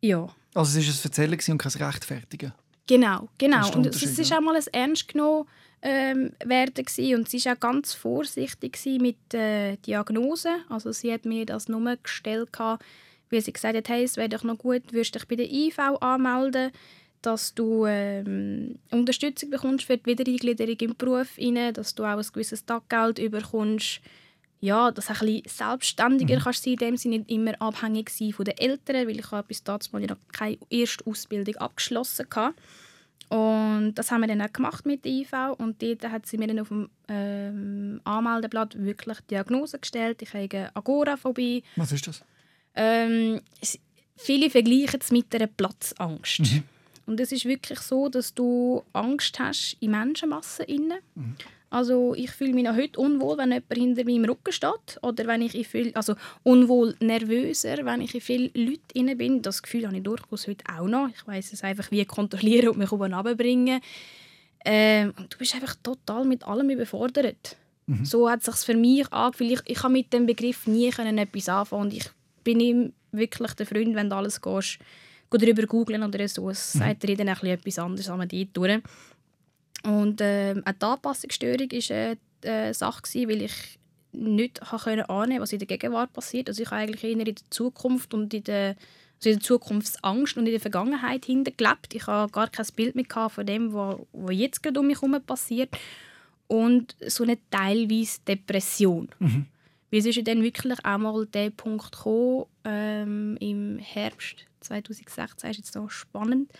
Ja. 0.00 0.28
Also 0.54 0.78
es 0.80 0.86
war 0.88 0.94
ein 0.94 1.04
Erzählen 1.04 1.52
und 1.52 1.58
kein 1.58 1.86
Rechtfertigen? 1.86 2.52
Genau, 2.86 3.28
genau. 3.38 3.70
Und 3.72 3.86
es 3.86 4.30
war 4.30 4.38
auch 4.38 4.42
mal 4.42 4.56
ein 4.56 4.64
ernst 4.72 5.08
genommen 5.08 5.46
ähm, 5.82 6.32
werden 6.44 6.84
gewesen. 6.84 7.14
und 7.14 7.28
sie 7.28 7.44
war 7.44 7.54
auch 7.54 7.60
ganz 7.60 7.94
vorsichtig 7.94 8.78
mit 9.00 9.16
der 9.30 9.72
äh, 9.72 9.76
Diagnose. 9.76 10.50
Also 10.68 10.90
sie 10.90 11.12
hat 11.12 11.24
mir 11.24 11.46
das 11.46 11.68
nur 11.68 11.96
gestellt, 12.02 12.48
weil 12.58 13.40
sie 13.40 13.52
gesagt 13.52 13.76
hat, 13.76 13.88
hey, 13.88 14.02
es 14.02 14.16
wäre 14.16 14.28
doch 14.28 14.42
noch 14.42 14.58
gut, 14.58 14.92
würdest 14.92 15.14
dich 15.14 15.28
bei 15.28 15.36
der 15.36 15.50
IV 15.50 15.78
anmelden, 15.78 16.72
dass 17.22 17.54
du 17.54 17.86
ähm, 17.86 18.78
Unterstützung 18.90 19.50
bekommst 19.50 19.84
für 19.84 19.96
die 19.96 20.06
Wiedereingliederung 20.06 20.76
im 20.80 20.96
Beruf, 20.96 21.38
rein, 21.38 21.74
dass 21.74 21.94
du 21.94 22.04
auch 22.04 22.18
ein 22.18 22.26
gewisses 22.32 22.64
Taggeld 22.64 23.16
bekommst, 23.30 24.00
ja, 24.60 24.90
dass 24.90 25.06
du 25.06 25.12
ein 25.12 25.18
bisschen 25.18 25.42
selbstständiger 25.46 26.36
mhm. 26.36 26.42
kannst 26.42 26.62
sein, 26.62 26.72
in 26.74 26.78
dem 26.78 26.96
Sinne 26.96 27.18
nicht 27.18 27.30
immer 27.30 27.60
abhängig 27.60 28.10
sein 28.10 28.32
von 28.32 28.44
den 28.44 28.58
Eltern, 28.58 29.08
weil 29.08 29.18
ich 29.18 29.30
habe 29.30 29.48
bis 29.48 29.64
dato 29.64 29.98
noch 29.98 30.16
keine 30.32 30.58
erste 30.68 31.06
Ausbildung 31.06 31.56
abgeschlossen 31.56 32.26
hatte. 32.34 32.54
Und 33.30 33.94
das 33.94 34.10
haben 34.10 34.22
wir 34.22 34.26
dann 34.26 34.42
auch 34.42 34.52
gemacht 34.52 34.84
mit 34.86 35.04
der 35.04 35.12
IV 35.12 35.32
und 35.58 35.80
dort 35.80 36.04
hat 36.04 36.26
sie 36.26 36.36
mir 36.36 36.48
dann 36.48 36.58
auf 36.58 36.68
dem 36.68 36.90
ähm, 37.08 38.00
Anmeldeblatt 38.02 38.76
wirklich 38.76 39.20
Diagnose 39.30 39.78
gestellt. 39.78 40.20
Ich 40.20 40.34
habe 40.34 40.70
Agoraphobie. 40.74 41.62
Was 41.76 41.92
ist 41.92 42.08
das? 42.08 42.24
Ähm, 42.74 43.40
viele 44.16 44.50
vergleichen 44.50 45.00
es 45.00 45.12
mit 45.12 45.32
einer 45.34 45.46
Platzangst. 45.46 46.40
Mhm. 46.40 46.64
Und 47.06 47.20
es 47.20 47.30
ist 47.30 47.44
wirklich 47.44 47.78
so, 47.80 48.08
dass 48.08 48.34
du 48.34 48.82
Angst 48.92 49.38
hast 49.38 49.76
in 49.78 49.92
Menschenmassen. 49.92 50.94
Mhm. 51.14 51.36
Also 51.70 52.14
ich 52.16 52.32
fühle 52.32 52.52
mich 52.52 52.64
noch 52.64 52.76
heute 52.76 53.00
unwohl, 53.00 53.38
wenn 53.38 53.52
jemand 53.52 53.74
hinter 53.74 54.04
meinem 54.04 54.24
Rücken 54.24 54.52
steht. 54.52 54.98
Oder 55.02 55.26
wenn 55.28 55.40
ich 55.40 55.68
viel, 55.68 55.92
also 55.94 56.16
unwohl 56.42 56.96
nervöser, 57.00 57.84
wenn 57.84 58.00
ich 58.00 58.14
in 58.14 58.20
viele 58.20 58.50
Leute 58.54 58.82
inne 58.92 59.14
bin. 59.14 59.40
Das 59.40 59.62
Gefühl 59.62 59.86
habe 59.86 59.96
ich 59.96 60.02
durchaus 60.02 60.48
heute 60.48 60.64
auch 60.68 60.88
noch. 60.88 61.08
Ich 61.08 61.24
weiß 61.26 61.52
es 61.52 61.62
einfach, 61.62 61.90
wie 61.92 62.04
kontrollieren 62.04 62.70
und 62.70 62.78
mich 62.78 62.90
oben 62.90 63.14
runterbringen. 63.14 63.80
Ähm, 64.64 65.14
und 65.16 65.32
du 65.32 65.38
bist 65.38 65.54
einfach 65.54 65.76
total 65.76 66.24
mit 66.24 66.44
allem 66.44 66.70
überfordert. 66.70 67.56
Mhm. 67.86 68.04
So 68.04 68.28
hat 68.28 68.40
es 68.40 68.46
sich 68.46 68.66
für 68.66 68.76
mich 68.76 69.10
angefühlt. 69.12 69.62
Ich, 69.66 69.76
ich 69.76 69.82
habe 69.82 69.92
mit 69.92 70.12
dem 70.12 70.26
Begriff 70.26 70.66
nie 70.66 70.90
können 70.90 71.18
etwas 71.18 71.48
anfangen 71.48 71.82
und 71.82 71.94
ich 71.94 72.10
bin 72.42 72.60
ihm 72.60 72.92
wirklich 73.12 73.52
der 73.52 73.66
Freund, 73.66 73.94
wenn 73.94 74.10
du 74.10 74.16
alles 74.16 74.40
gehst, 74.40 74.78
darüber 75.30 75.62
googeln 75.62 76.02
oder 76.02 76.26
so. 76.28 76.50
Es 76.50 76.74
mhm. 76.74 76.78
sagt 76.80 77.02
dir 77.04 77.16
dann 77.16 77.28
etwas 77.28 77.78
anderes 77.78 78.08
man 78.08 78.28
dort 78.28 78.48
durch. 78.54 78.82
Und 79.84 80.20
äh, 80.20 80.54
auch 80.64 80.72
die 80.72 80.84
Anpassungsstörung 80.84 81.70
war 81.70 81.96
eine 81.96 82.18
äh, 82.42 82.74
Sache, 82.74 83.28
weil 83.28 83.42
ich 83.42 83.78
nicht 84.12 84.60
annehmen 84.62 85.06
konnte, 85.06 85.40
was 85.40 85.52
in 85.52 85.58
der 85.58 85.68
Gegenwart 85.68 86.12
passiert. 86.12 86.48
Also 86.48 86.62
ich 86.62 86.70
habe 86.70 86.82
eigentlich 86.82 87.04
eher 87.04 87.10
in 87.10 87.24
der 87.24 87.34
Zukunft 87.50 88.12
und 88.14 88.32
in 88.34 88.44
der, 88.44 88.76
also 89.16 89.30
in 89.30 89.36
der 89.36 89.40
Zukunftsangst 89.40 90.36
und 90.36 90.46
in 90.46 90.52
der 90.52 90.60
Vergangenheit 90.60 91.24
hintergelebt. 91.26 91.94
Ich 91.94 92.06
habe 92.06 92.30
gar 92.30 92.48
kein 92.48 92.66
Bild 92.74 92.94
mehr 92.94 93.30
von 93.30 93.46
dem, 93.46 93.72
was, 93.72 93.98
was 94.12 94.36
jetzt 94.36 94.62
gerade 94.62 94.80
um 94.80 94.86
mich 94.86 95.00
herum 95.00 95.20
passiert. 95.24 95.70
Und 96.48 96.96
so 97.06 97.22
eine 97.22 97.38
teilweise 97.50 98.18
Depression. 98.26 99.08
Mhm. 99.20 99.46
Weil 99.90 100.00
es 100.00 100.06
ist 100.06 100.16
ja 100.16 100.22
dann 100.22 100.42
wirklich 100.42 100.84
einmal 100.84 101.26
der 101.26 101.50
Punkt 101.50 101.92
gekommen, 101.92 102.46
ähm, 102.64 103.36
im 103.40 103.78
Herbst 103.78 104.46
2016, 104.60 105.50
ist 105.50 105.56
jetzt 105.58 105.74
noch 105.74 105.90
spannend, 105.90 106.50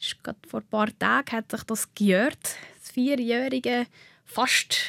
ist 0.00 0.22
gerade 0.22 0.38
vor 0.48 0.60
ein 0.60 0.66
paar 0.66 0.98
Tagen 0.98 1.32
hat 1.32 1.50
sich 1.50 1.62
das 1.64 1.94
gejährt, 1.94 2.56
das 2.80 2.90
vierjährige 2.92 3.86
fast 4.24 4.80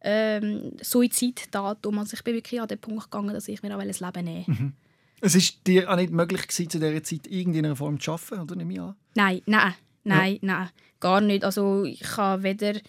ähm, 0.00 0.72
Suiziddatum. 0.82 1.98
Also 1.98 2.14
ich 2.14 2.24
bin 2.24 2.34
wirklich 2.34 2.60
an 2.60 2.68
den 2.68 2.78
Punkt 2.78 3.04
gegangen, 3.04 3.34
dass 3.34 3.48
ich 3.48 3.62
mir 3.62 3.76
auch 3.76 3.82
das 3.82 4.00
Leben 4.00 4.24
nehmen 4.24 4.44
mhm. 4.46 4.72
Es 5.20 5.34
war 5.34 5.42
dir 5.66 5.90
auch 5.90 5.96
nicht 5.96 6.12
möglich, 6.12 6.46
gewesen, 6.46 6.68
zu 6.68 6.78
dieser 6.78 7.02
Zeit 7.02 7.26
irgendeiner 7.28 7.74
Form 7.74 7.98
zu 7.98 8.12
arbeiten, 8.12 8.40
oder 8.40 8.56
nehme 8.56 8.74
ich 8.74 8.80
an? 8.80 8.94
Nein, 9.14 9.40
nein, 9.46 9.74
nein, 10.02 10.32
ja. 10.34 10.38
nein, 10.42 10.70
gar 11.00 11.22
nicht. 11.22 11.44
Also 11.44 11.84
ich 11.84 12.16
hatte 12.18 12.42
weder 12.42 12.80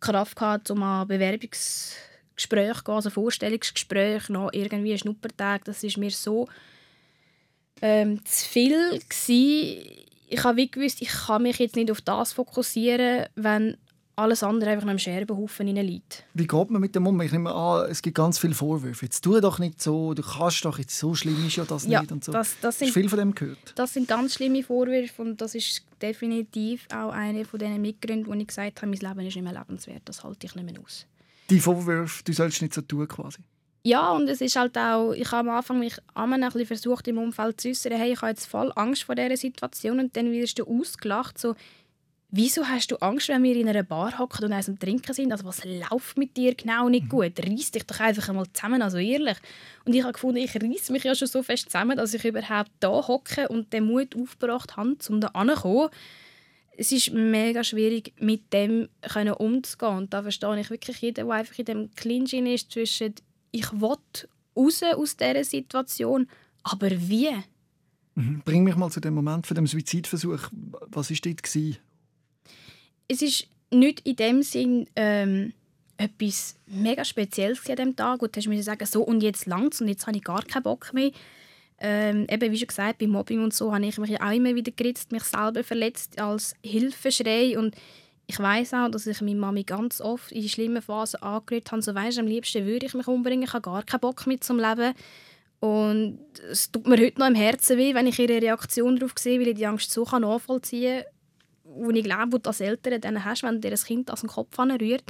Kraft 0.00 0.36
gehabt, 0.36 0.70
um 0.70 0.82
an 0.82 1.06
Bewerbungsgespräch 1.06 2.76
zu 2.78 2.84
gehen, 2.84 2.94
also 2.94 3.10
Vorstellungsgespräch, 3.10 4.30
noch 4.30 4.50
irgendwie 4.54 4.96
Schnuppertag. 4.96 5.66
Das 5.66 5.84
ist 5.84 5.98
mir 5.98 6.10
so 6.10 6.48
ähm, 7.82 8.24
zu 8.24 8.48
viel 8.48 8.98
gewesen 9.00 10.06
ich 10.32 10.44
habe 10.44 10.66
gewusst, 10.66 11.02
ich 11.02 11.08
kann 11.08 11.42
mich 11.42 11.58
jetzt 11.58 11.76
nicht 11.76 11.90
auf 11.90 12.00
das 12.00 12.32
fokussieren, 12.32 13.26
wenn 13.34 13.76
alles 14.16 14.42
andere 14.42 14.70
einfach 14.70 14.84
noch 14.84 14.92
im 14.92 14.98
Scherbenhaufen 14.98 15.66
liegt. 15.66 16.24
Wie 16.34 16.46
geht 16.46 16.70
man 16.70 16.80
mit 16.80 16.94
dem 16.94 17.06
um? 17.06 17.20
Ich 17.22 17.32
nehme 17.32 17.52
an, 17.52 17.90
es 17.90 18.02
gibt 18.02 18.16
ganz 18.16 18.38
viele 18.38 18.54
Vorwürfe. 18.54 19.06
Jetzt 19.06 19.22
tu 19.22 19.40
doch 19.40 19.58
nicht 19.58 19.80
so, 19.80 20.14
du 20.14 20.22
kannst 20.22 20.64
doch 20.64 20.78
jetzt 20.78 20.98
so 20.98 21.14
schlimm 21.14 21.46
ist 21.46 21.56
ja 21.56 21.64
das 21.64 21.86
ja, 21.86 22.00
nicht 22.00 22.12
und 22.12 22.24
so. 22.24 22.32
Das, 22.32 22.56
das 22.60 22.78
sind, 22.78 22.88
Hast 22.88 22.94
viel 22.94 23.08
von 23.08 23.18
dem 23.18 23.34
gehört? 23.34 23.72
Das 23.74 23.94
sind 23.94 24.08
ganz 24.08 24.34
schlimme 24.34 24.62
Vorwürfe 24.62 25.22
und 25.22 25.40
das 25.40 25.54
ist 25.54 25.82
definitiv 26.00 26.86
auch 26.94 27.10
einer 27.10 27.44
von 27.44 27.58
diesen 27.58 27.80
Mitgründen, 27.80 28.26
wo 28.26 28.34
ich 28.34 28.46
gesagt 28.46 28.82
habe, 28.82 28.90
mein 28.90 29.00
Leben 29.00 29.26
ist 29.26 29.36
nicht 29.36 29.44
mehr 29.44 29.52
lebenswert, 29.54 30.02
das 30.04 30.22
halte 30.24 30.46
ich 30.46 30.54
nicht 30.54 30.70
mehr 30.70 30.80
aus. 30.80 31.06
Die 31.48 31.60
Vorwürfe, 31.60 32.22
du 32.24 32.32
sollst 32.32 32.60
nicht 32.62 32.74
so 32.74 32.82
tun 32.82 33.08
quasi? 33.08 33.38
Ja, 33.84 34.12
und 34.12 34.28
es 34.28 34.40
ist 34.40 34.56
halt 34.56 34.78
auch, 34.78 35.12
ich 35.12 35.30
habe 35.32 35.50
am 35.50 35.56
Anfang 35.56 35.80
mich 35.80 35.96
einmal 36.14 36.40
ein 36.42 36.52
bisschen 36.52 36.66
versucht, 36.66 37.08
im 37.08 37.18
Umfeld 37.18 37.60
zu 37.60 37.68
äußern, 37.68 37.92
hey, 37.92 38.12
ich 38.12 38.22
habe 38.22 38.30
jetzt 38.30 38.46
voll 38.46 38.72
Angst 38.76 39.02
vor 39.02 39.16
dieser 39.16 39.36
Situation 39.36 39.98
und 39.98 40.16
dann 40.16 40.30
wirst 40.30 40.60
du 40.60 40.64
ausgelacht, 40.64 41.36
so, 41.36 41.56
wieso 42.30 42.66
hast 42.66 42.92
du 42.92 42.96
Angst, 42.96 43.28
wenn 43.28 43.42
wir 43.42 43.56
in 43.56 43.68
einer 43.68 43.82
Bar 43.82 44.18
hocken 44.18 44.46
und 44.46 44.52
eins 44.52 44.68
am 44.68 44.78
Trinken 44.78 45.12
sind? 45.12 45.32
Also 45.32 45.44
was 45.44 45.62
läuft 45.64 46.16
mit 46.16 46.36
dir 46.36 46.54
genau 46.54 46.88
nicht 46.88 47.04
mhm. 47.04 47.08
gut? 47.08 47.32
Reiss 47.44 47.72
dich 47.72 47.84
doch 47.84 47.98
einfach 47.98 48.28
einmal 48.28 48.46
zusammen, 48.52 48.82
also 48.82 48.98
ehrlich. 48.98 49.36
Und 49.84 49.94
ich 49.94 50.02
habe 50.02 50.12
gefunden, 50.12 50.38
ich 50.38 50.54
reiss 50.54 50.90
mich 50.90 51.02
ja 51.02 51.14
schon 51.14 51.28
so 51.28 51.42
fest 51.42 51.70
zusammen, 51.70 51.96
dass 51.96 52.14
ich 52.14 52.24
überhaupt 52.24 52.70
da 52.78 52.88
hocke 52.88 53.48
und 53.48 53.72
den 53.72 53.84
Mut 53.84 54.16
aufgebracht 54.16 54.76
habe, 54.76 54.96
um 55.08 55.20
da 55.20 55.28
anzukommen. 55.28 55.90
Es 56.74 56.90
ist 56.90 57.12
mega 57.12 57.62
schwierig, 57.62 58.14
mit 58.18 58.52
dem 58.52 58.88
umzugehen. 59.38 59.96
Und 59.96 60.14
da 60.14 60.22
verstehe 60.22 60.58
ich 60.58 60.70
wirklich 60.70 60.98
jeden, 60.98 61.26
der 61.26 61.34
einfach 61.34 61.58
in 61.58 61.64
dem 61.66 61.90
Clinch 61.94 62.32
ist 62.32 62.72
zwischen 62.72 63.14
ich 63.52 63.72
will 63.72 63.96
raus 64.56 64.82
aus 64.82 65.16
dieser 65.16 65.44
Situation, 65.44 66.26
aber 66.62 66.90
wie? 66.90 67.30
Mhm. 68.14 68.42
Bring 68.44 68.64
mich 68.64 68.76
mal 68.76 68.90
zu 68.90 69.00
dem 69.00 69.14
Moment 69.14 69.46
von 69.46 69.54
dem 69.54 69.66
Suizidversuch. 69.66 70.48
Was 70.88 71.10
war 71.10 71.16
dort? 71.22 71.42
Gewesen? 71.42 71.78
Es 73.08 73.22
ist 73.22 73.48
nicht 73.70 74.00
in 74.00 74.16
dem 74.16 74.42
Sinn 74.42 74.86
ähm, 74.96 75.52
etwas 75.96 76.56
mega 76.66 77.04
Spezielles 77.04 77.68
an 77.68 77.76
diesem 77.76 77.96
Tag. 77.96 78.22
Und 78.22 78.36
du 78.36 78.50
musst 78.50 78.64
sagen, 78.64 78.86
so 78.86 79.02
und 79.02 79.22
jetzt 79.22 79.46
langt's 79.46 79.80
und 79.80 79.88
jetzt 79.88 80.06
habe 80.06 80.16
ich 80.16 80.24
gar 80.24 80.42
keinen 80.42 80.62
Bock 80.62 80.92
mehr. 80.92 81.12
Ähm, 81.78 82.26
eben, 82.30 82.52
wie 82.52 82.58
schon 82.58 82.68
gesagt, 82.68 82.98
beim 82.98 83.10
Mobbing 83.10 83.42
und 83.42 83.52
so 83.52 83.74
habe 83.74 83.84
ich 83.84 83.98
mich 83.98 84.20
auch 84.20 84.30
immer 84.30 84.54
wieder 84.54 84.70
geritzt, 84.70 85.10
mich 85.10 85.24
selber 85.24 85.64
verletzt 85.64 86.20
als 86.20 86.54
Hilfeschrei 86.62 87.58
und 87.58 87.74
ich 88.32 88.38
weiß 88.38 88.72
auch, 88.74 88.88
dass 88.88 89.06
ich 89.06 89.20
meine 89.20 89.38
Mami 89.38 89.62
ganz 89.62 90.00
oft 90.00 90.32
in 90.32 90.48
schlimmen 90.48 90.80
Phasen 90.80 91.22
angerührt 91.22 91.70
habe. 91.70 91.82
So 91.82 91.94
weißt, 91.94 92.18
am 92.18 92.26
liebsten 92.26 92.64
würde 92.64 92.86
ich 92.86 92.94
mich 92.94 93.06
umbringen, 93.06 93.44
ich 93.44 93.52
habe 93.52 93.60
gar 93.60 93.82
keinen 93.82 94.00
Bock 94.00 94.26
mit 94.26 94.42
zum 94.42 94.58
Leben. 94.58 94.94
Und 95.60 96.18
es 96.50 96.72
tut 96.72 96.86
mir 96.86 96.98
heute 96.98 97.20
noch 97.20 97.26
im 97.26 97.34
Herzen 97.34 97.76
weh, 97.76 97.94
wenn 97.94 98.06
ich 98.06 98.18
ihre 98.18 98.40
Reaktion 98.40 98.96
darauf 98.96 99.12
sehe, 99.18 99.38
weil 99.38 99.48
ich 99.48 99.56
die 99.56 99.66
Angst 99.66 99.92
so 99.92 100.04
nachvollziehen 100.04 101.02
kann, 101.02 101.84
wo 101.84 101.90
ich 101.90 102.02
glaube, 102.02 102.32
wo 102.32 102.38
du 102.38 102.48
als 102.48 102.60
Eltern 102.60 103.00
dann 103.02 103.22
hast, 103.22 103.42
wenn 103.42 103.60
dir 103.60 103.70
das 103.70 103.84
Kind 103.84 104.10
aus 104.10 104.20
dem 104.20 104.30
Kopf 104.30 104.58
rührt. 104.58 105.04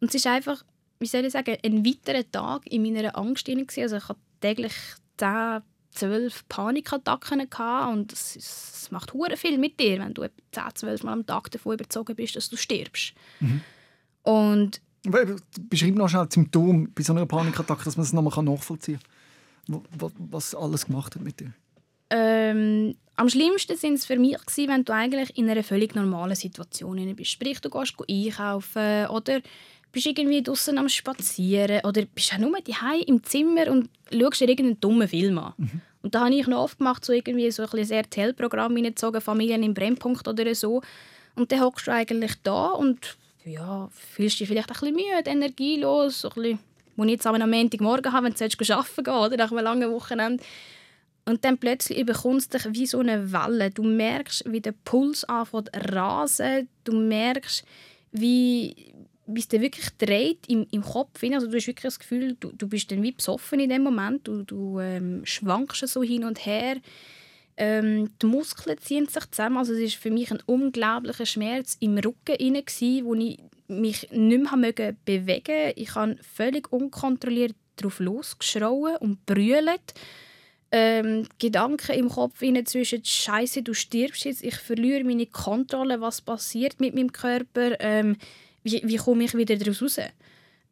Und 0.00 0.08
es 0.08 0.14
ist 0.14 0.26
einfach, 0.26 0.62
wie 0.98 1.06
soll 1.06 1.24
ich 1.24 1.32
sagen, 1.32 1.56
ein 1.64 1.86
weiterer 1.86 2.30
Tag 2.30 2.70
in 2.70 2.82
meiner 2.82 3.16
Angst. 3.16 3.48
Also 3.48 3.96
ich 3.96 4.08
habe 4.08 4.20
täglich 4.42 4.74
10, 5.16 5.62
zwölf 5.92 6.46
Panikattacken 6.48 7.48
gehabt 7.48 7.92
und 7.92 8.12
es, 8.12 8.36
es 8.36 8.90
macht 8.90 9.12
hure 9.12 9.36
viel 9.36 9.58
mit 9.58 9.78
dir, 9.78 9.98
wenn 10.00 10.14
du 10.14 10.22
10, 10.52 10.62
zwölf 10.74 11.02
Mal 11.02 11.12
am 11.12 11.26
Tag 11.26 11.50
davon 11.50 11.74
überzogen 11.74 12.16
bist, 12.16 12.36
dass 12.36 12.48
du 12.48 12.56
stirbst. 12.56 13.14
Mhm. 13.40 13.60
Und 14.22 14.80
Beschreib 15.68 15.94
noch 15.96 16.08
schnell 16.08 16.26
die 16.26 16.34
Symptome 16.34 16.88
bei 16.94 17.02
so 17.02 17.12
einer 17.12 17.26
Panikattacke, 17.26 17.84
dass 17.84 17.96
man 17.96 18.04
es 18.04 18.12
nochmal 18.12 18.44
nachvollziehen 18.44 19.00
kann. 19.66 19.82
Was 20.30 20.54
alles 20.54 20.86
gemacht 20.86 21.14
hat 21.16 21.22
mit 21.22 21.40
dir. 21.40 21.52
Ähm, 22.10 22.94
am 23.16 23.28
schlimmsten 23.28 23.76
sind 23.76 23.94
es 23.94 24.06
für 24.06 24.18
mich 24.18 24.38
gewesen, 24.38 24.68
wenn 24.68 24.84
du 24.84 24.92
eigentlich 24.92 25.36
in 25.36 25.48
einer 25.48 25.64
völlig 25.64 25.94
normalen 25.94 26.36
Situation 26.36 27.16
bist. 27.16 27.30
Sprich, 27.30 27.60
du 27.60 27.70
gehst 27.70 27.94
einkaufen 28.08 29.06
oder 29.08 29.40
bist 29.92 30.06
irgendwie 30.06 30.42
draußen 30.42 30.76
am 30.78 30.88
Spazieren 30.88 31.84
oder 31.84 32.02
bist 32.06 32.32
auch 32.34 32.38
nur 32.38 32.58
daheim 32.60 33.02
im 33.06 33.22
Zimmer 33.22 33.68
und 33.70 33.90
schaust 34.10 34.40
dir 34.40 34.48
irgendeinen 34.48 34.80
dummen 34.80 35.08
Film 35.08 35.38
an. 35.38 35.52
Mhm. 35.56 35.80
Und 36.02 36.14
da 36.14 36.24
habe 36.24 36.34
ich 36.34 36.46
noch 36.46 36.62
oft 36.62 36.78
gemacht, 36.78 37.04
so 37.04 37.12
irgendwie 37.12 37.50
so 37.50 37.62
ein 37.62 37.70
bisschen 37.70 37.98
RTL-Programm 37.98 38.74
hineingezogen, 38.74 39.20
Familien 39.20 39.62
im 39.62 39.74
Brennpunkt 39.74 40.26
oder 40.26 40.54
so. 40.54 40.82
Und 41.36 41.52
dann 41.52 41.60
hockst 41.60 41.86
du 41.86 41.92
eigentlich 41.92 42.32
da 42.42 42.70
und 42.70 43.16
ja, 43.44 43.88
fühlst 43.92 44.40
dich 44.40 44.48
vielleicht 44.48 44.70
ein 44.70 44.78
bisschen 44.78 44.94
müde, 44.94 45.30
energielos, 45.30 46.22
so 46.22 46.28
ein 46.30 46.34
bisschen, 46.34 46.58
wo 46.96 47.04
ich 47.04 47.10
jetzt 47.10 47.26
am 47.26 47.50
Montagmorgen 47.50 48.12
habe, 48.12 48.26
wenn 48.26 48.34
du 48.34 48.74
arbeiten 48.74 49.04
gehen 49.04 49.14
oder 49.14 49.36
nach 49.36 49.50
einem 49.52 49.64
langen 49.64 49.92
Wochenende. 49.92 50.42
Und 51.24 51.44
dann 51.44 51.58
plötzlich 51.58 51.98
überkommst 51.98 52.52
du 52.52 52.58
dich 52.58 52.74
wie 52.74 52.86
so 52.86 52.98
eine 52.98 53.32
Welle. 53.32 53.70
Du 53.70 53.84
merkst, 53.84 54.44
wie 54.50 54.60
der 54.60 54.74
Puls 54.84 55.24
anfängt 55.24 55.70
rasen. 55.92 56.68
Du 56.82 56.92
merkst, 56.92 57.64
wie, 58.10 58.91
es 59.26 59.48
dir 59.48 59.60
wirklich 59.60 59.88
dreht 59.98 60.48
im, 60.48 60.66
im 60.70 60.82
Kopf. 60.82 61.22
Also 61.22 61.46
du 61.46 61.56
hast 61.56 61.66
wirklich 61.66 61.82
das 61.82 61.98
Gefühl, 61.98 62.36
du, 62.38 62.52
du 62.52 62.68
bist 62.68 62.90
dann 62.90 63.02
wie 63.02 63.12
besoffen 63.12 63.60
in 63.60 63.70
dem 63.70 63.82
Moment. 63.82 64.26
Du, 64.26 64.42
du 64.42 64.80
ähm, 64.80 65.22
schwankst 65.24 65.86
so 65.88 66.02
hin 66.02 66.24
und 66.24 66.44
her. 66.44 66.76
Ähm, 67.56 68.10
die 68.20 68.26
Muskeln 68.26 68.78
ziehen 68.78 69.06
sich 69.06 69.30
zusammen. 69.30 69.58
Also 69.58 69.74
es 69.74 69.94
war 69.94 70.00
für 70.00 70.10
mich 70.10 70.30
ein 70.30 70.42
unglaublicher 70.46 71.26
Schmerz 71.26 71.76
im 71.80 71.98
Rücken, 71.98 72.36
inne, 72.38 72.64
wo 73.04 73.14
ich 73.14 73.38
mich 73.68 74.10
nicht 74.10 74.56
mehr 74.56 74.94
bewegen. 75.04 75.72
Ich 75.76 75.94
habe 75.94 76.16
völlig 76.22 76.72
unkontrolliert 76.72 77.54
darauf 77.76 78.00
losgeschrauen 78.00 78.96
und 78.96 79.24
brüllt. 79.26 79.94
Ähm, 80.74 81.28
Gedanken 81.38 81.92
im 81.92 82.08
Kopf 82.08 82.38
zwischen 82.64 83.04
Scheiße, 83.04 83.62
du 83.62 83.74
stirbst 83.74 84.24
jetzt, 84.24 84.42
ich 84.42 84.56
verliere 84.56 85.04
meine 85.04 85.26
Kontrolle, 85.26 86.00
was 86.00 86.22
passiert 86.22 86.80
mit 86.80 86.94
meinem 86.94 87.12
Körper, 87.12 87.78
ähm, 87.80 88.16
wie, 88.62 88.82
wie 88.84 88.96
komme 88.96 89.24
ich 89.24 89.34
wieder 89.34 89.56
daraus 89.56 89.82
raus? 89.82 89.98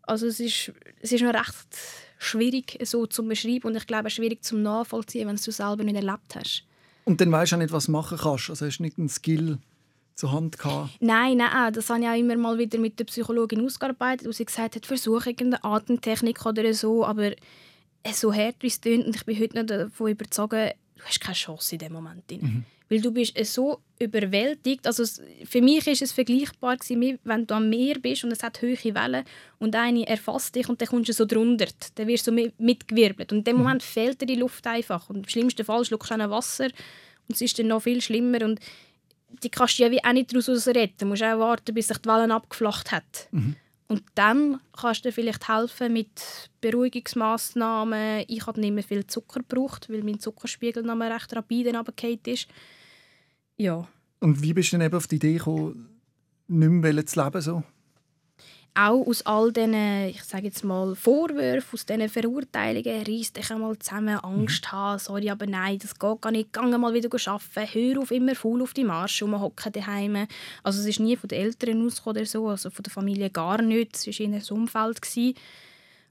Also 0.02 0.26
es 0.26 0.40
ist, 0.40 0.72
es 1.00 1.12
ist 1.12 1.22
noch 1.22 1.34
recht 1.34 1.76
schwierig 2.18 2.78
so 2.84 3.06
zu 3.06 3.24
beschreiben 3.24 3.68
und 3.68 3.76
ich 3.76 3.86
glaube 3.86 4.10
schwierig 4.10 4.44
zum 4.44 4.62
nachvollziehen, 4.62 5.28
wenn 5.28 5.36
du 5.36 5.50
es 5.50 5.56
selber 5.56 5.84
nicht 5.84 5.96
erlebt 5.96 6.34
hast. 6.34 6.64
Und 7.04 7.20
dann 7.20 7.32
weißt 7.32 7.52
du 7.52 7.56
auch 7.56 7.60
nicht, 7.60 7.72
was 7.72 7.86
du 7.86 7.92
machen 7.92 8.18
kannst. 8.18 8.50
Also 8.50 8.66
hast 8.66 8.78
du 8.78 8.82
nicht 8.82 8.98
einen 8.98 9.08
Skill 9.08 9.58
zur 10.14 10.32
Hand 10.32 10.58
gehabt? 10.58 10.90
Nein, 11.00 11.38
nein, 11.38 11.72
das 11.72 11.88
habe 11.88 12.00
ich 12.00 12.06
auch 12.06 12.16
immer 12.16 12.36
mal 12.36 12.58
wieder 12.58 12.78
mit 12.78 12.98
der 12.98 13.04
Psychologin 13.04 13.64
ausgearbeitet, 13.64 14.26
wo 14.26 14.32
sie 14.32 14.44
gesagt 14.44 14.76
hat, 14.76 14.86
versuche 14.86 15.30
irgendeine 15.30 15.64
Atemtechnik 15.64 16.44
oder 16.44 16.72
so, 16.74 17.04
aber 17.04 17.32
so 18.12 18.32
hart 18.32 18.56
wie 18.60 18.66
es 18.66 18.80
klingt, 18.80 19.06
und 19.06 19.16
ich 19.16 19.24
bin 19.24 19.38
heute 19.38 19.56
noch 19.58 19.66
davon 19.66 20.10
überzeugt, 20.10 20.52
du 20.52 21.04
hast 21.04 21.20
keine 21.20 21.34
Chance 21.34 21.74
in 21.74 21.78
dem 21.78 21.92
Moment. 21.92 22.30
Mhm. 22.30 22.64
Weil 22.90 23.00
du 23.00 23.12
bist 23.12 23.38
so 23.46 23.80
überwältigt. 24.00 24.86
Also 24.86 25.04
für 25.44 25.62
mich 25.62 25.86
ist 25.86 26.02
es 26.02 26.12
vergleichbar 26.12 26.76
gewesen, 26.76 27.18
wenn 27.22 27.46
du 27.46 27.54
am 27.54 27.70
Meer 27.70 27.98
bist 28.00 28.24
und 28.24 28.32
es 28.32 28.42
hat 28.42 28.60
hohe 28.60 28.76
Wellen 28.76 29.24
und 29.58 29.76
eine 29.76 30.06
erfasst 30.06 30.56
dich 30.56 30.68
und 30.68 30.80
dann 30.80 30.88
kommst 30.88 31.08
du 31.08 31.12
so 31.12 31.24
drunter. 31.24 31.66
Dann 31.94 32.08
wirst 32.08 32.26
du 32.26 32.32
mitgewirbelt. 32.32 33.30
Und 33.30 33.38
in 33.38 33.44
dem 33.44 33.56
mhm. 33.56 33.62
Moment 33.62 33.82
fehlt 33.84 34.20
dir 34.20 34.26
die 34.26 34.34
Luft 34.34 34.66
einfach. 34.66 35.08
Und 35.08 35.18
im 35.18 35.28
schlimmsten 35.28 35.64
Fall 35.64 35.84
schluckst 35.84 36.10
du 36.10 36.14
auch 36.14 36.30
Wasser 36.30 36.68
und 37.28 37.36
es 37.36 37.40
ist 37.40 37.58
dann 37.58 37.68
noch 37.68 37.82
viel 37.82 38.00
schlimmer. 38.00 38.44
Und 38.44 38.58
die 39.44 39.50
kannst 39.50 39.78
du 39.78 39.84
ja 39.84 39.90
wie 39.92 40.02
auch 40.02 40.12
nicht 40.12 40.34
daraus 40.34 40.66
retten. 40.66 40.98
Du 40.98 41.06
musst 41.06 41.22
auch 41.22 41.38
warten, 41.38 41.74
bis 41.74 41.88
sich 41.88 41.98
die 41.98 42.08
Wellen 42.08 42.32
abgeflacht 42.32 42.90
hat. 42.90 43.28
Mhm. 43.30 43.54
Und 43.86 44.04
dann 44.14 44.60
kannst 44.72 45.04
du 45.04 45.08
dir 45.08 45.12
vielleicht 45.12 45.48
helfen 45.48 45.92
mit 45.92 46.50
Beruhigungsmaßnahmen. 46.60 48.24
Ich 48.28 48.46
habe 48.46 48.60
nicht 48.60 48.72
mehr 48.72 48.84
viel 48.84 49.06
Zucker 49.06 49.40
gebraucht, 49.40 49.88
weil 49.90 50.04
mein 50.04 50.20
Zuckerspiegel 50.20 50.84
noch 50.84 50.98
recht 50.98 51.34
rapide 51.34 51.74
runtergefallen 51.76 52.20
ist. 52.26 52.46
Ja. 53.60 53.86
Und 54.20 54.42
wie 54.42 54.54
bist 54.54 54.72
du 54.72 54.78
denn 54.78 54.86
eben 54.86 54.96
auf 54.96 55.06
die 55.06 55.16
Idee 55.16 55.34
gekommen, 55.34 56.00
nicht 56.48 56.70
mehr 56.70 57.06
zu 57.06 57.22
leben? 57.22 57.40
So? 57.42 57.62
Auch 58.74 59.06
aus 59.06 59.26
all 59.26 59.52
diesen, 59.52 60.06
ich 60.06 60.22
sage 60.22 60.44
jetzt 60.44 60.64
mal, 60.64 60.94
Vorwürfen, 60.94 61.74
aus 61.74 61.84
diesen 61.84 62.08
Verurteilungen 62.08 63.02
reißt 63.02 63.36
dich 63.36 63.50
einmal 63.50 63.78
zusammen, 63.78 64.16
Angst 64.20 64.64
mhm. 64.64 64.72
haben, 64.72 64.98
sorry, 64.98 65.28
aber 65.28 65.44
nein, 65.44 65.78
das 65.78 65.98
geht 65.98 66.20
gar 66.22 66.30
nicht, 66.30 66.54
geh 66.54 66.78
mal 66.78 66.94
wieder 66.94 67.10
arbeiten, 67.12 67.68
hör 67.74 68.00
auf, 68.00 68.10
immer 68.10 68.34
faul 68.34 68.62
auf 68.62 68.72
die 68.72 68.84
Marsch 68.84 69.22
rumhocken 69.22 69.72
daheim. 69.72 70.26
Also 70.62 70.80
es 70.80 70.86
ist 70.86 71.00
nie 71.00 71.16
von 71.16 71.28
den 71.28 71.40
Eltern 71.40 71.84
ausgekommen 71.84 72.16
oder 72.16 72.26
so, 72.26 72.48
also 72.48 72.70
von 72.70 72.82
der 72.82 72.92
Familie 72.92 73.28
gar 73.28 73.60
nicht, 73.60 73.94
es 73.94 74.06
war 74.06 74.26
eher 74.26 74.38
das 74.38 74.50
Umfeld. 74.50 75.02
Gewesen. 75.02 75.34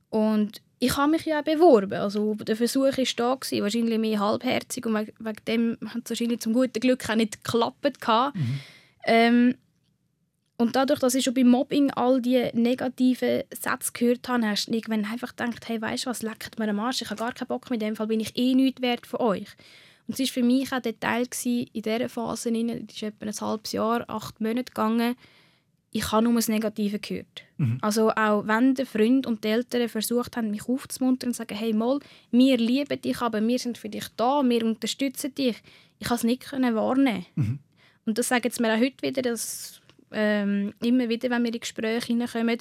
Und 0.09 0.61
ich 0.79 0.95
habe 0.95 1.11
mich 1.11 1.25
ja 1.25 1.41
beworben. 1.41 1.93
Also 1.93 2.35
der 2.35 2.55
Versuch 2.55 2.85
war 2.85 2.91
da, 2.91 3.35
gewesen, 3.35 3.63
wahrscheinlich 3.63 3.99
mehr 3.99 4.19
halbherzig 4.19 4.85
und 4.85 4.95
wegen 4.95 5.45
dem 5.47 5.77
hat 5.85 6.03
es 6.05 6.11
wahrscheinlich 6.11 6.39
zum 6.39 6.53
guten 6.53 6.79
Glück 6.79 7.09
auch 7.09 7.15
nicht 7.15 7.43
geklappt. 7.43 7.97
Mhm. 8.33 8.59
Ähm, 9.05 9.55
und 10.57 10.75
dadurch, 10.75 10.99
dass 10.99 11.15
ich 11.15 11.23
schon 11.23 11.33
beim 11.33 11.47
Mobbing 11.47 11.89
all 11.91 12.21
die 12.21 12.49
negativen 12.53 13.43
Sätze 13.53 13.91
gehört 13.93 14.27
habe, 14.27 14.45
hast 14.45 14.67
du 14.67 14.73
irgendwann 14.73 15.05
einfach 15.05 15.35
gedacht, 15.35 15.67
hey, 15.69 15.81
weißt 15.81 16.05
du 16.05 16.09
was, 16.09 16.21
leckt 16.21 16.59
mir 16.59 16.69
am 16.69 16.79
Arsch, 16.79 17.01
ich 17.01 17.09
habe 17.09 17.19
gar 17.19 17.33
keinen 17.33 17.47
Bock, 17.47 17.69
mit 17.69 17.81
dem 17.81 17.95
Fall 17.95 18.07
bin 18.07 18.19
ich 18.19 18.37
eh 18.37 18.55
nichts 18.55 18.81
wert 18.81 19.07
von 19.07 19.21
euch. 19.21 19.47
Und 20.07 20.19
es 20.19 20.19
war 20.19 20.27
für 20.27 20.43
mich 20.43 20.73
auch 20.73 20.81
der 20.81 20.99
Teil 20.99 21.27
gewesen, 21.27 21.69
in 21.71 21.81
dieser 21.81 22.09
Phase, 22.09 22.51
das 22.51 22.95
ist 22.95 23.03
etwa 23.03 23.25
ein 23.25 23.41
halbes 23.41 23.71
Jahr, 23.71 24.03
acht 24.09 24.41
Monate 24.41 24.65
gegangen, 24.65 25.15
ich 25.91 26.11
habe 26.11 26.23
nur 26.23 26.35
das 26.35 26.47
Negative 26.47 26.99
gehört. 26.99 27.43
Mhm. 27.57 27.79
Also 27.81 28.11
auch 28.11 28.45
wenn 28.45 28.75
der 28.75 28.85
Freund 28.85 29.25
und 29.25 29.43
die 29.43 29.49
Eltern 29.49 29.89
versucht 29.89 30.37
haben, 30.37 30.51
mich 30.51 30.67
aufzumuntern 30.69 31.29
und 31.29 31.33
zu 31.33 31.39
sagen, 31.39 31.55
hey 31.55 31.73
mal, 31.73 31.99
wir 32.31 32.57
lieben 32.57 33.01
dich, 33.01 33.21
aber 33.21 33.45
wir 33.45 33.59
sind 33.59 33.77
für 33.77 33.89
dich 33.89 34.07
da, 34.15 34.43
wir 34.43 34.65
unterstützen 34.65 35.33
dich. 35.33 35.57
Ich 35.97 36.07
konnte 36.07 36.21
es 36.21 36.23
nicht 36.25 36.51
wahrnehmen. 36.51 37.25
Mhm. 37.35 37.59
Und 38.05 38.17
das 38.17 38.27
sagen 38.27 38.49
sie 38.51 38.61
mir 38.61 38.73
auch 38.73 38.79
heute 38.79 39.01
wieder, 39.01 39.21
dass 39.21 39.81
ähm, 40.11 40.73
immer 40.81 41.09
wieder, 41.09 41.29
wenn 41.29 41.43
wir 41.43 41.53
in 41.53 41.59
Gespräche 41.59 42.07
hineinkommen, 42.07 42.57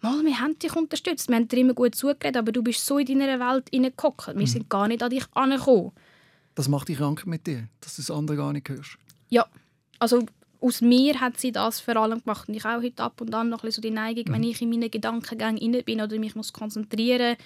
mal, 0.00 0.24
wir 0.24 0.40
haben 0.40 0.58
dich 0.58 0.74
unterstützt, 0.74 1.28
wir 1.28 1.36
haben 1.36 1.48
dir 1.48 1.58
immer 1.58 1.74
gut 1.74 1.94
zugeredet, 1.94 2.36
aber 2.36 2.50
du 2.52 2.62
bist 2.62 2.84
so 2.84 2.98
in 2.98 3.20
deiner 3.20 3.38
Welt 3.38 3.68
hineingehockt. 3.70 4.28
Wir 4.28 4.34
mhm. 4.34 4.46
sind 4.46 4.68
gar 4.68 4.88
nicht 4.88 5.02
an 5.02 5.10
dich 5.10 5.24
angekommen. 5.32 5.92
Das 6.54 6.68
macht 6.68 6.88
dich 6.88 6.98
krank 6.98 7.24
mit 7.26 7.46
dir, 7.46 7.68
dass 7.80 7.96
du 7.96 8.02
das 8.02 8.10
andere 8.10 8.36
gar 8.36 8.52
nicht 8.52 8.68
hörst? 8.68 8.98
Ja, 9.30 9.46
also 9.98 10.26
aus 10.62 10.80
mir 10.80 11.20
hat 11.20 11.38
sie 11.38 11.52
das 11.52 11.80
vor 11.80 11.96
allem 11.96 12.22
gemacht. 12.22 12.48
Und 12.48 12.54
ich 12.54 12.64
auch 12.64 12.80
heute 12.80 13.02
ab 13.02 13.20
und 13.20 13.34
an 13.34 13.48
noch 13.48 13.64
so 13.68 13.82
die 13.82 13.90
Neigung, 13.90 14.24
mhm. 14.28 14.32
wenn 14.32 14.42
ich 14.44 14.62
in 14.62 14.70
meinen 14.70 14.90
Gedankengängen 14.90 15.74
rein 15.74 15.84
bin 15.84 16.00
oder 16.00 16.18
mich 16.18 16.34
muss 16.34 16.52
konzentrieren 16.52 17.36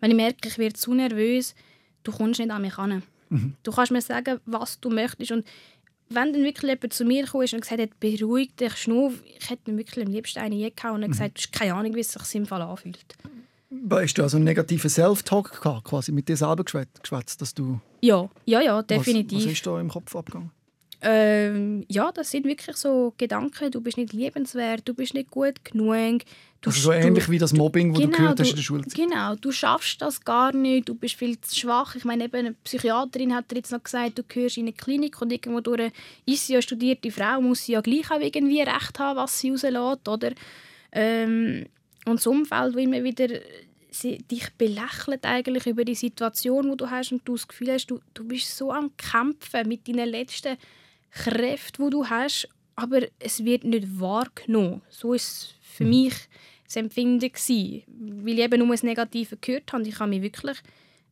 wenn 0.00 0.10
ich 0.10 0.16
merke, 0.16 0.48
ich 0.48 0.58
werde 0.58 0.74
zu 0.74 0.94
nervös, 0.94 1.54
du 2.02 2.12
kommst 2.12 2.40
nicht 2.40 2.50
an 2.50 2.62
mich 2.62 2.78
an. 2.78 3.02
Mhm. 3.28 3.54
Du 3.62 3.72
kannst 3.72 3.92
mir 3.92 4.00
sagen, 4.00 4.40
was 4.46 4.80
du 4.80 4.90
möchtest. 4.90 5.32
Und 5.32 5.46
wenn 6.08 6.32
dann 6.32 6.44
wirklich 6.44 6.70
jemand 6.70 6.92
zu 6.92 7.04
mir 7.04 7.24
kam 7.24 7.40
und 7.40 7.60
gesagt 7.60 7.80
hat, 7.80 8.00
beruhig 8.00 8.54
dich, 8.56 8.76
schnuff, 8.76 9.22
ich 9.24 9.50
hätte 9.50 9.70
mir 9.70 9.78
wirklich 9.78 10.06
am 10.06 10.12
liebsten 10.12 10.38
einen 10.38 10.70
gehauen 10.74 11.02
und 11.02 11.08
mhm. 11.08 11.12
gesagt, 11.12 11.38
du 11.38 11.42
hast 11.42 11.52
keine 11.52 11.74
Ahnung, 11.74 11.94
wie 11.94 12.00
es 12.00 12.12
sich 12.12 12.34
im 12.34 12.46
Fall 12.46 12.62
anfühlt. 12.62 13.16
Hast 13.90 14.14
du 14.14 14.22
also 14.22 14.36
einen 14.36 14.44
negativen 14.44 14.88
Self-Talk 14.88 15.60
gehabt, 15.60 15.84
quasi 15.84 16.12
mit 16.12 16.28
dir 16.28 16.36
selber 16.36 16.62
geschwätzt, 16.64 17.40
dass 17.40 17.52
du... 17.52 17.80
Ja, 18.00 18.28
ja, 18.44 18.60
ja, 18.60 18.82
definitiv. 18.82 19.38
Was, 19.38 19.44
was 19.46 19.52
ist 19.52 19.66
da 19.66 19.80
im 19.80 19.88
Kopf 19.88 20.14
abgegangen? 20.14 20.50
Ähm, 21.02 21.84
ja, 21.88 22.10
das 22.10 22.30
sind 22.30 22.46
wirklich 22.46 22.76
so 22.76 23.12
Gedanken, 23.18 23.70
du 23.70 23.80
bist 23.80 23.98
nicht 23.98 24.12
liebenswert, 24.12 24.82
du 24.86 24.94
bist 24.94 25.14
nicht 25.14 25.30
gut 25.30 25.64
genug. 25.64 26.22
Du, 26.62 26.70
also 26.70 26.80
so 26.80 26.92
ähnlich 26.92 27.26
du, 27.26 27.30
wie 27.32 27.38
das 27.38 27.52
Mobbing, 27.52 27.92
das 27.92 28.00
genau, 28.00 28.10
du 28.10 28.16
gehört 28.16 28.40
hast 28.40 28.50
in 28.50 28.56
der 28.56 28.62
Schule. 28.62 28.82
Genau, 28.94 29.34
du 29.34 29.52
schaffst 29.52 30.00
das 30.00 30.24
gar 30.24 30.52
nicht, 30.52 30.88
du 30.88 30.94
bist 30.94 31.16
viel 31.16 31.38
zu 31.40 31.54
schwach. 31.54 31.94
Ich 31.96 32.04
meine, 32.04 32.24
eben 32.24 32.36
eine 32.36 32.52
Psychiaterin 32.54 33.34
hat 33.34 33.50
dir 33.50 33.56
jetzt 33.56 33.72
noch 33.72 33.82
gesagt, 33.82 34.18
du 34.18 34.22
gehörst 34.22 34.56
in 34.56 34.64
eine 34.64 34.72
Klinik 34.72 35.20
und 35.20 35.32
irgendwo 35.32 35.60
durch 35.60 35.80
eine 35.80 35.92
ICO 36.24 36.60
studierte 36.62 37.10
Frau 37.10 37.40
muss 37.40 37.64
sie 37.64 37.72
ja 37.72 37.82
gleich 37.82 38.10
auch 38.10 38.20
irgendwie 38.20 38.62
Recht 38.62 38.98
haben, 38.98 39.18
was 39.18 39.38
sie 39.38 39.50
rauslässt, 39.50 40.08
oder? 40.08 40.32
Ähm, 40.92 41.66
und 42.06 42.16
das 42.16 42.26
Umfeld, 42.26 42.74
wo 42.74 42.78
immer 42.78 43.04
wieder 43.04 43.28
sie 43.90 44.18
dich 44.18 44.48
belächelt 44.56 45.24
eigentlich 45.24 45.66
über 45.66 45.84
die 45.84 45.94
Situation, 45.94 46.70
die 46.70 46.76
du 46.76 46.90
hast 46.90 47.12
und 47.12 47.26
du 47.26 47.34
das 47.34 47.48
Gefühl 47.48 47.72
hast, 47.72 47.86
du, 47.86 48.00
du 48.14 48.24
bist 48.24 48.56
so 48.56 48.72
am 48.72 48.96
Kämpfen 48.96 49.68
mit 49.68 49.86
deinen 49.88 50.08
letzten 50.08 50.56
Kräfte, 51.10 51.82
die 51.82 51.90
du 51.90 52.06
hast, 52.06 52.48
aber 52.74 53.00
es 53.18 53.44
wird 53.44 53.64
nicht 53.64 53.98
wahrgenommen. 53.98 54.82
So 54.88 55.08
war 55.08 55.16
es 55.16 55.54
für 55.60 55.84
mhm. 55.84 55.90
mich 55.90 56.14
das 56.64 56.76
Empfinden 56.76 57.32
gewesen, 57.32 57.82
weil 58.24 58.34
ich 58.34 58.44
eben 58.44 58.58
nur 58.58 58.74
das 58.74 58.82
Negative 58.82 59.36
gehört 59.36 59.72
habe. 59.72 59.86
Ich 59.88 59.98
habe 59.98 60.10
mich 60.10 60.22
wirklich 60.22 60.58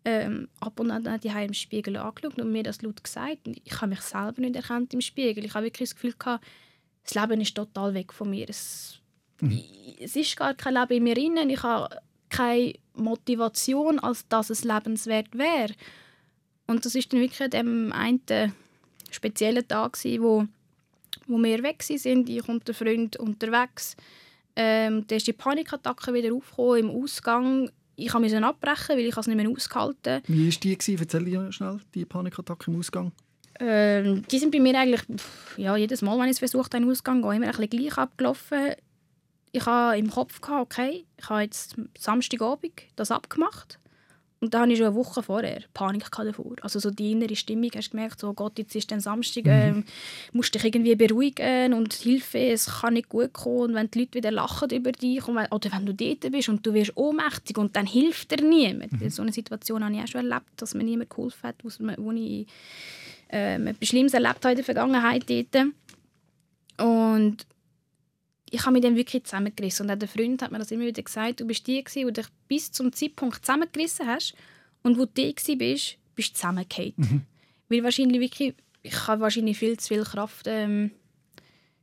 ähm, 0.04 0.48
ab 0.60 0.78
und 0.78 0.90
an 0.90 1.20
die 1.20 1.28
im 1.28 1.54
Spiegel 1.54 1.96
angeschaut 1.96 2.38
und 2.38 2.52
mir 2.52 2.62
das 2.62 2.82
laut 2.82 3.02
gesagt. 3.02 3.38
Ich 3.64 3.80
habe 3.80 3.88
mich 3.88 4.00
selber 4.00 4.40
nicht 4.40 4.56
erkannt 4.56 4.92
im 4.92 5.00
Spiegel. 5.00 5.44
Ich 5.44 5.54
habe 5.54 5.64
wirklich 5.64 5.88
das 5.88 5.94
Gefühl 5.94 6.14
gehabt, 6.18 6.44
das 7.04 7.14
Leben 7.14 7.40
ist 7.40 7.54
total 7.54 7.94
weg 7.94 8.12
von 8.12 8.30
mir. 8.30 8.48
Es, 8.48 9.00
mhm. 9.40 9.62
es 10.00 10.16
ist 10.16 10.36
gar 10.36 10.54
kein 10.54 10.74
Leben 10.74 10.96
in 10.96 11.02
mir 11.04 11.14
drin. 11.14 11.48
Ich 11.48 11.62
habe 11.62 11.96
keine 12.28 12.74
Motivation, 12.94 13.98
als 13.98 14.28
dass 14.28 14.50
es 14.50 14.64
lebenswert 14.64 15.36
wäre. 15.36 15.72
Und 16.66 16.84
das 16.84 16.94
ist 16.94 17.12
dann 17.12 17.20
wirklich 17.20 17.50
dem 17.50 17.92
einen 17.92 18.20
speziellen 19.14 19.66
Tag, 19.66 19.96
wo, 20.18 20.44
wo 21.26 21.38
wir 21.38 21.62
weg 21.62 21.82
sind. 21.82 22.28
Ich 22.28 22.48
und 22.48 22.66
der 22.66 22.74
Freund 22.74 23.16
unterwegs. 23.16 23.96
Ähm, 24.56 25.06
dann 25.06 25.16
ist 25.16 25.26
die 25.26 25.32
Panikattacke 25.32 26.14
wieder 26.14 26.32
aufgekommen 26.32 26.78
im 26.78 26.90
Ausgang. 26.90 27.70
Ich 27.96 28.12
musste 28.12 28.44
abbrechen, 28.44 28.96
weil 28.96 29.06
ich 29.06 29.16
es 29.16 29.26
nicht 29.26 29.36
mehr 29.36 29.48
ausgehalten 29.48 30.22
Wie 30.26 30.52
war 30.52 30.60
die? 30.60 30.76
Gewesen? 30.76 30.98
Erzähl 31.00 31.24
dir 31.24 31.52
schnell, 31.52 31.80
die 31.94 32.04
Panikattacke 32.04 32.70
im 32.70 32.78
Ausgang. 32.78 33.12
ähm, 33.60 34.24
Die 34.30 34.38
sind 34.38 34.50
bei 34.50 34.60
mir 34.60 34.78
eigentlich 34.78 35.02
ja, 35.56 35.76
jedes 35.76 36.02
Mal, 36.02 36.18
wenn 36.18 36.26
ich 36.26 36.32
es 36.32 36.38
versucht 36.40 36.74
habe, 36.74 36.86
Ausgang 36.86 37.22
gehen, 37.22 37.32
immer 37.32 37.46
ein 37.46 37.52
bisschen 37.52 37.70
gleich 37.70 37.98
abgelaufen. 37.98 38.74
Ich 39.52 39.64
hatte 39.64 39.98
im 39.98 40.10
Kopf, 40.10 40.40
gehabt, 40.40 40.72
okay, 40.72 41.04
ich 41.16 41.28
habe 41.28 41.42
jetzt 41.42 41.76
Samstagabend 41.96 42.72
das 42.96 43.12
abgemacht. 43.12 43.78
Und 44.40 44.52
da 44.52 44.60
hatte 44.60 44.72
ich 44.72 44.78
schon 44.78 44.88
eine 44.88 44.96
Woche 44.96 45.22
vorher 45.22 45.62
Panik 45.72 46.10
davor. 46.10 46.56
Also 46.60 46.78
so 46.78 46.90
die 46.90 47.12
innere 47.12 47.34
Stimmung, 47.34 47.70
hast 47.74 47.88
du 47.88 47.90
gemerkt, 47.92 48.20
so 48.20 48.34
Gott, 48.34 48.58
jetzt 48.58 48.74
ist 48.74 48.90
dann 48.90 49.00
Samstag, 49.00 49.46
ähm, 49.46 49.84
musst 50.32 50.54
dich 50.54 50.64
irgendwie 50.64 50.94
beruhigen 50.96 51.72
und 51.72 51.94
Hilfe, 51.94 52.38
es 52.38 52.66
kann 52.66 52.94
nicht 52.94 53.08
gut 53.08 53.32
kommen. 53.32 53.70
Und 53.70 53.74
wenn 53.74 53.90
die 53.90 54.00
Leute 54.00 54.14
wieder 54.14 54.30
lachen 54.30 54.68
über 54.70 54.92
dich 54.92 55.26
und 55.26 55.36
wenn, 55.36 55.46
oder 55.46 55.72
wenn 55.72 55.86
du 55.86 55.94
dort 55.94 56.30
bist 56.30 56.48
und 56.50 56.66
du 56.66 56.74
wirst 56.74 56.96
ohnmächtig 56.96 57.56
und 57.56 57.74
dann 57.74 57.86
hilft 57.86 58.32
dir 58.32 58.44
niemand. 58.44 58.90
So 59.10 59.22
eine 59.22 59.32
Situation 59.32 59.82
habe 59.82 59.94
ich 59.94 60.02
auch 60.02 60.08
schon 60.08 60.30
erlebt, 60.30 60.50
dass 60.56 60.74
mir 60.74 60.84
niemand 60.84 61.10
geholfen 61.10 61.42
hat, 61.48 61.56
wo 61.62 61.70
wo 61.96 62.12
ich 62.12 62.46
ähm, 63.30 63.68
etwas 63.68 63.88
Schlimmes 63.88 64.14
erlebt 64.14 64.44
habe 64.44 64.50
in 64.50 64.56
der 64.56 64.64
Vergangenheit 64.64 65.24
dort. 65.28 65.66
Und 66.78 67.46
ich 68.50 68.60
habe 68.62 68.72
mich 68.72 68.82
dann 68.82 68.96
wirklich 68.96 69.24
zusammengerissen. 69.24 69.86
Und 69.86 69.92
auch 69.92 69.98
der 69.98 70.08
Freund 70.08 70.42
hat 70.42 70.52
mir 70.52 70.58
das 70.58 70.70
immer 70.70 70.84
wieder 70.84 71.02
gesagt, 71.02 71.40
du 71.40 71.46
bist 71.46 71.66
die, 71.66 71.82
die 71.82 72.12
dich 72.12 72.26
bis 72.48 72.70
zum 72.70 72.92
Zeitpunkt 72.92 73.44
zusammengerissen 73.44 74.06
hast 74.06 74.34
und 74.82 74.98
wo 74.98 75.06
du 75.06 75.12
die 75.16 75.56
bist, 75.56 75.96
bist 76.14 76.30
du 76.30 76.34
zusammengefallen. 76.34 77.26
Weil 77.68 77.82
wahrscheinlich 77.82 78.20
wirklich, 78.20 78.54
ich 78.82 79.06
habe 79.06 79.22
wahrscheinlich 79.22 79.58
viel 79.58 79.78
zu 79.78 79.88
viel 79.88 80.04
Kraft 80.04 80.46
ähm, 80.46 80.90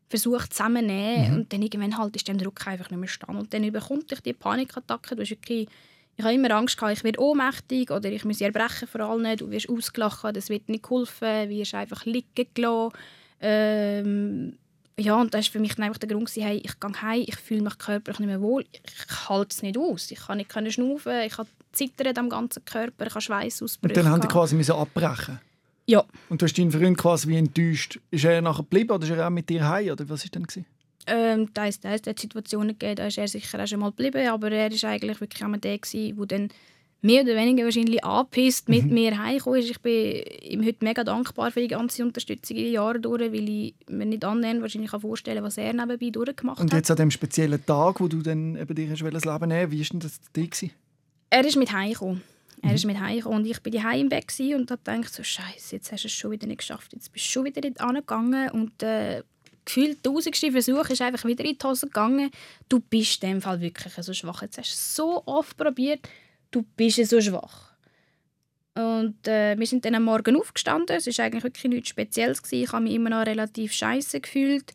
versucht 0.08 0.54
zusammenzunehmen 0.54 1.36
und 1.36 1.54
dann 1.54 1.62
irgendwann 1.62 1.98
halt 1.98 2.16
ist 2.16 2.28
der 2.28 2.36
Druck 2.36 2.68
einfach 2.68 2.90
nicht 2.90 3.00
mehr 3.00 3.10
stand. 3.10 3.40
Und 3.40 3.54
dann 3.54 3.64
überkommt 3.64 4.12
dich 4.12 4.22
die 4.22 4.34
Panikattacke, 4.34 5.16
du 5.16 5.22
hast 5.24 5.32
wirklich 5.32 5.68
ich 6.18 6.26
habe 6.26 6.36
immer 6.36 6.52
Angst 6.52 6.78
gehabt, 6.78 6.98
ich 6.98 7.04
werde 7.04 7.20
ohnmächtig 7.20 7.90
oder 7.90 8.12
ich 8.12 8.26
muss 8.26 8.42
erbrechen 8.42 8.88
vor 8.88 9.02
allen. 9.02 9.38
Du 9.38 9.50
wirst 9.50 9.70
ausgelacht, 9.70 10.36
das 10.36 10.50
wird 10.50 10.70
nicht 10.70 10.84
geholfen, 10.84 11.50
du 11.50 11.50
wirst 11.50 11.74
einfach 11.74 12.06
liegen 12.06 12.48
gelassen. 12.54 12.94
Ähm, 13.40 14.58
ja, 15.02 15.20
und 15.20 15.34
das 15.34 15.48
war 15.48 15.52
für 15.54 15.60
mich 15.60 15.78
einfach 15.80 16.00
der 16.00 16.10
Grund, 16.10 16.26
gewesen, 16.26 16.44
hey, 16.44 16.62
ich 16.64 16.80
gehe 16.80 17.02
heim, 17.02 17.24
ich 17.26 17.36
fühle 17.36 17.62
mich 17.62 17.78
körperlich 17.78 18.20
nicht 18.20 18.28
mehr 18.28 18.42
wohl, 18.42 18.66
ich 18.72 19.30
halte 19.30 19.54
es 19.56 19.62
nicht 19.62 19.78
aus. 19.78 20.12
Ich 20.12 20.20
kann 20.20 20.38
nicht 20.38 20.50
können 20.50 20.72
schnaufen, 20.72 21.22
ich 21.26 21.38
habe 21.38 21.50
Zittern 21.72 22.18
am 22.18 22.30
ganzen 22.30 22.64
Körper, 22.66 23.08
ich 23.08 23.14
habe 23.14 23.22
Schweißausbrüche. 23.22 23.94
Und 23.94 24.06
dann 24.06 24.12
haben 24.12 24.22
die 24.22 24.28
quasi 24.28 24.56
müssen 24.56 24.76
abbrechen. 24.76 25.40
Ja, 25.88 26.04
Und 26.30 26.42
du 26.42 26.46
hast 26.46 26.58
deinen 26.58 26.72
Freund 26.72 26.98
quasi 26.98 27.28
wie 27.28 27.38
enttäuscht. 27.38 28.00
Ist 28.12 28.24
er 28.24 28.42
nachher 28.42 28.64
geblieben 28.64 28.92
oder 28.92 29.04
ist 29.04 29.10
er 29.10 29.26
auch 29.26 29.32
mit 29.32 29.50
dir 29.50 29.68
heim? 29.68 29.92
Oder 29.92 30.08
was 30.08 30.24
war 30.24 30.30
denn? 30.32 30.44
Gewesen? 30.44 30.66
ähm, 31.08 31.50
da 31.54 31.66
ist 31.66 31.84
es 31.84 32.08
hat 32.08 32.20
Situationen 32.20 32.78
gegeben, 32.78 32.96
da 32.96 33.08
ist 33.08 33.18
er 33.18 33.28
sicher 33.28 33.62
auch 33.62 33.68
schon 33.68 33.80
mal 33.80 33.90
geblieben, 33.90 34.28
aber 34.28 34.52
er 34.52 34.72
ist 34.72 34.84
eigentlich 34.86 35.20
wirklich 35.20 35.42
immer 35.42 35.58
der 35.58 35.78
gewesen, 35.78 36.18
der 36.18 36.26
dann 36.26 36.50
mehr 37.02 37.24
oder 37.24 37.36
weniger 37.36 37.64
wahrscheinlich 37.64 38.04
angepisst 38.04 38.70
mit 38.70 38.86
mir 38.86 39.18
heimgekommen 39.18 39.60
ist. 39.60 39.70
Ich 39.72 39.80
bin 39.80 40.24
ihm 40.42 40.66
heute 40.66 40.84
mega 40.86 41.04
dankbar 41.04 41.52
für 41.52 41.62
die 41.62 41.68
ganze 41.68 42.04
Unterstützung 42.04 42.58
in 42.58 42.64
den 42.66 42.74
Jahren 42.74 43.02
durch, 43.02 43.22
weil 43.22 43.50
ich 43.50 43.76
mir 43.90 44.06
nicht 44.06 44.24
annähernd 44.24 44.62
wahrscheinlich 44.62 44.92
kann 44.92 45.02
vorstellen 45.02 45.38
kann, 45.38 45.46
was 45.46 45.58
er 45.58 45.74
nebenbei 45.74 46.10
durchgemacht 46.10 46.60
Und 46.60 46.72
hat. 46.72 46.78
jetzt 46.78 46.92
an 46.92 46.98
dem 46.98 47.12
speziellen 47.12 47.66
Tag, 47.66 48.00
wo 48.00 48.08
du 48.08 48.22
dann 48.22 48.56
eben 48.56 48.76
dir 48.76 48.90
hast 48.90 49.02
das 49.02 49.26
Leben 49.26 49.48
nehmen 49.48 49.72
wie 49.72 49.80
war 49.80 49.88
denn 49.92 50.00
das 50.00 50.20
dir? 50.36 50.70
Er 51.30 51.46
ist 51.46 51.56
mit 51.56 51.72
heimgekommen. 51.72 52.22
Er 52.62 52.76
ist 52.76 52.86
mit 52.86 53.00
heimgekommen 53.00 53.40
und 53.40 53.46
ich 53.48 53.60
bin 53.62 53.74
daheim 53.74 54.02
im 54.02 54.10
Bett 54.10 54.32
und 54.40 54.70
habe 54.70 54.82
gedacht, 54.84 55.14
so 55.14 55.24
Scheiße, 55.24 55.76
jetzt 55.76 55.92
hast 55.92 56.04
du 56.04 56.08
es 56.08 56.14
schon 56.14 56.32
wieder 56.32 56.46
nicht 56.46 56.60
geschafft. 56.60 56.94
Jetzt 56.94 57.12
bist 57.12 57.26
du 57.26 57.30
schon 57.32 57.46
wieder 57.46 57.62
dort 57.62 57.82
angegangen 57.82 58.52
und 58.52 58.84
äh, 58.84 59.24
gefühlt 59.66 60.04
tausendste 60.04 60.52
Versuch 60.52 60.90
ist 60.90 61.02
einfach 61.02 61.26
wieder 61.26 61.44
in 61.44 61.58
die 61.58 61.68
Hose 61.68 61.88
gegangen. 61.88 62.30
Du 62.70 62.80
bist 62.80 63.24
in 63.24 63.32
dem 63.32 63.42
Fall 63.42 63.62
wirklich 63.62 63.94
so 63.94 64.14
schwach. 64.14 64.44
Jetzt 64.44 64.60
hast 64.60 64.70
du 64.70 64.74
es 64.74 64.96
so 64.96 65.24
oft 65.26 65.58
probiert, 65.58 66.08
du 66.52 66.64
bist 66.76 67.04
so 67.06 67.20
schwach. 67.20 67.72
Und 68.74 69.28
äh, 69.28 69.58
wir 69.58 69.68
sind 69.68 69.84
dann 69.84 69.96
am 69.96 70.04
Morgen 70.04 70.38
aufgestanden. 70.38 70.96
Es 70.96 71.06
war 71.06 71.26
eigentlich 71.26 71.44
wirklich 71.44 71.66
nichts 71.66 71.90
Spezielles. 71.90 72.42
Gewesen. 72.42 72.64
Ich 72.64 72.72
habe 72.72 72.84
mich 72.84 72.94
immer 72.94 73.10
noch 73.10 73.26
relativ 73.26 73.74
scheiße 73.74 74.22
gefühlt. 74.22 74.74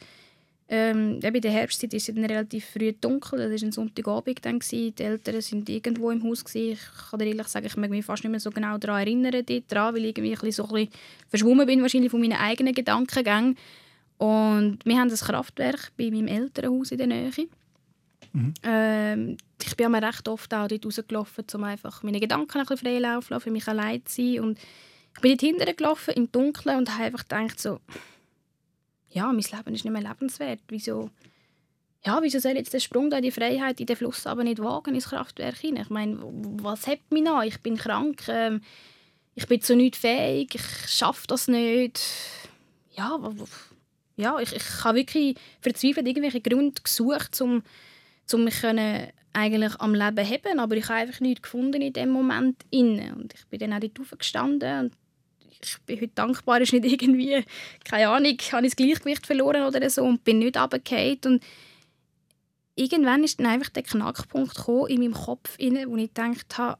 Ähm, 0.68 1.20
in 1.22 1.40
der 1.40 1.50
Herbstzeit 1.50 1.94
ist 1.94 2.08
es 2.08 2.14
dann 2.14 2.24
relativ 2.24 2.66
früh 2.66 2.92
dunkel. 2.92 3.38
Das 3.38 3.62
war 3.62 3.68
ein 3.68 3.72
Sonntagabend. 3.72 4.44
Dann 4.44 4.58
gewesen. 4.58 4.94
Die 4.94 5.02
Eltern 5.02 5.36
waren 5.36 5.64
irgendwo 5.66 6.10
im 6.10 6.22
Haus. 6.24 6.44
Gewesen. 6.44 6.72
Ich 6.72 7.10
kann 7.10 7.20
dir 7.20 7.26
ehrlich 7.26 7.48
sagen, 7.48 7.66
ich 7.66 7.76
mag 7.76 7.88
mich 7.88 8.04
fast 8.04 8.22
nicht 8.22 8.30
mehr 8.30 8.40
so 8.40 8.50
genau 8.50 8.76
daran 8.76 9.00
erinnern, 9.00 9.32
dort 9.32 9.94
weil 9.94 10.04
ich 10.04 10.18
irgendwie 10.18 10.52
so 10.52 10.64
ein 10.64 10.74
bisschen 10.74 10.90
verschwommen 11.28 11.66
bin 11.66 11.80
wahrscheinlich 11.80 12.10
von 12.10 12.20
meinen 12.20 12.38
eigenen 12.38 12.74
Gedankengängen. 12.74 13.56
Und 14.18 14.78
wir 14.84 14.98
haben 14.98 15.10
ein 15.10 15.16
Kraftwerk 15.16 15.92
bei 15.96 16.10
meinem 16.10 16.28
Elternhaus 16.28 16.90
in 16.90 16.98
der 16.98 17.06
Nähe. 17.06 17.30
Ähm, 18.62 19.36
ich 19.64 19.76
bin 19.76 19.86
aber 19.86 20.06
recht 20.06 20.28
oft 20.28 20.52
auch 20.52 20.68
dort 20.68 20.84
rausgelaufen, 20.84 21.44
um 21.54 21.64
einfach 21.64 22.02
meine 22.02 22.20
Gedanken 22.20 22.58
ein 22.58 22.66
bisschen 22.66 22.78
frei 22.86 22.98
laufen 22.98 23.28
zu 23.28 23.34
lassen, 23.34 23.44
für 23.44 23.50
mich 23.50 23.68
allein 23.68 24.04
zu 24.04 24.22
sein. 24.22 24.40
Und 24.40 24.58
ich 25.14 25.20
bin 25.20 25.32
dort 25.32 25.40
hinterher 25.40 25.74
gelaufen, 25.74 26.14
im 26.14 26.30
Dunkeln, 26.30 26.78
und 26.78 26.92
habe 26.92 27.04
einfach 27.04 27.22
gedacht 27.22 27.58
so, 27.58 27.80
ja, 29.10 29.26
mein 29.26 29.36
Leben 29.36 29.74
ist 29.74 29.84
nicht 29.84 29.92
mehr 29.92 30.02
lebenswert. 30.02 30.60
Wieso, 30.68 31.10
ja, 32.04 32.18
wieso 32.22 32.38
soll 32.38 32.52
jetzt 32.52 32.74
den 32.74 32.80
Sprung 32.80 33.08
da 33.08 33.16
in 33.16 33.22
die 33.22 33.30
Freiheit 33.30 33.80
in 33.80 33.86
den 33.86 33.96
Fluss 33.96 34.26
aber 34.26 34.44
nicht 34.44 34.62
wagen, 34.62 34.94
ins 34.94 35.08
Kraftwerk 35.08 35.56
hinein? 35.56 35.84
Ich 35.84 35.90
meine, 35.90 36.18
was 36.62 36.86
hat 36.86 37.00
mich 37.10 37.22
noch? 37.22 37.42
Ich 37.42 37.60
bin 37.62 37.76
krank, 37.76 38.28
ähm, 38.28 38.60
ich 39.34 39.46
bin 39.46 39.62
zu 39.62 39.74
nichts 39.74 39.98
fähig, 39.98 40.54
ich 40.54 40.88
schaffe 40.90 41.26
das 41.26 41.48
nicht. 41.48 42.00
Ja, 42.94 43.18
ja 44.16 44.38
ich, 44.38 44.54
ich 44.54 44.84
habe 44.84 44.98
wirklich 44.98 45.36
verzweifelt 45.60 46.06
irgendwelche 46.06 46.40
Gründe 46.40 46.80
gesucht, 46.82 47.40
um, 47.40 47.62
um 48.34 48.44
mich 48.44 48.60
können 48.60 49.08
eigentlich 49.32 49.78
am 49.80 49.94
Leben 49.94 50.16
zu 50.16 50.32
haben, 50.32 50.58
aber 50.60 50.76
ich 50.76 50.88
habe 50.88 51.00
einfach 51.00 51.20
nichts 51.20 51.42
gefunden 51.42 51.82
in 51.82 51.92
dem 51.92 52.08
Moment 52.08 52.64
inne 52.70 53.14
und 53.14 53.34
ich 53.34 53.46
bin 53.46 53.58
dann 53.58 53.74
auch 53.74 53.80
dort 53.80 54.00
aufgestanden 54.00 54.80
und 54.80 54.92
ich 55.60 55.78
bin 55.86 56.00
heute 56.00 56.12
dankbar, 56.14 56.60
ist 56.60 56.72
nicht 56.72 56.84
irgendwie, 56.84 57.44
keine 57.84 58.08
Ahnung, 58.08 58.36
habe 58.52 58.66
ich 58.66 58.72
das 58.72 58.76
Gleichgewicht 58.76 59.26
verloren 59.26 59.64
oder 59.64 59.88
so 59.90 60.04
und 60.04 60.24
bin 60.24 60.38
nicht 60.38 60.56
runtergefallen. 60.56 61.18
und 61.26 61.44
irgendwann 62.76 63.24
ist 63.24 63.38
dann 63.38 63.46
einfach 63.46 63.70
der 63.70 63.82
Knackpunkt 63.82 64.54
gekommen 64.54 64.88
in 64.88 65.00
meinem 65.00 65.14
Kopf 65.14 65.54
inne, 65.58 65.88
wo 65.88 65.96
ich 65.96 66.12
gedacht 66.14 66.58
habe, 66.58 66.78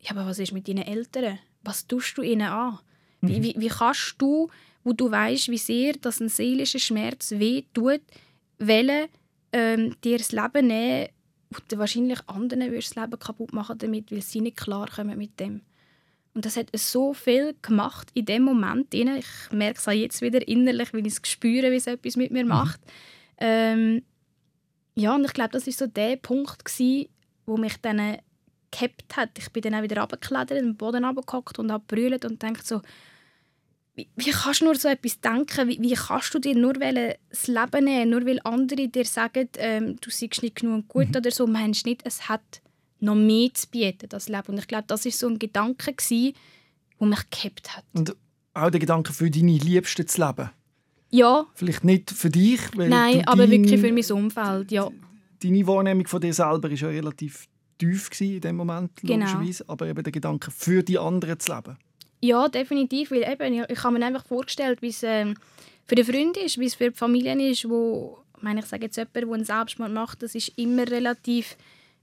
ja, 0.00 0.12
aber 0.12 0.26
was 0.26 0.38
ist 0.38 0.52
mit 0.52 0.66
deinen 0.66 0.84
Eltern? 0.84 1.38
Was 1.62 1.86
tust 1.86 2.18
du 2.18 2.22
ihnen 2.22 2.48
an? 2.48 2.78
Wie, 3.20 3.40
wie, 3.40 3.54
wie 3.56 3.68
kannst 3.68 4.16
du, 4.18 4.50
wo 4.82 4.92
du 4.92 5.08
weißt, 5.08 5.48
wie 5.48 5.58
sehr 5.58 5.92
das 5.92 6.18
ein 6.18 6.28
seelischer 6.28 6.80
Schmerz 6.80 7.30
weh 7.30 7.62
tut, 7.72 8.00
wollen, 8.58 9.06
ähm, 9.52 9.94
dir 10.02 10.18
das 10.18 10.32
Leben 10.32 10.66
nehmen 10.66 11.08
und 11.50 11.78
wahrscheinlich 11.78 12.18
anderen 12.28 12.72
wirst 12.72 12.96
das 12.96 13.04
Leben 13.04 13.18
kaputt 13.18 13.52
machen 13.52 13.78
damit, 13.78 14.10
weil 14.10 14.22
sie 14.22 14.40
nicht 14.40 14.56
klarkommen 14.56 15.18
mit 15.18 15.38
dem. 15.38 15.62
Und 16.34 16.46
das 16.46 16.56
hat 16.56 16.70
so 16.74 17.12
viel 17.12 17.54
gemacht 17.60 18.08
in 18.14 18.24
dem 18.24 18.42
Moment. 18.42 18.94
rein. 18.94 19.18
Ich 19.18 19.52
merke 19.52 19.78
es 19.78 19.86
auch 19.86 19.92
jetzt 19.92 20.22
wieder 20.22 20.46
innerlich, 20.48 20.94
weil 20.94 21.06
ich 21.06 21.18
es 21.22 21.30
spüre, 21.30 21.70
wie 21.70 21.76
es 21.76 21.86
etwas 21.86 22.16
mit 22.16 22.30
mir 22.30 22.46
macht. 22.46 22.80
Ähm, 23.38 24.02
ja, 24.94 25.14
und 25.14 25.24
ich 25.24 25.34
glaube, 25.34 25.50
das 25.50 25.66
war 25.66 25.72
so 25.72 25.86
der 25.86 26.16
Punkt, 26.16 26.64
gewesen, 26.64 27.08
wo 27.44 27.56
mich 27.58 27.76
dann 27.82 28.18
gehabt 28.70 29.16
hat. 29.16 29.38
Ich 29.38 29.50
bin 29.50 29.62
dann 29.62 29.74
auch 29.74 29.82
wieder 29.82 30.00
runtergeklettert, 30.00 30.58
den 30.58 30.76
Boden 30.76 31.04
runtergehockt 31.04 31.58
und 31.58 31.70
habe 31.70 31.84
brüllt 31.86 32.24
und 32.24 32.42
dachte 32.42 32.64
so, 32.64 32.80
wie, 33.94 34.08
wie 34.16 34.30
kannst 34.30 34.60
du 34.60 34.64
nur 34.66 34.74
so 34.74 34.88
etwas 34.88 35.20
denken? 35.20 35.68
Wie, 35.68 35.80
wie 35.80 35.94
kannst 35.94 36.32
du 36.34 36.38
dir 36.38 36.54
nur 36.54 36.72
das 36.72 37.46
Leben 37.46 37.84
nehmen, 37.84 38.10
nur 38.10 38.24
weil 38.26 38.40
andere 38.44 38.88
dir 38.88 39.04
sagen, 39.04 39.48
ähm, 39.58 39.96
du 40.00 40.10
siehst 40.10 40.42
nicht 40.42 40.56
genug 40.56 40.88
gut 40.88 41.14
oder 41.16 41.30
so, 41.30 41.46
meinst 41.46 41.84
nicht, 41.86 42.00
es 42.04 42.28
hat 42.28 42.62
noch 43.00 43.14
mehr 43.16 43.52
zu 43.52 43.66
bieten, 43.68 44.08
das 44.08 44.28
Leben. 44.28 44.48
Und 44.48 44.58
ich 44.58 44.68
glaube, 44.68 44.84
das 44.86 45.04
war 45.04 45.12
so 45.12 45.28
ein 45.28 45.38
Gedanke, 45.38 45.92
gewesen, 45.92 46.34
der 47.00 47.06
mich 47.06 47.30
gehabt 47.30 47.76
hat. 47.76 47.84
Und 47.92 48.16
auch 48.54 48.70
der 48.70 48.80
Gedanke 48.80 49.12
für 49.12 49.30
deine 49.30 49.58
Liebsten 49.58 50.06
zu 50.06 50.24
leben. 50.24 50.50
Ja, 51.10 51.46
Vielleicht 51.54 51.84
nicht 51.84 52.10
für 52.10 52.30
dich, 52.30 52.60
weil 52.76 52.88
nein, 52.88 53.26
aber 53.26 53.46
dein- 53.46 53.50
wirklich 53.64 53.80
für 53.80 53.92
mein 53.92 54.24
Umfeld, 54.24 54.70
ja. 54.72 54.88
deine 55.42 55.66
Wahrnehmung 55.66 56.06
von 56.06 56.20
dir 56.20 56.32
selber 56.32 56.70
war 56.70 56.76
ja 56.76 56.88
relativ 56.88 57.46
tief 57.76 58.08
gewesen 58.08 58.34
in 58.36 58.40
dem 58.40 58.56
Moment, 58.56 58.92
Genau. 59.02 59.16
logischerweise. 59.26 59.64
Aber 59.68 59.86
eben 59.88 60.02
der 60.02 60.12
Gedanke, 60.12 60.50
für 60.50 60.82
die 60.82 60.98
anderen 60.98 61.38
zu 61.38 61.52
leben. 61.54 61.76
Ja, 62.22 62.48
definitiv. 62.48 63.10
Weil 63.10 63.24
eben, 63.24 63.64
ich, 63.68 63.84
habe 63.84 63.98
mir 63.98 64.06
einfach 64.06 64.24
vorgestellt, 64.24 64.80
wie 64.80 64.88
es 64.88 65.02
ähm, 65.02 65.36
für 65.86 65.96
den 65.96 66.06
Freund 66.06 66.36
ist, 66.36 66.58
wie 66.58 66.66
es 66.66 66.74
für 66.74 66.90
die 66.90 66.96
Familie 66.96 67.50
ist, 67.50 67.68
wo, 67.68 68.18
ich 68.36 68.42
meine, 68.42 68.60
ich 68.60 68.66
sage 68.66 68.84
jetzt 68.84 68.96
jemand, 68.96 69.16
der 69.16 69.28
einen 69.28 69.44
Selbstmord 69.44 69.92
macht, 69.92 70.22
das 70.22 70.34
ist 70.34 70.52
immer 70.56 70.88
relativ 70.88 71.56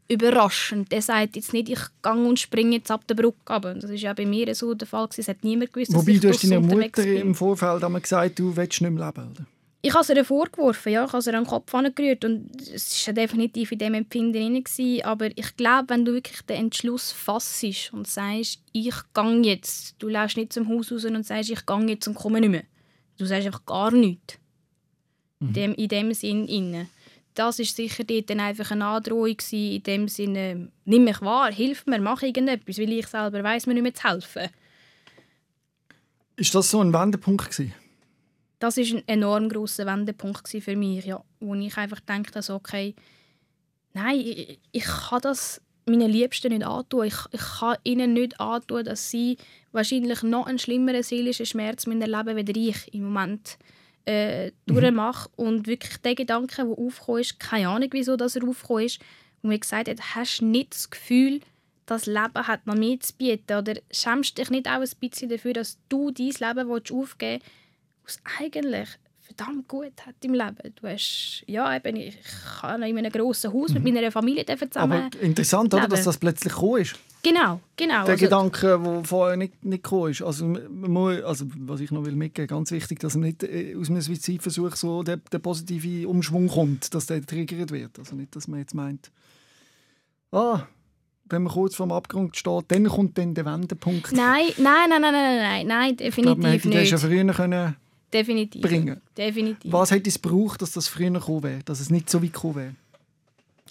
überraschend. 0.09 0.91
Der 0.91 1.01
sagt 1.01 1.35
jetzt 1.35 1.53
nicht, 1.53 1.69
ich 1.69 1.79
gehe 2.01 2.11
und 2.11 2.39
springe 2.39 2.77
jetzt 2.77 2.91
ab 2.91 3.07
der 3.07 3.15
Brücke 3.15 3.37
runter. 3.47 3.75
Das 3.75 3.89
ist 3.89 4.01
ja 4.01 4.13
bei 4.13 4.25
mir 4.25 4.53
so 4.55 4.73
der 4.73 4.87
Fall. 4.87 5.07
Es 5.15 5.27
hat 5.27 5.43
niemand 5.43 5.71
gewusst, 5.71 5.93
dass 5.93 6.01
Wobei, 6.01 6.13
ich 6.13 6.19
du 6.19 6.29
hast 6.29 6.43
deiner 6.43 6.59
Mutter 6.59 7.05
im 7.05 7.35
Vorfeld 7.35 7.83
einmal 7.83 8.01
gesagt, 8.01 8.39
du 8.39 8.55
willst 8.55 8.81
nicht 8.81 8.91
mehr 8.91 9.05
leben. 9.05 9.31
Oder? 9.31 9.45
Ich 9.81 9.93
habe 9.93 10.01
es 10.01 10.09
ihr 10.09 10.25
vorgeworfen, 10.25 10.91
ja. 10.91 11.05
ich 11.05 11.11
habe 11.11 11.19
es 11.19 11.27
ihr 11.27 11.33
an 11.35 11.45
den 11.45 11.49
Kopf 11.49 11.73
angerührt 11.73 12.25
und 12.25 12.49
es 12.61 13.07
war 13.07 13.13
definitiv 13.13 13.71
in 13.71 13.79
dem 13.79 13.93
Empfinden 13.93 14.33
drin. 14.33 14.63
gewesen. 14.63 15.05
Aber 15.05 15.27
ich 15.37 15.55
glaube, 15.55 15.89
wenn 15.89 16.03
du 16.03 16.13
wirklich 16.13 16.41
den 16.41 16.57
Entschluss 16.57 17.13
fassest 17.13 17.93
und 17.93 18.05
sagst, 18.05 18.61
ich 18.73 18.95
gehe 19.13 19.41
jetzt, 19.43 19.95
du 19.99 20.09
lässt 20.09 20.35
nicht 20.35 20.51
zum 20.51 20.67
Haus 20.67 20.91
raus 20.91 21.05
und 21.05 21.25
sagst, 21.25 21.49
ich 21.49 21.65
gehe 21.65 21.87
jetzt 21.87 22.07
und 22.07 22.15
komme 22.15 22.41
nicht 22.41 22.49
mehr. 22.49 22.63
Du 23.17 23.25
sagst 23.25 23.45
einfach 23.45 23.65
gar 23.65 23.91
nichts. 23.91 24.37
In, 25.39 25.53
dem, 25.53 25.73
in 25.75 25.87
dem 25.87 26.13
Sinn. 26.13 26.47
Inne. 26.47 26.89
das 27.33 27.59
ist 27.59 27.77
sicher 27.77 28.03
dort 28.03 28.29
dann 28.29 28.41
einfach 28.41 28.71
eine 28.71 28.85
Androhung 28.85 29.37
gewesen, 29.37 29.75
in 29.75 29.83
dem 29.83 30.07
Sinne, 30.09 30.69
nimm 30.83 31.05
mich 31.05 31.21
wahr, 31.21 31.53
hilf 31.53 31.85
mir, 31.85 32.01
mach 32.01 32.21
irgendetwas, 32.21 32.77
weil 32.77 32.91
ich 32.91 33.07
selber 33.07 33.41
weiß 33.41 33.65
mir 33.65 33.75
nicht 33.75 33.83
mehr 33.83 33.93
zu 33.93 34.03
helfen. 34.03 34.49
Ist 36.35 36.53
das 36.53 36.69
so 36.69 36.81
ein 36.81 36.93
Wendepunkt 36.93 37.49
gewesen? 37.49 37.73
Das 38.59 38.77
ist 38.77 38.93
ein 38.93 39.07
enorm 39.07 39.49
großer 39.49 39.85
Wendepunkt 39.85 40.47
für 40.47 40.75
mich, 40.75 41.05
ja, 41.05 41.23
wo 41.39 41.55
ich 41.55 41.77
einfach 41.77 42.01
dachte, 42.01 42.35
also, 42.35 42.55
okay, 42.55 42.93
nein, 43.93 44.19
ich, 44.19 44.59
ich 44.71 44.83
kann 44.83 45.21
das 45.21 45.61
meinen 45.85 46.09
Liebsten 46.09 46.51
nicht 46.51 46.65
antun. 46.65 47.07
Ich, 47.07 47.17
ich 47.31 47.41
kann 47.59 47.77
ihnen 47.83 48.13
nicht 48.13 48.39
antun, 48.39 48.85
dass 48.85 49.09
sie 49.09 49.37
wahrscheinlich 49.71 50.23
noch 50.23 50.47
einen 50.47 50.59
schlimmeren 50.59 51.03
seelischen 51.03 51.45
Schmerz 51.45 51.85
erleben 51.85 52.35
müssen, 52.35 52.55
wie 52.55 52.69
ich 52.69 52.93
im 52.93 53.05
Moment 53.05 53.57
äh, 54.05 54.47
mhm. 54.47 54.51
durchmache. 54.65 55.29
Und 55.35 55.67
wirklich 55.67 55.97
der 55.97 56.15
Gedanke, 56.15 56.55
der 56.57 56.65
aufgekommen 56.65 57.21
ist, 57.21 57.39
keine 57.39 57.69
Ahnung, 57.69 57.89
wieso 57.91 58.15
das 58.15 58.35
er 58.35 58.47
aufgekommen 58.47 58.85
ist, 58.85 58.99
und 59.41 59.49
mir 59.49 59.59
gesagt 59.59 59.87
hat, 59.87 60.15
hast 60.15 60.39
du 60.39 60.45
nicht 60.45 60.73
das 60.73 60.89
Gefühl, 60.89 61.39
das 61.85 62.05
Leben 62.05 62.47
hat 62.47 62.67
noch 62.67 62.75
mehr 62.75 62.99
zu 62.99 63.13
bieten? 63.13 63.57
Oder 63.57 63.75
schämst 63.89 64.37
dich 64.37 64.49
nicht 64.49 64.67
auch 64.67 64.81
ein 64.81 64.89
bisschen 64.99 65.29
dafür, 65.29 65.53
dass 65.53 65.79
du 65.87 66.11
dein 66.11 66.27
Leben 66.27 66.69
aufgeben 66.69 67.41
willst, 67.41 67.45
was 68.09 68.19
eigentlich 68.39 68.89
verdammt 69.19 69.67
gut 69.67 69.93
hat 70.05 70.15
im 70.23 70.33
Leben. 70.33 70.73
Du 70.81 70.87
hast, 70.87 71.43
ja, 71.45 71.75
eben, 71.75 71.95
ich 71.95 72.17
kann 72.59 72.81
in 72.81 72.97
einem 72.97 73.11
grossen 73.11 73.53
Haus 73.53 73.73
mit 73.73 73.83
mhm. 73.83 73.93
meiner 73.93 74.11
Familie 74.11 74.45
zusammen 74.45 75.09
Aber 75.09 75.21
interessant, 75.21 75.73
oder, 75.73 75.87
dass 75.87 76.03
das 76.03 76.17
plötzlich 76.17 76.51
gekommen 76.51 76.81
ist. 76.81 76.95
Genau, 77.21 77.59
genau. 77.75 78.05
Der 78.05 78.13
also, 78.13 78.25
Gedanke, 78.25 78.79
der 78.81 79.03
vorher 79.03 79.37
nicht, 79.37 79.63
nicht 79.63 79.83
gekommen 79.83 80.11
ist. 80.11 80.21
Also, 80.21 80.45
man 80.45 80.91
muss, 80.91 81.21
also, 81.21 81.45
was 81.59 81.81
ich 81.81 81.91
noch 81.91 82.05
will 82.05 82.15
mitgeben 82.15 82.47
ganz 82.47 82.71
wichtig, 82.71 82.99
dass 82.99 83.15
man 83.15 83.27
nicht 83.27 83.43
äh, 83.43 83.75
aus 83.75 83.89
einem 83.89 84.01
Suizidversuch 84.01 84.75
so 84.75 85.03
der, 85.03 85.17
der 85.17 85.39
positive 85.39 86.07
Umschwung 86.07 86.47
kommt, 86.47 86.93
dass 86.93 87.07
der 87.07 87.19
getriggert 87.19 87.71
wird. 87.71 87.99
Also 87.99 88.15
nicht, 88.15 88.35
dass 88.35 88.47
man 88.47 88.61
jetzt 88.61 88.73
meint, 88.73 89.11
ah, 90.31 90.61
wenn 91.25 91.43
man 91.43 91.53
kurz 91.53 91.75
vor 91.75 91.85
dem 91.85 91.91
Abgrund 91.91 92.35
steht, 92.35 92.65
dann 92.69 92.87
kommt 92.87 93.17
dann 93.17 93.35
der 93.35 93.45
Wendepunkt. 93.45 94.13
Nein, 94.13 94.45
nein, 94.57 94.89
nein, 94.89 95.01
nein, 95.01 95.13
nein, 95.13 95.37
nein, 95.37 95.67
nein 95.67 95.97
definitiv 95.97 96.17
ich 96.17 96.23
glaube, 96.23 96.41
man 96.41 96.51
hätte 96.51 96.69
nicht. 96.69 96.91
Das 96.93 97.01
schon 97.01 97.09
früher 97.11 97.33
können 97.33 97.75
Definitiv. 98.13 98.61
bringen 98.61 99.01
Definitiv. 99.17 99.71
Was 99.71 99.91
hätte 99.91 100.09
es 100.09 100.21
gebraucht, 100.21 100.61
dass 100.61 100.71
das 100.71 100.87
früher 100.87 101.11
gekommen 101.11 101.43
wäre, 101.43 101.63
dass 101.63 101.79
es 101.79 101.89
nicht 101.89 102.09
so 102.09 102.21
weit 102.23 102.33
gekommen 102.33 102.55
wäre? 102.55 102.75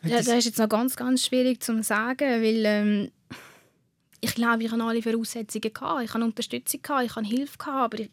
Ja, 0.04 0.18
das 0.18 0.28
ist 0.28 0.44
jetzt 0.44 0.58
noch 0.58 0.68
ganz, 0.68 0.94
ganz 0.94 1.26
schwierig 1.26 1.60
zu 1.62 1.82
sagen, 1.82 2.42
weil 2.42 2.62
ähm, 2.64 3.10
ich 4.20 4.34
glaube, 4.34 4.62
ich 4.62 4.70
hatte 4.70 4.82
alle 4.82 5.02
Voraussetzungen. 5.02 5.72
Gehabt. 5.72 6.04
Ich 6.04 6.14
hatte 6.14 6.24
Unterstützung, 6.24 6.82
gehabt, 6.82 7.04
ich 7.04 7.16
hatte 7.16 7.26
Hilfe, 7.26 7.58
gehabt, 7.58 7.94
aber 7.94 8.04
ich... 8.04 8.10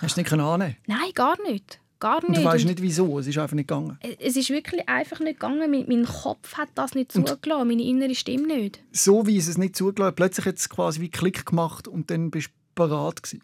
Hast 0.00 0.16
du 0.16 0.20
nicht 0.20 0.32
annehmen 0.32 0.76
Nein, 0.86 1.10
gar 1.14 1.40
nicht. 1.42 1.80
Gar 1.98 2.20
nicht. 2.20 2.28
Und 2.28 2.36
du 2.36 2.44
weißt 2.44 2.66
nicht, 2.66 2.82
wieso. 2.82 3.18
Es 3.18 3.26
ist 3.26 3.38
einfach 3.38 3.54
nicht 3.54 3.68
gegangen. 3.68 3.98
Es 4.18 4.36
ist 4.36 4.50
wirklich 4.50 4.86
einfach 4.86 5.18
nicht 5.20 5.40
gegangen. 5.40 5.70
Mein, 5.70 6.04
Kopf 6.04 6.54
hat 6.56 6.68
das 6.74 6.94
nicht 6.94 7.12
zugelassen, 7.12 7.68
meine 7.68 7.82
innere 7.82 8.14
Stimme 8.14 8.46
nicht. 8.46 8.80
So 8.92 9.26
wie 9.26 9.38
es 9.38 9.48
es 9.48 9.56
nicht 9.56 9.76
zugelassen 9.76 10.08
hat, 10.08 10.16
plötzlich 10.16 10.46
hat 10.46 10.56
es 10.56 10.68
quasi 10.68 11.00
wie 11.00 11.08
Klick 11.10 11.46
gemacht 11.46 11.88
und 11.88 12.10
dann 12.10 12.30
bist 12.30 12.48
du 12.48 12.52
bereit 12.74 13.22
gewesen. 13.22 13.42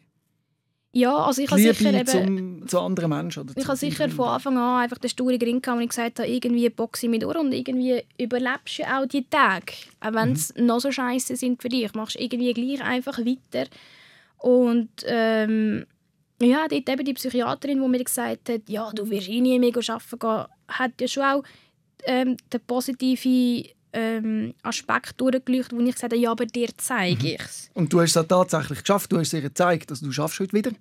Ja, 0.94 1.16
also 1.16 1.40
ich 1.40 1.50
habe 1.50 1.60
sicher 1.60 1.94
eben, 1.94 2.06
zum, 2.06 2.68
zu 2.68 2.78
anderen 2.78 3.08
Menschen. 3.08 3.44
Oder 3.44 3.54
ich 3.56 3.66
habe 3.66 3.76
sicher 3.78 4.10
von 4.10 4.28
Anfang 4.28 4.58
an 4.58 4.82
einfach 4.82 4.98
den 4.98 5.08
sturen 5.08 5.38
Grin 5.38 5.62
gehabt, 5.62 5.78
wo 5.78 5.82
ich 5.82 5.88
gesagt 5.88 6.18
habe, 6.18 6.28
irgendwie 6.28 6.68
boxe 6.68 7.06
ich 7.06 7.10
mich 7.10 7.20
durch 7.20 7.38
und 7.38 7.52
irgendwie 7.52 8.02
überlebst 8.18 8.78
du 8.78 8.82
auch 8.84 9.06
die 9.06 9.24
Tage. 9.28 9.72
Auch 10.00 10.12
wenn 10.12 10.32
es 10.32 10.54
mhm. 10.54 10.66
noch 10.66 10.80
so 10.80 10.92
scheiße 10.92 11.36
sind 11.36 11.62
für 11.62 11.70
dich, 11.70 11.94
machst 11.94 12.16
du 12.16 12.22
irgendwie 12.22 12.52
gleich 12.52 12.82
einfach 12.82 13.18
weiter. 13.18 13.70
Und 14.36 14.90
ähm, 15.06 15.86
ja, 16.42 16.68
dort 16.68 16.88
eben 16.88 17.04
die 17.04 17.14
Psychiaterin, 17.14 17.80
die 17.80 17.88
mir 17.88 18.04
gesagt 18.04 18.50
hat, 18.50 18.68
ja, 18.68 18.90
du 18.92 19.08
wirst 19.08 19.30
eh 19.30 19.40
nie 19.40 19.58
mehr 19.58 19.72
arbeiten 19.74 20.18
gehen, 20.18 20.44
hat 20.68 21.00
ja 21.00 21.08
schon 21.08 21.22
auch 21.22 21.42
ähm, 22.04 22.36
den 22.52 22.60
positiven 22.66 23.64
ähm, 23.92 24.54
Aspekt 24.62 25.20
durchgeleuchtet, 25.20 25.72
wo 25.72 25.80
ich 25.80 25.94
gesagt 25.94 26.12
habe, 26.12 26.16
ja, 26.16 26.30
aber 26.30 26.46
dir 26.46 26.68
zeige 26.76 27.34
ich 27.34 27.40
es. 27.40 27.70
Mhm. 27.74 27.82
Und 27.82 27.92
du 27.92 28.00
hast 28.00 28.16
es 28.16 28.26
tatsächlich 28.26 28.80
geschafft, 28.80 29.12
du 29.12 29.18
hast 29.18 29.28
es 29.28 29.32
ihr 29.34 29.42
gezeigt, 29.42 29.90
also 29.90 30.06
du 30.06 30.12
schaffst 30.12 30.40
heute 30.40 30.52
wieder. 30.52 30.72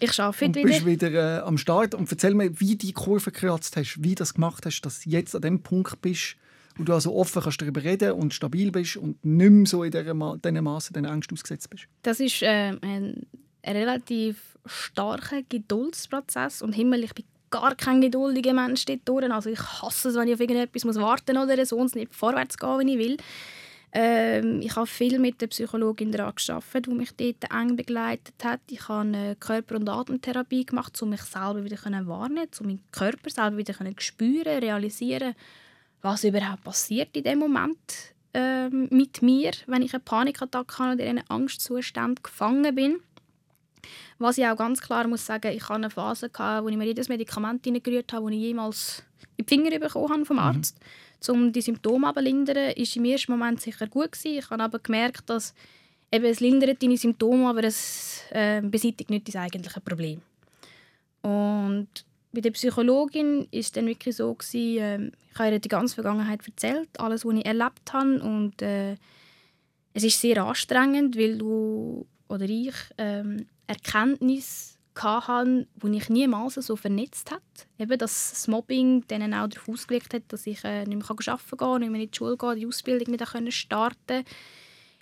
Ich 0.00 0.20
arbeite 0.20 0.54
wieder. 0.56 0.68
bist 0.68 0.84
wieder 0.84 1.10
äh, 1.12 1.40
am 1.40 1.56
Start. 1.56 1.94
Und 1.94 2.10
erzähl 2.10 2.34
mir, 2.34 2.60
wie 2.60 2.76
du 2.76 2.86
die 2.86 2.92
Kurve 2.92 3.30
gekratzt 3.30 3.76
hast, 3.76 4.02
wie 4.02 4.10
du 4.10 4.16
das 4.16 4.34
gemacht 4.34 4.66
hast, 4.66 4.82
dass 4.82 5.00
du 5.00 5.10
jetzt 5.10 5.34
an 5.34 5.42
dem 5.42 5.62
Punkt 5.62 6.02
bist, 6.02 6.36
wo 6.76 6.84
du 6.84 6.92
also 6.92 7.14
offen 7.14 7.42
kannst 7.42 7.62
darüber 7.62 7.82
reden 7.82 8.12
und 8.12 8.34
stabil 8.34 8.70
bist 8.70 8.96
und 8.96 9.24
nicht 9.24 9.50
mehr 9.50 9.66
so 9.66 9.82
in 9.82 9.92
diesem 9.92 10.18
Ma 10.18 10.36
Maße 10.36 10.92
den 10.92 11.06
Angst 11.06 11.32
ausgesetzt 11.32 11.70
bist. 11.70 11.84
Das 12.02 12.20
ist 12.20 12.42
äh, 12.42 12.74
ein, 12.80 13.26
ein 13.62 13.76
relativ 13.76 14.58
starker 14.66 15.42
Geduldsprozess 15.48 16.60
und 16.60 16.74
Himmel, 16.74 17.04
ich 17.04 17.14
bin 17.14 17.24
gar 17.50 17.74
kein 17.74 18.00
geduldiger 18.00 18.52
Mensch 18.52 18.84
dort 18.84 19.30
Also 19.30 19.50
ich 19.50 19.60
hasse 19.60 20.08
es, 20.08 20.14
wenn 20.14 20.28
ich 20.28 20.34
auf 20.34 20.40
irgendetwas 20.40 20.84
muss 20.84 20.96
warten 20.96 21.38
oder 21.38 21.64
so 21.64 21.76
und 21.76 21.94
nicht 21.94 22.14
vorwärts 22.14 22.58
gehen, 22.58 22.80
wie 22.80 22.92
ich 22.92 22.98
will. 22.98 23.16
Ähm, 23.92 24.60
ich 24.60 24.76
habe 24.76 24.86
viel 24.86 25.18
mit 25.18 25.40
der 25.40 25.46
Psychologin 25.46 26.12
daran 26.12 26.34
gearbeitet, 26.34 26.86
die 26.86 26.90
mich 26.90 27.16
dort 27.16 27.50
eng 27.50 27.76
begleitet 27.76 28.34
hat. 28.44 28.60
Ich 28.70 28.88
habe 28.88 29.36
Körper- 29.40 29.76
und 29.76 29.88
Atemtherapie 29.88 30.66
gemacht, 30.66 31.00
um 31.00 31.10
mich 31.10 31.22
selber 31.22 31.64
wieder 31.64 31.78
wahrnehmen 32.06 32.48
um 32.60 32.66
meinen 32.66 32.84
Körper 32.92 33.30
selber 33.30 33.56
wieder 33.56 33.74
spüren, 33.98 34.58
realisieren, 34.58 35.34
was 36.02 36.24
überhaupt 36.24 36.64
passiert 36.64 37.16
in 37.16 37.24
dem 37.24 37.38
Moment 37.38 38.14
ähm, 38.34 38.88
mit 38.90 39.22
mir, 39.22 39.52
wenn 39.66 39.80
ich 39.80 39.94
eine 39.94 40.00
Panikattacke 40.00 40.78
habe 40.78 40.94
oder 40.94 41.04
in 41.04 41.18
einem 41.18 41.24
Angstzustand 41.28 42.22
gefangen 42.22 42.74
bin. 42.74 43.00
Was 44.18 44.38
ich 44.38 44.46
auch 44.46 44.56
ganz 44.56 44.80
klar 44.80 45.06
muss 45.06 45.26
sagen, 45.26 45.52
ich 45.52 45.62
hatte 45.64 45.74
eine 45.74 45.90
Phase, 45.90 46.30
gehabt, 46.30 46.64
wo 46.64 46.68
ich 46.68 46.76
mir 46.76 46.86
jedes 46.86 47.08
Medikament 47.08 47.64
hineingerührt 47.64 48.12
habe, 48.12 48.26
das 48.26 48.34
ich 48.34 48.40
jemals 48.40 49.02
in 49.36 49.44
die 49.44 49.54
Finger 49.54 49.78
bekommen 49.78 50.10
habe 50.10 50.24
vom 50.24 50.36
mhm. 50.36 50.42
Arzt. 50.42 50.78
Mhm. 50.80 51.34
Um 51.34 51.52
die 51.52 51.60
Symptome 51.60 52.12
zu 52.14 52.20
lindern, 52.20 52.56
war 52.56 52.96
im 52.96 53.04
ersten 53.04 53.32
Moment 53.32 53.60
sicher 53.60 53.86
gut. 53.88 54.12
Gewesen. 54.12 54.38
Ich 54.38 54.50
habe 54.50 54.62
aber 54.62 54.78
gemerkt, 54.78 55.28
dass 55.28 55.54
eben, 56.10 56.24
es 56.24 56.40
lindert 56.40 56.82
deine 56.82 56.96
Symptome, 56.96 57.48
aber 57.48 57.64
es 57.64 58.22
äh, 58.30 58.62
beseitigt 58.62 59.10
nicht 59.10 59.28
das 59.28 59.36
eigentliche 59.36 59.80
Problem. 59.80 60.20
Und 61.22 61.88
bei 62.32 62.40
der 62.40 62.52
Psychologin 62.52 63.40
war 63.40 63.46
es 63.50 63.72
dann 63.72 63.86
wirklich 63.86 64.16
so, 64.16 64.32
gewesen, 64.34 64.78
äh, 64.78 65.10
ich 65.32 65.38
habe 65.38 65.52
ihr 65.52 65.58
die 65.58 65.68
ganze 65.68 65.94
Vergangenheit 65.94 66.46
erzählt, 66.46 66.88
alles, 66.98 67.24
was 67.24 67.34
ich 67.34 67.44
erlebt 67.44 67.92
habe. 67.92 68.20
Und 68.20 68.62
äh, 68.62 68.94
es 69.94 70.04
ist 70.04 70.20
sehr 70.20 70.44
anstrengend, 70.44 71.16
weil 71.16 71.38
du 71.38 72.06
oder 72.28 72.48
ich 72.48 72.74
ähm, 72.98 73.46
Erkenntnis 73.66 74.76
hatte, 75.02 75.66
die 75.82 75.96
ich 75.96 76.08
niemals 76.08 76.54
so 76.54 76.76
vernetzt 76.76 77.30
habe. 77.30 77.42
Eben, 77.78 77.98
dass 77.98 78.30
das 78.30 78.48
Mobbing 78.48 79.04
dann 79.08 79.34
auch 79.34 79.48
darauf 79.48 79.68
ausgelegt 79.68 80.14
hat, 80.14 80.22
dass 80.28 80.46
ich 80.46 80.64
äh, 80.64 80.84
nicht 80.84 80.98
mehr 80.98 81.10
arbeiten 81.10 81.56
kann, 81.56 81.80
nicht 81.80 81.90
mehr 81.90 82.00
in 82.00 82.10
die 82.10 82.16
Schule 82.16 82.36
gehen, 82.36 82.56
die 82.56 82.66
Ausbildung 82.66 83.12
nicht 83.12 83.26
können 83.32 83.52
starten 83.52 84.24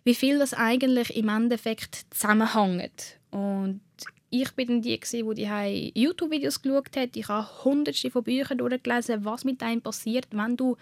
Wie 0.05 0.15
viel 0.15 0.39
das 0.39 0.55
eigentlich 0.55 1.17
im 1.17 1.29
Endeffekt 1.29 2.07
zusammenhängt. 2.11 3.19
Und 3.31 3.81
ich 4.31 4.51
bin 4.53 4.69
dann 4.69 4.83
die, 4.83 4.99
die 4.99 5.35
die 5.35 5.93
YouTube-Videos 5.95 6.61
geschaut 6.61 6.97
hat. 6.97 7.17
Ich 7.17 7.29
habe 7.29 7.65
hunderte 7.65 8.11
von 8.11 8.25
Büchern 8.25 8.59
durchgelesen, 8.59 9.25
was 9.25 9.45
mit 9.45 9.63
einem 9.63 9.81
passiert, 9.81 10.27
wenn 10.33 10.57
du 10.57 10.77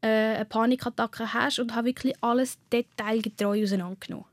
äh, 0.00 0.06
eine 0.06 0.44
Panikattacke 0.44 1.32
hast 1.34 1.58
und 1.58 1.74
habe 1.74 1.88
wirklich 1.88 2.14
alles 2.20 2.58
detailgetreu 2.70 3.62
auseinandergenommen 3.62 4.26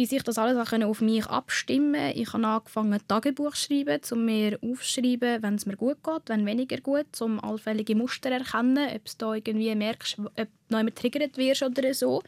bis 0.00 0.12
ich 0.12 0.22
das 0.22 0.38
alles 0.38 0.56
auf 0.72 1.00
mich 1.02 1.26
abstimmen 1.26 1.92
konnte. 1.92 2.18
Ich 2.18 2.32
habe 2.32 2.46
angefangen, 2.46 2.98
Tagebuch 3.06 3.52
zu 3.52 3.66
schreiben, 3.66 4.00
um 4.12 4.24
mir 4.24 4.58
aufzuschreiben, 4.62 5.42
wenn 5.42 5.56
es 5.56 5.66
mir 5.66 5.76
gut 5.76 6.02
geht, 6.02 6.22
wenn 6.28 6.46
weniger 6.46 6.78
gut, 6.78 7.20
um 7.20 7.38
allfällige 7.38 7.94
Muster 7.94 8.30
zu 8.30 8.36
erkennen, 8.36 8.88
ob 8.94 9.04
du 9.04 9.12
da 9.18 9.34
irgendwie 9.34 9.74
merkst, 9.74 10.18
ob 10.18 10.34
du 10.36 10.46
noch 10.70 10.78
jemand 10.78 10.96
triggert 10.96 11.36
wirst 11.36 11.62
oder 11.62 11.92
so. 11.92 12.22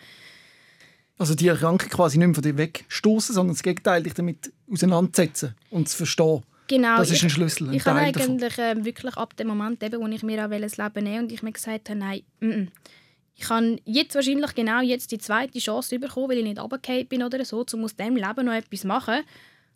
Also 1.17 1.35
die 1.35 1.49
Erkrankung 1.49 1.89
quasi 1.89 2.19
nicht 2.19 2.27
mehr 2.27 2.35
von 2.35 2.43
dir 2.43 2.59
wegstoßen, 2.59 3.35
sondern 3.35 3.55
das 3.55 3.63
Gegenteil, 3.63 4.03
dich 4.03 4.13
damit 4.13 4.53
auseinandersetzen 4.71 5.55
und 5.71 5.89
zu 5.89 5.97
verstehen. 5.97 6.43
Genau. 6.69 6.99
Das 6.99 7.11
ist 7.11 7.23
ein 7.23 7.31
Schlüssel. 7.31 7.69
Ein 7.69 7.75
ich 7.75 7.87
habe 7.87 8.01
eigentlich 8.01 8.59
äh, 8.59 8.85
wirklich 8.85 9.17
ab 9.17 9.35
dem 9.39 9.49
Moment, 9.49 9.83
eben, 9.83 9.99
wo 9.99 10.07
ich 10.09 10.23
mir 10.23 10.45
auch 10.45 10.51
das 10.51 10.77
Leben 10.77 11.05
nehmen 11.05 11.25
und 11.25 11.33
ich 11.33 11.43
mir 11.43 11.53
gesagt 11.53 11.89
habe, 11.89 11.99
nein, 11.99 12.21
mm 12.41 12.47
-mm 12.47 12.69
ich 13.35 13.49
habe 13.49 13.79
jetzt 13.85 14.15
wahrscheinlich 14.15 14.55
genau 14.55 14.81
jetzt 14.81 15.11
die 15.11 15.19
zweite 15.19 15.59
Chance 15.59 15.99
bekommen, 15.99 16.29
weil 16.29 16.39
ich 16.39 16.45
nicht 16.45 16.61
runtergefallen 16.61 17.07
bin 17.07 17.23
oder 17.23 17.45
so, 17.45 17.65
um 17.73 17.85
aus 17.85 17.97
diesem 17.97 18.17
Leben 18.17 18.47
noch 18.47 18.53
etwas 18.53 18.85
machen. 18.85 19.23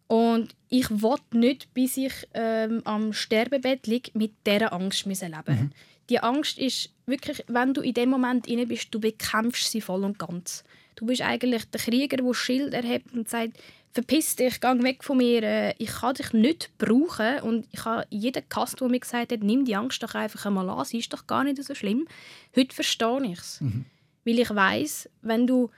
Und 0.09 0.55
ich 0.69 0.89
will 0.91 1.19
nicht, 1.33 1.73
bis 1.75 1.97
ich 1.97 2.13
ähm, 2.35 2.83
am 2.85 3.13
Sterbebett 3.13 3.87
liege, 3.87 4.11
mit 4.15 4.33
dieser 4.47 4.73
Angst 4.73 5.07
leben 5.07 5.33
mhm. 5.47 5.71
Die 6.09 6.21
Angst 6.21 6.59
ist 6.59 6.91
wirklich, 7.07 7.45
wenn 7.49 7.75
du 7.75 7.81
in 7.81 7.95
dem 7.95 8.11
Moment 8.11 8.47
inne 8.47 8.67
bist, 8.67 8.95
du 8.95 9.01
bekämpfst 9.01 9.71
sie 9.71 9.81
voll 9.81 10.05
und 10.05 10.19
ganz. 10.19 10.63
Du 10.95 11.07
bist 11.07 11.23
eigentlich 11.23 11.65
der 11.71 11.81
Krieger, 11.81 12.19
der 12.19 12.35
Schild 12.35 12.73
erhebt 12.73 13.13
und 13.13 13.29
sagt, 13.29 13.59
verpiss 13.93 14.37
dich, 14.37 14.61
geh 14.61 14.83
weg 14.83 15.03
von 15.03 15.17
mir, 15.19 15.43
äh, 15.43 15.75
ich 15.79 15.91
kann 15.91 16.15
dich 16.15 16.33
nicht 16.33 16.71
brauchen. 16.79 17.41
Und 17.41 17.67
ich 17.73 17.85
habe 17.85 18.07
jeden 18.11 18.43
Gast, 18.49 18.81
der 18.81 18.89
mir 18.89 19.01
gesagt 19.01 19.33
hat, 19.33 19.41
nimm 19.41 19.65
die 19.65 19.77
Angst 19.77 20.03
doch 20.03 20.15
einfach 20.15 20.47
einmal 20.47 20.69
an, 20.69 20.85
sie 20.85 20.99
ist 20.99 21.13
doch 21.13 21.27
gar 21.27 21.45
nicht 21.45 21.63
so 21.63 21.75
schlimm. 21.75 22.07
Heute 22.55 22.75
verstehe 22.75 23.25
ich 23.25 23.39
es. 23.39 23.61
Mhm. 23.61 23.87
Weil 24.25 24.39
ich 24.39 24.55
weiß, 24.55 25.09
wenn 25.23 25.47
du 25.47 25.71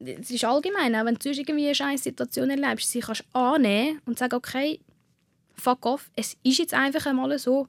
es 0.00 0.30
ist 0.30 0.44
allgemein, 0.44 0.94
auch 0.94 1.04
wenn 1.04 1.16
du 1.16 1.28
irgendwie 1.28 1.66
eine 1.66 1.74
scheiß 1.74 2.04
Situation 2.04 2.50
erlebst, 2.50 2.90
sie 2.90 3.00
kannst 3.00 3.24
annehmen 3.32 4.00
und 4.06 4.18
sagen, 4.18 4.36
okay, 4.36 4.80
fuck 5.54 5.84
off, 5.86 6.10
es 6.14 6.36
ist 6.44 6.58
jetzt 6.58 6.74
einfach 6.74 7.06
einmal 7.06 7.36
so, 7.38 7.66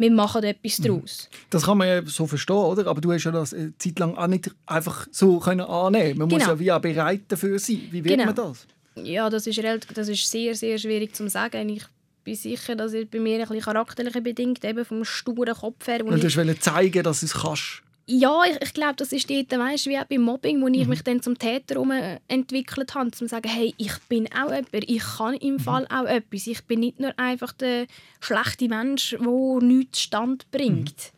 wir 0.00 0.10
machen 0.10 0.42
etwas 0.44 0.78
Mhm. 0.78 0.84
daraus. 0.84 1.28
Das 1.50 1.64
kann 1.64 1.78
man 1.78 1.86
ja 1.88 2.02
so 2.06 2.26
verstehen, 2.26 2.56
oder? 2.56 2.86
Aber 2.86 3.00
du 3.00 3.12
hast 3.12 3.24
ja 3.24 3.30
das 3.30 3.52
eine 3.52 3.76
Zeit 3.76 3.98
lang 3.98 4.16
auch 4.16 4.26
nicht 4.26 4.50
einfach 4.66 5.06
so 5.10 5.38
können 5.38 5.60
annehmen. 5.60 6.18
Man 6.18 6.28
muss 6.28 6.38
Genau. 6.40 6.52
ja 6.54 6.58
wie 6.58 6.72
auch 6.72 6.80
bereit 6.80 7.20
dafür 7.28 7.58
sein. 7.58 7.82
Wie 7.90 8.02
wird 8.02 8.14
Genau. 8.18 8.24
man 8.26 8.34
das? 8.34 8.66
Ja, 8.96 9.28
das 9.30 9.46
ist, 9.46 9.58
relativ, 9.58 9.92
das 9.92 10.08
ist 10.08 10.28
sehr, 10.28 10.54
sehr 10.54 10.78
schwierig 10.78 11.14
zu 11.14 11.28
sagen. 11.28 11.68
Ich 11.68 11.84
bin 12.24 12.34
sicher, 12.34 12.74
dass 12.76 12.92
es 12.92 13.06
bei 13.10 13.20
mir 13.20 13.36
ein 13.40 13.40
bisschen 13.46 13.60
charakterlich 13.60 14.14
bedingt, 14.22 14.64
eben 14.64 14.84
vom 14.84 15.04
sturen 15.04 15.54
Kopf 15.54 15.86
her. 15.86 16.04
Und 16.04 16.20
du 16.22 16.26
ich, 16.26 16.36
wolltest 16.36 16.62
zeigen, 16.64 17.02
dass 17.02 17.20
du 17.20 17.26
es 17.26 17.34
kannst. 17.34 17.82
Ja, 18.10 18.44
ich, 18.44 18.60
ich 18.60 18.74
glaube, 18.74 18.96
das 18.96 19.12
ist 19.12 19.30
dort, 19.30 19.50
weißt, 19.50 19.86
wie 19.86 19.98
auch 19.98 20.04
beim 20.04 20.22
Mobbing, 20.22 20.60
wo 20.60 20.66
ich 20.66 20.86
mich 20.88 21.02
dann 21.02 21.22
zum 21.22 21.38
Täter 21.38 21.74
herum 21.74 21.92
entwickelt 22.26 22.94
habe, 22.94 23.06
um 23.06 23.12
zu 23.12 23.28
sagen, 23.28 23.48
hey, 23.48 23.72
ich 23.78 23.96
bin 24.08 24.26
auch 24.32 24.50
jemand, 24.50 24.72
ich 24.72 25.02
kann 25.02 25.34
im 25.34 25.60
Fall 25.60 25.86
auch 25.88 26.06
etwas. 26.06 26.48
Ich 26.48 26.64
bin 26.64 26.80
nicht 26.80 26.98
nur 26.98 27.16
einfach 27.18 27.52
der 27.52 27.86
schlechte 28.20 28.68
Mensch, 28.68 29.10
der 29.10 29.58
nichts 29.62 30.00
stand 30.00 30.50
bringt. 30.50 31.12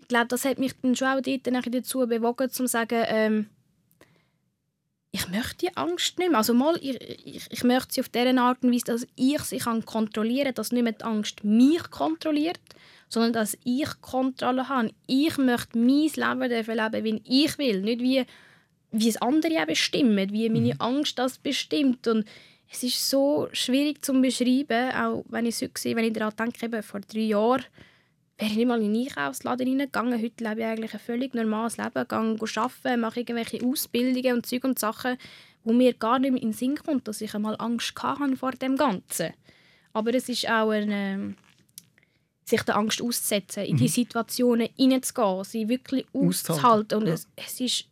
Ich 0.00 0.08
glaube, 0.08 0.28
das 0.28 0.44
hat 0.44 0.58
mich 0.58 0.72
dann 0.80 0.94
schon 0.94 1.08
auch 1.08 1.20
dort 1.20 1.74
dazu 1.74 2.06
bewogen, 2.06 2.50
zu 2.50 2.66
sagen, 2.66 3.04
ähm, 3.08 3.46
ich 5.10 5.28
möchte 5.28 5.66
die 5.66 5.76
Angst 5.76 6.18
nicht 6.18 6.30
mehr. 6.30 6.38
Also 6.38 6.54
mal, 6.54 6.76
ich, 6.80 7.00
ich, 7.24 7.46
ich 7.50 7.64
möchte 7.64 7.94
sie 7.94 8.00
auf 8.00 8.08
diese 8.08 8.38
Art 8.38 8.62
und 8.62 8.72
Weise, 8.72 8.84
dass 8.84 9.06
ich 9.16 9.40
sie 9.40 9.58
kann 9.58 9.84
kontrollieren 9.84 10.46
kann, 10.46 10.54
dass 10.54 10.70
nicht 10.70 10.84
mehr 10.84 10.92
die 10.92 11.04
Angst 11.04 11.42
mich 11.42 11.90
kontrolliert, 11.90 12.60
sondern 13.08 13.32
dass 13.32 13.56
ich 13.64 13.88
Kontrolle 14.00 14.68
habe. 14.68 14.92
Ich 15.06 15.36
möchte 15.38 15.78
mein 15.78 16.10
Leben 16.14 16.48
dürfen 16.48 16.76
leben, 16.76 17.04
wie 17.04 17.44
ich 17.44 17.58
will, 17.58 17.80
nicht 17.82 18.00
wie, 18.00 18.24
wie 18.92 19.08
es 19.08 19.20
andere 19.20 19.66
bestimmen, 19.66 20.32
wie 20.32 20.48
meine 20.50 20.80
Angst 20.80 21.18
das 21.18 21.38
bestimmt. 21.38 22.06
Und 22.06 22.26
es 22.70 22.82
ist 22.82 23.08
so 23.08 23.48
schwierig 23.52 24.04
zu 24.04 24.12
beschreiben, 24.20 24.92
auch 24.92 25.24
wenn 25.28 25.46
ich 25.46 25.54
es 25.54 25.62
heute 25.62 25.80
sehe, 25.80 25.96
wenn 25.96 26.04
ich 26.04 26.12
daran 26.12 26.34
denke, 26.36 26.66
eben 26.66 26.82
vor 26.82 27.00
drei 27.00 27.20
Jahren 27.20 27.64
wäre 28.38 28.50
ich 28.50 28.56
nicht 28.56 28.68
mal 28.68 28.80
in 28.80 28.94
den 28.94 29.06
Einkaufsladen 29.06 29.66
reingegangen. 29.66 30.22
Heute 30.22 30.44
lebe 30.44 30.60
ich 30.60 30.66
eigentlich 30.66 30.94
ein 30.94 31.00
völlig 31.00 31.34
normales 31.34 31.76
Leben. 31.76 32.06
Gehe 32.06 32.18
arbeiten, 32.18 33.00
mache 33.00 33.20
irgendwelche 33.20 33.66
Ausbildungen 33.66 34.36
und 34.36 34.46
Zeug 34.46 34.64
und 34.64 34.78
Sachen, 34.78 35.16
wo 35.64 35.72
mir 35.72 35.92
gar 35.94 36.18
nicht 36.18 36.32
mehr 36.32 36.42
in 36.42 36.50
den 36.50 36.56
Sinn 36.56 36.76
kommt, 36.76 37.08
dass 37.08 37.20
ich 37.20 37.34
einmal 37.34 37.56
Angst 37.58 37.94
hatte 38.00 38.36
vor 38.36 38.52
dem 38.52 38.76
Ganzen. 38.76 39.32
Aber 39.92 40.14
es 40.14 40.28
ist 40.28 40.48
auch 40.48 40.70
ein, 40.70 40.90
ähm, 40.90 41.36
sich 42.48 42.62
der 42.62 42.76
Angst 42.76 43.02
auszusetzen, 43.02 43.64
in 43.64 43.76
die 43.76 43.88
Situationen 43.88 44.68
hineinzugehen, 44.76 45.44
sie 45.44 45.68
wirklich 45.68 46.06
Auszuhalten. 46.12 46.98
Und 47.00 47.06
ja. 47.08 47.14
es, 47.14 47.28
es 47.36 47.60
ist 47.60 47.84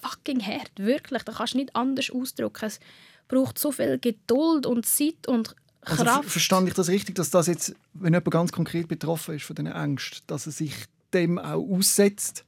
fucking 0.00 0.40
hart, 0.44 0.72
wirklich. 0.76 1.22
Da 1.22 1.32
kannst 1.32 1.54
du 1.54 1.58
nicht 1.58 1.74
anders 1.74 2.10
ausdrücken. 2.10 2.66
Es 2.66 2.80
braucht 3.28 3.58
so 3.58 3.72
viel 3.72 3.98
Geduld 3.98 4.66
und 4.66 4.86
Zeit 4.86 5.26
und 5.26 5.54
Also 5.82 6.04
Kraft. 6.04 6.24
ver- 6.24 6.30
verstand 6.30 6.68
ich 6.68 6.74
das 6.74 6.88
richtig, 6.88 7.14
dass 7.14 7.30
das 7.30 7.46
jetzt, 7.46 7.74
wenn 7.94 8.12
jemand 8.12 8.30
ganz 8.30 8.52
konkret 8.52 8.88
betroffen 8.88 9.36
ist 9.36 9.44
von 9.44 9.56
diesen 9.56 9.72
Ängsten, 9.72 10.20
dass 10.26 10.46
er 10.46 10.52
sich 10.52 10.74
dem 11.12 11.38
auch 11.38 11.60
aussetzt, 11.76 12.44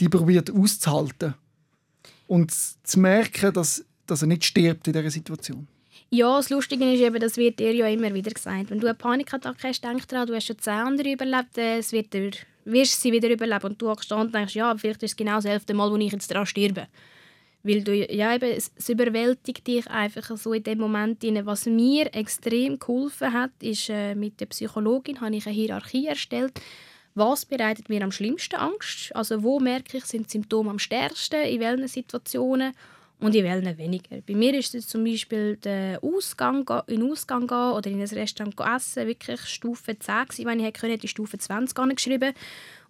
die 0.00 0.08
probiert 0.08 0.50
auszuhalten 0.50 1.34
und 2.26 2.52
zu 2.52 2.98
merken, 3.00 3.52
dass, 3.52 3.84
dass 4.06 4.22
er 4.22 4.28
nicht 4.28 4.44
stirbt 4.44 4.86
in 4.86 4.92
dieser 4.92 5.10
Situation? 5.10 5.68
Ja, 6.10 6.36
das 6.36 6.50
Lustige 6.50 6.92
ist 6.92 7.00
eben, 7.00 7.18
das 7.18 7.36
wird 7.36 7.58
dir 7.58 7.74
ja 7.74 7.88
immer 7.88 8.12
wieder 8.14 8.30
gesagt. 8.30 8.70
Wenn 8.70 8.80
du 8.80 8.86
eine 8.86 8.94
Panikattacke 8.94 9.68
hast, 9.68 9.82
denk 9.82 10.06
dran, 10.06 10.26
du 10.26 10.34
hast 10.34 10.46
schon 10.46 10.58
zehn 10.58 10.74
andere 10.74 11.12
überlebt, 11.12 11.58
äh, 11.58 11.78
es 11.78 11.92
wird 11.92 12.12
dir, 12.12 12.30
wirst 12.64 13.00
sie 13.00 13.10
wieder 13.10 13.30
überleben. 13.30 13.64
Und 13.64 13.82
du 13.82 13.88
hockst 13.88 14.10
da 14.10 14.20
und 14.20 14.34
denkst, 14.34 14.54
ja, 14.54 14.76
vielleicht 14.76 15.02
ist 15.02 15.12
es 15.12 15.16
genau 15.16 15.36
das 15.36 15.46
elfte 15.46 15.74
Mal, 15.74 15.90
wo 15.90 15.96
ich 15.96 16.12
jetzt 16.12 16.30
daran 16.30 16.46
sterbe. 16.46 16.86
Weil 17.64 17.82
du, 17.82 17.94
ja, 17.94 18.34
eben, 18.34 18.50
es, 18.50 18.70
überwältigt 18.88 19.66
dich 19.66 19.90
einfach 19.90 20.36
so 20.36 20.52
in 20.52 20.62
dem 20.62 20.78
Moment. 20.78 21.24
Rein. 21.24 21.46
Was 21.46 21.66
mir 21.66 22.14
extrem 22.14 22.78
geholfen 22.78 23.32
hat, 23.32 23.50
ist, 23.60 23.88
äh, 23.88 24.14
mit 24.14 24.38
der 24.38 24.46
Psychologin 24.46 25.20
habe 25.20 25.34
ich 25.34 25.46
eine 25.46 25.54
Hierarchie 25.54 26.06
erstellt. 26.06 26.60
Was 27.14 27.46
bereitet 27.46 27.88
mir 27.88 28.02
am 28.02 28.12
schlimmsten 28.12 28.56
Angst? 28.56 29.14
Also 29.16 29.42
wo 29.42 29.60
merke 29.60 29.96
ich, 29.96 30.04
sind 30.04 30.30
Symptome 30.30 30.70
am 30.70 30.78
stärksten, 30.78 31.42
in 31.42 31.60
welchen 31.60 31.88
Situationen 31.88 32.74
und 33.20 33.34
in 33.34 33.44
welchen 33.44 33.78
weniger. 33.78 34.20
Bei 34.26 34.34
mir 34.34 34.54
ist 34.54 34.74
es 34.74 34.88
zum 34.88 35.04
Beispiel 35.04 35.56
der 35.56 36.02
Ausgang, 36.02 36.68
in 36.86 37.00
den 37.00 37.10
Ausgang 37.10 37.46
gehen 37.46 37.72
oder 37.72 37.90
in 37.90 38.00
ein 38.00 38.08
Restaurant 38.08 38.54
essen, 38.76 39.06
wirklich 39.06 39.40
Stufe 39.40 39.98
10 39.98 40.26
gewesen. 40.26 40.46
Wenn 40.46 40.58
ich 40.58 40.66
hätte 40.66 40.80
können, 40.80 40.92
hätte 40.92 41.04
ich 41.06 41.10
Stufe 41.10 41.38
20 41.38 41.96
geschrieben 41.96 42.34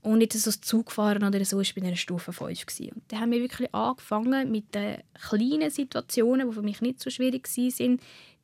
und 0.02 0.18
nicht 0.18 0.32
so 0.32 0.50
Zug 0.50 0.92
fahren 0.92 1.24
oder 1.24 1.44
so, 1.44 1.60
ich 1.60 1.74
bin 1.74 1.84
in 1.84 1.88
einer 1.88 1.96
Stufe 1.96 2.32
5 2.32 2.66
gewesen. 2.66 2.92
Und 2.94 3.02
dann 3.08 3.20
haben 3.20 3.32
wir 3.32 3.40
wirklich 3.40 3.72
angefangen 3.74 4.50
mit 4.50 4.74
den 4.74 4.98
kleinen 5.28 5.70
Situationen, 5.70 6.48
die 6.48 6.54
für 6.54 6.62
mich 6.62 6.80
nicht 6.80 7.00
so 7.00 7.10
schwierig 7.10 7.48
waren, 7.48 8.00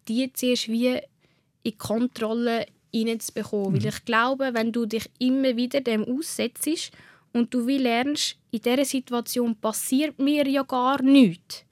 die 0.07 0.33
zuerst 0.33 0.69
wie 0.69 0.89
in 0.89 1.01
die 1.65 1.73
Kontrolle 1.73 2.67
hineinzubekommen. 2.93 3.83
Weil 3.83 3.89
ich 3.89 4.05
glaube, 4.05 4.51
wenn 4.53 4.73
du 4.73 4.87
dich 4.87 5.11
immer 5.19 5.57
wieder 5.57 5.81
dem 5.81 6.05
aussetzt 6.05 6.93
und 7.33 7.53
du 7.53 7.67
wie 7.67 7.79
lernst, 7.79 8.37
in 8.51 8.61
dieser 8.61 8.85
Situation 8.85 9.57
passiert 9.57 10.19
mir 10.19 10.47
ja 10.49 10.63
gar 10.63 11.03
nichts, 11.03 11.65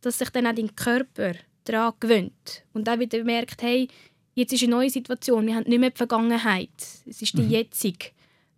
dass 0.00 0.18
sich 0.18 0.30
dann 0.30 0.46
auch 0.46 0.54
dein 0.54 0.74
Körper 0.74 1.34
daran 1.64 1.94
gewöhnt 2.00 2.64
und 2.72 2.88
auch 2.88 2.98
wieder 2.98 3.22
merkt, 3.24 3.62
hey, 3.62 3.88
jetzt 4.34 4.52
ist 4.52 4.62
eine 4.62 4.72
neue 4.72 4.90
Situation, 4.90 5.46
wir 5.46 5.56
haben 5.56 5.68
nicht 5.68 5.80
mehr 5.80 5.90
die 5.90 5.96
Vergangenheit, 5.96 6.70
es 7.06 7.22
ist 7.22 7.36
die 7.36 7.48
jetzige. 7.48 8.10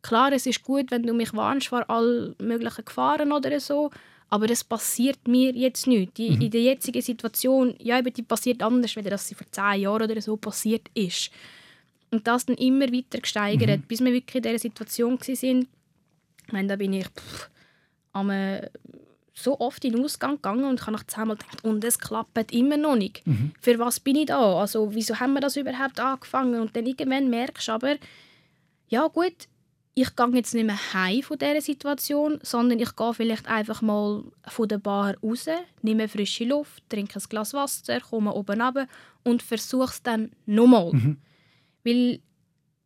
Klar, 0.02 0.32
es 0.32 0.46
ist 0.46 0.62
gut, 0.62 0.90
wenn 0.90 1.02
du 1.02 1.12
mich 1.12 1.34
warnst 1.34 1.68
vor 1.68 1.88
all 1.88 2.34
möglichen 2.38 2.84
Gefahren 2.84 3.32
oder 3.32 3.60
so, 3.60 3.90
aber 4.30 4.48
es 4.48 4.62
passiert 4.62 5.26
mir 5.26 5.52
jetzt 5.52 5.86
nicht. 5.86 6.16
Die, 6.16 6.28
In 6.28 6.50
der 6.50 6.62
jetzigen 6.62 7.02
Situation, 7.02 7.74
ja, 7.78 7.98
eben, 7.98 8.12
die 8.12 8.22
passiert 8.22 8.62
anders, 8.62 8.96
als 8.96 9.06
das 9.06 9.28
sie 9.28 9.34
vor 9.34 9.46
zehn 9.50 9.82
Jahren 9.82 10.08
oder 10.08 10.20
so 10.20 10.36
passiert 10.36 10.88
ist. 10.94 11.30
Und 12.12 12.26
das 12.26 12.46
dann 12.46 12.56
immer 12.56 12.92
weiter 12.92 13.18
gesteigert, 13.18 13.88
bis 13.88 14.00
wir 14.00 14.12
wirklich 14.12 14.36
in 14.36 14.42
dieser 14.42 14.58
Situation 14.58 15.20
waren. 15.20 15.68
Ich 16.46 16.52
meine, 16.52 16.68
da 16.68 16.76
bin 16.76 16.92
ich 16.92 17.06
pff, 17.06 17.50
am, 18.12 18.30
äh, 18.30 18.68
so 19.34 19.58
oft 19.60 19.84
in 19.84 19.92
den 19.92 20.04
Ausgang 20.04 20.36
gegangen 20.36 20.64
und 20.64 20.80
ich 20.80 20.86
habe 20.86 20.92
nach 20.92 21.04
zehnmal 21.04 21.36
gedacht, 21.36 21.64
und 21.64 21.84
es 21.84 21.98
klappt 21.98 22.52
immer 22.52 22.76
noch 22.76 22.96
nicht. 22.96 23.22
Für 23.60 23.78
was 23.78 24.00
bin 24.00 24.16
ich 24.16 24.26
da? 24.26 24.60
Also, 24.60 24.94
wieso 24.94 25.18
haben 25.18 25.34
wir 25.34 25.40
das 25.40 25.56
überhaupt 25.56 26.00
angefangen? 26.00 26.60
Und 26.60 26.74
dann 26.76 26.86
irgendwann 26.86 27.30
merkst 27.30 27.68
du 27.68 27.72
aber, 27.72 27.96
ja 28.88 29.06
gut, 29.06 29.48
ich 29.94 30.14
gehe 30.16 30.28
jetzt 30.34 30.54
nicht 30.54 30.66
mehr 30.66 30.94
heim 30.94 31.22
von 31.22 31.38
dieser 31.38 31.60
Situation, 31.60 32.38
sondern 32.42 32.78
ich 32.78 32.94
gehe 32.96 33.14
vielleicht 33.14 33.48
einfach 33.48 33.82
mal 33.82 34.24
von 34.46 34.68
der 34.68 34.78
Bar 34.78 35.14
raus, 35.22 35.46
nehme 35.82 36.08
frische 36.08 36.44
Luft, 36.44 36.88
trinke 36.88 37.18
ein 37.18 37.24
Glas 37.28 37.54
Wasser, 37.54 38.00
komme 38.00 38.32
oben 38.32 38.60
runter 38.60 38.86
und 39.24 39.42
versuche 39.42 39.90
es 39.90 40.02
dann 40.02 40.30
nochmal. 40.46 40.92
Weil 41.84 42.20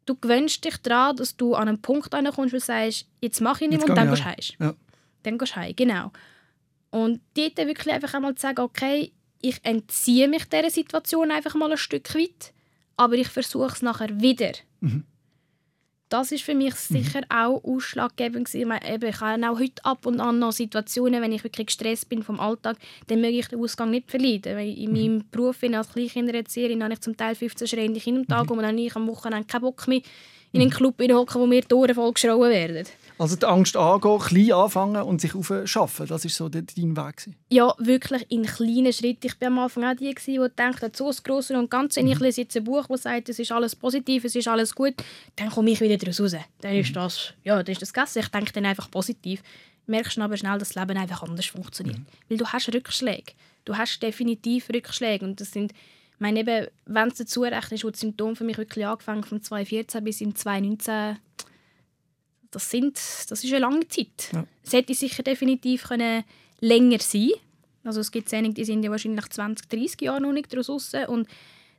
du 0.06 0.14
gewöhnst 0.14 0.64
dich 0.64 0.76
daran, 0.78 1.16
dass 1.16 1.36
du 1.36 1.54
an 1.54 1.68
einen 1.68 1.82
Punkt 1.82 2.14
ankommst, 2.14 2.52
wo 2.52 2.56
du 2.56 2.60
sagst, 2.60 3.06
jetzt 3.20 3.40
mache 3.40 3.64
ich 3.64 3.70
nicht 3.70 3.80
Jetzt 3.80 3.90
und 3.90 3.96
dann 3.96 4.10
gehst 4.10 4.22
du 4.22 4.26
heim. 4.26 4.36
Ja. 4.60 4.74
Dann 5.22 5.38
gehst 5.38 5.52
du 5.52 5.56
heim, 5.56 5.72
genau. 5.76 6.12
Und 6.94 7.20
dort 7.36 7.56
wirklich 7.56 7.92
einfach 7.92 8.14
einmal 8.14 8.36
zu 8.36 8.42
sagen, 8.42 8.60
okay, 8.60 9.10
ich 9.42 9.58
entziehe 9.64 10.28
mich 10.28 10.44
dieser 10.44 10.70
Situation 10.70 11.32
einfach 11.32 11.56
mal 11.56 11.72
ein 11.72 11.76
Stück 11.76 12.14
weit, 12.14 12.52
aber 12.96 13.14
ich 13.14 13.26
versuche 13.26 13.72
es 13.72 13.82
nachher 13.82 14.20
wieder. 14.20 14.52
Das 16.08 16.30
ist 16.30 16.44
für 16.44 16.54
mich 16.54 16.76
sicher 16.76 17.22
auch 17.28 17.64
ausschlaggebend. 17.64 18.54
Ich, 18.54 18.64
meine, 18.64 18.88
eben, 18.88 19.08
ich 19.08 19.20
habe 19.20 19.50
auch 19.50 19.58
heute 19.58 19.84
ab 19.84 20.06
und 20.06 20.20
an 20.20 20.38
noch 20.38 20.52
Situationen, 20.52 21.20
wenn 21.20 21.32
ich 21.32 21.42
wirklich 21.42 21.66
gestresst 21.66 22.08
bin 22.08 22.22
vom 22.22 22.38
Alltag, 22.38 22.76
dann 23.08 23.20
möchte 23.20 23.38
ich 23.38 23.48
den 23.48 23.58
Ausgang 23.58 23.90
nicht 23.90 24.08
verleiden. 24.08 24.56
Weil 24.56 24.78
in 24.78 24.92
meinem 24.92 25.24
Beruf 25.32 25.58
bin 25.58 25.74
als 25.74 25.90
Kleinkindererzieherin 25.92 26.84
habe 26.84 26.92
ich 26.92 27.00
zum 27.00 27.16
Teil 27.16 27.34
15 27.34 27.66
schreiende 27.66 27.98
Kinder 27.98 28.20
am 28.20 28.28
Tag 28.28 28.50
und 28.52 28.58
dann 28.58 28.66
habe 28.66 28.80
ich 28.80 28.94
am 28.94 29.08
Wochenende 29.08 29.48
keinen 29.48 29.62
Bock 29.62 29.88
mehr 29.88 30.00
in 30.52 30.60
einen 30.60 30.70
Club 30.70 30.94
hocken, 31.02 31.40
wo 31.40 31.46
mir 31.46 31.62
die 31.62 31.74
Ohren 31.74 31.94
voll 31.94 32.12
geschrauen 32.12 32.50
werden. 32.50 32.86
Also 33.16 33.36
die 33.36 33.46
Angst 33.46 33.76
angehen, 33.76 34.18
klein 34.18 34.52
anfangen 34.52 35.02
und 35.02 35.20
sich 35.20 35.34
aufschaffen, 35.34 36.06
das 36.06 36.24
ist 36.24 36.34
so 36.36 36.48
de- 36.48 36.62
dein 36.62 36.96
Weg. 36.96 37.16
gewesen. 37.18 37.36
Ja, 37.50 37.72
wirklich 37.78 38.26
in 38.30 38.44
kleinen 38.44 38.92
Schritten. 38.92 39.26
Ich 39.28 39.40
war 39.40 39.48
am 39.48 39.58
Anfang 39.60 39.84
auch 39.84 39.94
die, 39.94 40.12
gewesen, 40.12 40.42
die 40.42 40.56
dachte, 40.56 40.90
so 40.94 41.06
das 41.06 41.22
Grosse 41.22 41.56
und 41.58 41.70
Ganze, 41.70 42.00
wenn 42.00 42.08
ich 42.08 42.18
lese 42.18 42.40
jetzt 42.42 42.56
ein 42.56 42.64
Buch, 42.64 42.86
das 42.88 43.02
sagt, 43.02 43.28
es 43.28 43.38
ist 43.38 43.52
alles 43.52 43.76
positiv, 43.76 44.24
es 44.24 44.34
ist 44.34 44.48
alles 44.48 44.74
gut, 44.74 44.94
dann 45.36 45.48
komme 45.50 45.70
ich 45.70 45.80
wieder 45.80 45.96
daraus 45.96 46.20
raus. 46.20 46.34
Dann 46.60 46.74
ist 46.74 46.94
das, 46.96 47.34
ja, 47.44 47.62
dann 47.62 47.72
ist 47.72 47.82
das 47.82 47.92
gegessen. 47.92 48.18
Ich 48.18 48.28
denke 48.28 48.52
dann 48.52 48.66
einfach 48.66 48.90
positiv. 48.90 49.42
Merkst 49.86 50.18
aber 50.18 50.36
schnell, 50.36 50.58
dass 50.58 50.70
das 50.70 50.82
Leben 50.82 50.98
einfach 50.98 51.22
anders 51.22 51.46
funktioniert. 51.46 51.98
Weil 52.28 52.38
du 52.38 52.46
hast 52.46 52.72
Rückschläge. 52.74 53.32
Du 53.64 53.76
hast 53.76 54.02
definitiv 54.02 54.68
Rückschläge. 54.70 55.24
Und 55.24 55.40
das 55.40 55.52
sind, 55.52 55.72
ich 55.72 56.20
meine, 56.20 56.40
eben, 56.40 56.66
wenn 56.86 57.08
es 57.08 57.18
dazu 57.18 57.42
rechnest, 57.42 57.84
wo 57.84 57.90
die 57.90 57.98
Symptome 57.98 58.34
für 58.34 58.44
mich 58.44 58.58
wirklich 58.58 58.86
angefangen 58.86 59.22
von 59.24 59.42
2014 59.42 60.02
bis 60.02 60.20
im 60.20 60.34
2019 60.34 61.18
das, 62.54 62.70
sind, 62.70 62.96
das 62.96 63.44
ist 63.44 63.50
eine 63.52 63.60
lange 63.60 63.88
Zeit. 63.88 64.30
Ja. 64.32 64.44
Es 64.62 64.72
hätte 64.72 64.94
sicher 64.94 65.22
definitiv 65.22 65.84
können 65.84 66.24
länger 66.60 66.98
sein 67.00 67.30
Also 67.84 68.00
es 68.00 68.10
gibt 68.10 68.32
einige, 68.32 68.54
die 68.54 68.64
sind 68.64 68.82
ja 68.82 68.90
wahrscheinlich 68.90 69.28
20, 69.28 69.68
30 69.68 70.00
Jahre 70.00 70.20
noch 70.20 70.32
nicht 70.32 70.52
daraus 70.52 70.68
raus. 70.68 70.92
Und 71.08 71.28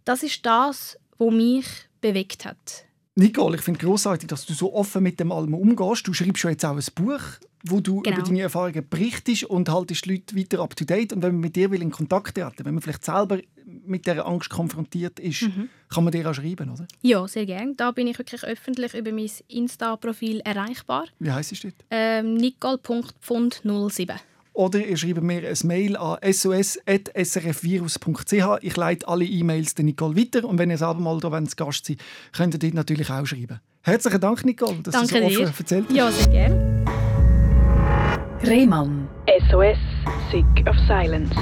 das 0.03 0.23
ist 0.23 0.45
das, 0.45 0.97
was 1.17 1.33
mich 1.33 1.65
bewegt 2.01 2.45
hat. 2.45 2.85
Nicole, 3.15 3.55
ich 3.55 3.61
finde 3.61 3.79
es 3.79 3.85
grossartig, 3.85 4.27
dass 4.27 4.45
du 4.45 4.53
so 4.53 4.73
offen 4.73 5.01
mit 5.01 5.19
dem 5.19 5.31
allem 5.31 5.53
umgehst. 5.53 6.05
Du 6.05 6.13
schreibst 6.13 6.39
schon 6.39 6.51
jetzt 6.51 6.65
auch 6.65 6.75
ein 6.75 6.83
Buch, 6.95 7.21
wo 7.67 7.79
du 7.79 8.01
Genau. 8.01 8.17
über 8.17 8.27
deine 8.27 8.41
Erfahrungen 8.41 8.85
berichtest 8.89 9.45
und 9.45 9.69
haltest 9.69 10.05
die 10.05 10.11
Leute 10.11 10.35
weiter 10.35 10.59
up 10.59 10.75
to 10.75 10.85
date. 10.85 11.13
Und 11.13 11.23
wenn 11.23 11.31
man 11.33 11.41
mit 11.41 11.55
dir 11.55 11.71
will 11.71 11.81
in 11.81 11.91
Kontakt 11.91 12.35
treten, 12.35 12.65
wenn 12.65 12.73
man 12.73 12.81
vielleicht 12.81 13.05
selber 13.05 13.39
mit 13.85 14.05
der 14.07 14.25
Angst 14.25 14.49
konfrontiert 14.49 15.19
ist, 15.19 15.43
mhm. 15.43 15.69
kann 15.89 16.03
man 16.03 16.11
dir 16.11 16.29
auch 16.29 16.33
schreiben, 16.33 16.69
oder? 16.69 16.85
Ja, 17.01 17.25
sehr 17.27 17.45
gerne. 17.45 17.73
Da 17.75 17.91
bin 17.91 18.07
ich 18.07 18.17
wirklich 18.17 18.43
öffentlich 18.43 18.93
über 18.93 19.11
mein 19.11 19.29
Insta-Profil 19.47 20.39
erreichbar. 20.41 21.05
Wie 21.19 21.31
heisst 21.31 21.51
es 21.51 21.61
dort? 21.61 21.75
Ähm, 21.89 22.35
nicole.pfund07. 22.35 24.13
Oder 24.53 24.87
ihr 24.87 24.95
schreibt 24.95 25.21
mir 25.21 25.49
ein 25.49 25.57
Mail 25.63 25.97
an 25.97 26.17
sos.srfvirus.ch. 26.31 28.33
Ich 28.61 28.77
leite 28.77 29.05
alle 29.07 29.25
E-Mails 29.25 29.75
der 29.75 29.83
Nicole 29.83 30.15
weiter. 30.15 30.45
Und 30.45 30.57
wenn 30.57 30.69
ihr 30.69 30.77
selber 30.77 31.01
mal 31.01 31.19
da 31.19 31.29
zu 31.45 31.55
Gast 31.57 31.85
seid, 31.85 31.97
könnt 32.31 32.53
ihr 32.53 32.59
dort 32.59 32.73
natürlich 32.73 33.09
auch 33.09 33.25
schreiben. 33.25 33.59
Herzlichen 33.81 34.21
Dank, 34.21 34.45
Nicole, 34.45 34.77
dass 34.81 34.93
Danke 34.93 35.19
du 35.21 35.29
so 35.29 35.41
offen 35.43 35.53
dir. 35.53 35.59
erzählt 35.59 35.85
hast. 35.89 35.95
Ja, 35.95 36.09
sehr 36.11 36.27
gerne. 36.29 36.94
Rehmann. 38.43 39.07
SOS, 39.49 39.77
Sick 40.31 40.67
of 40.67 40.75
Silence. 40.87 41.35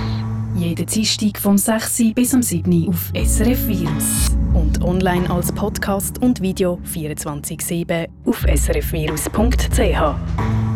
Jeden 0.56 0.86
Dienstag 0.86 1.39
vom 1.39 1.58
6. 1.58 2.14
bis 2.14 2.34
am 2.34 2.41
7. 2.41 2.88
auf 2.88 3.12
SRF 3.16 3.68
Virus. 3.68 4.32
Und 4.54 4.84
online 4.84 5.30
als 5.30 5.52
Podcast 5.52 6.22
und 6.22 6.41
Video 6.41 6.80
24-7 6.86 8.08
auf 8.26 8.46
srfvirus.ch. 8.48 10.73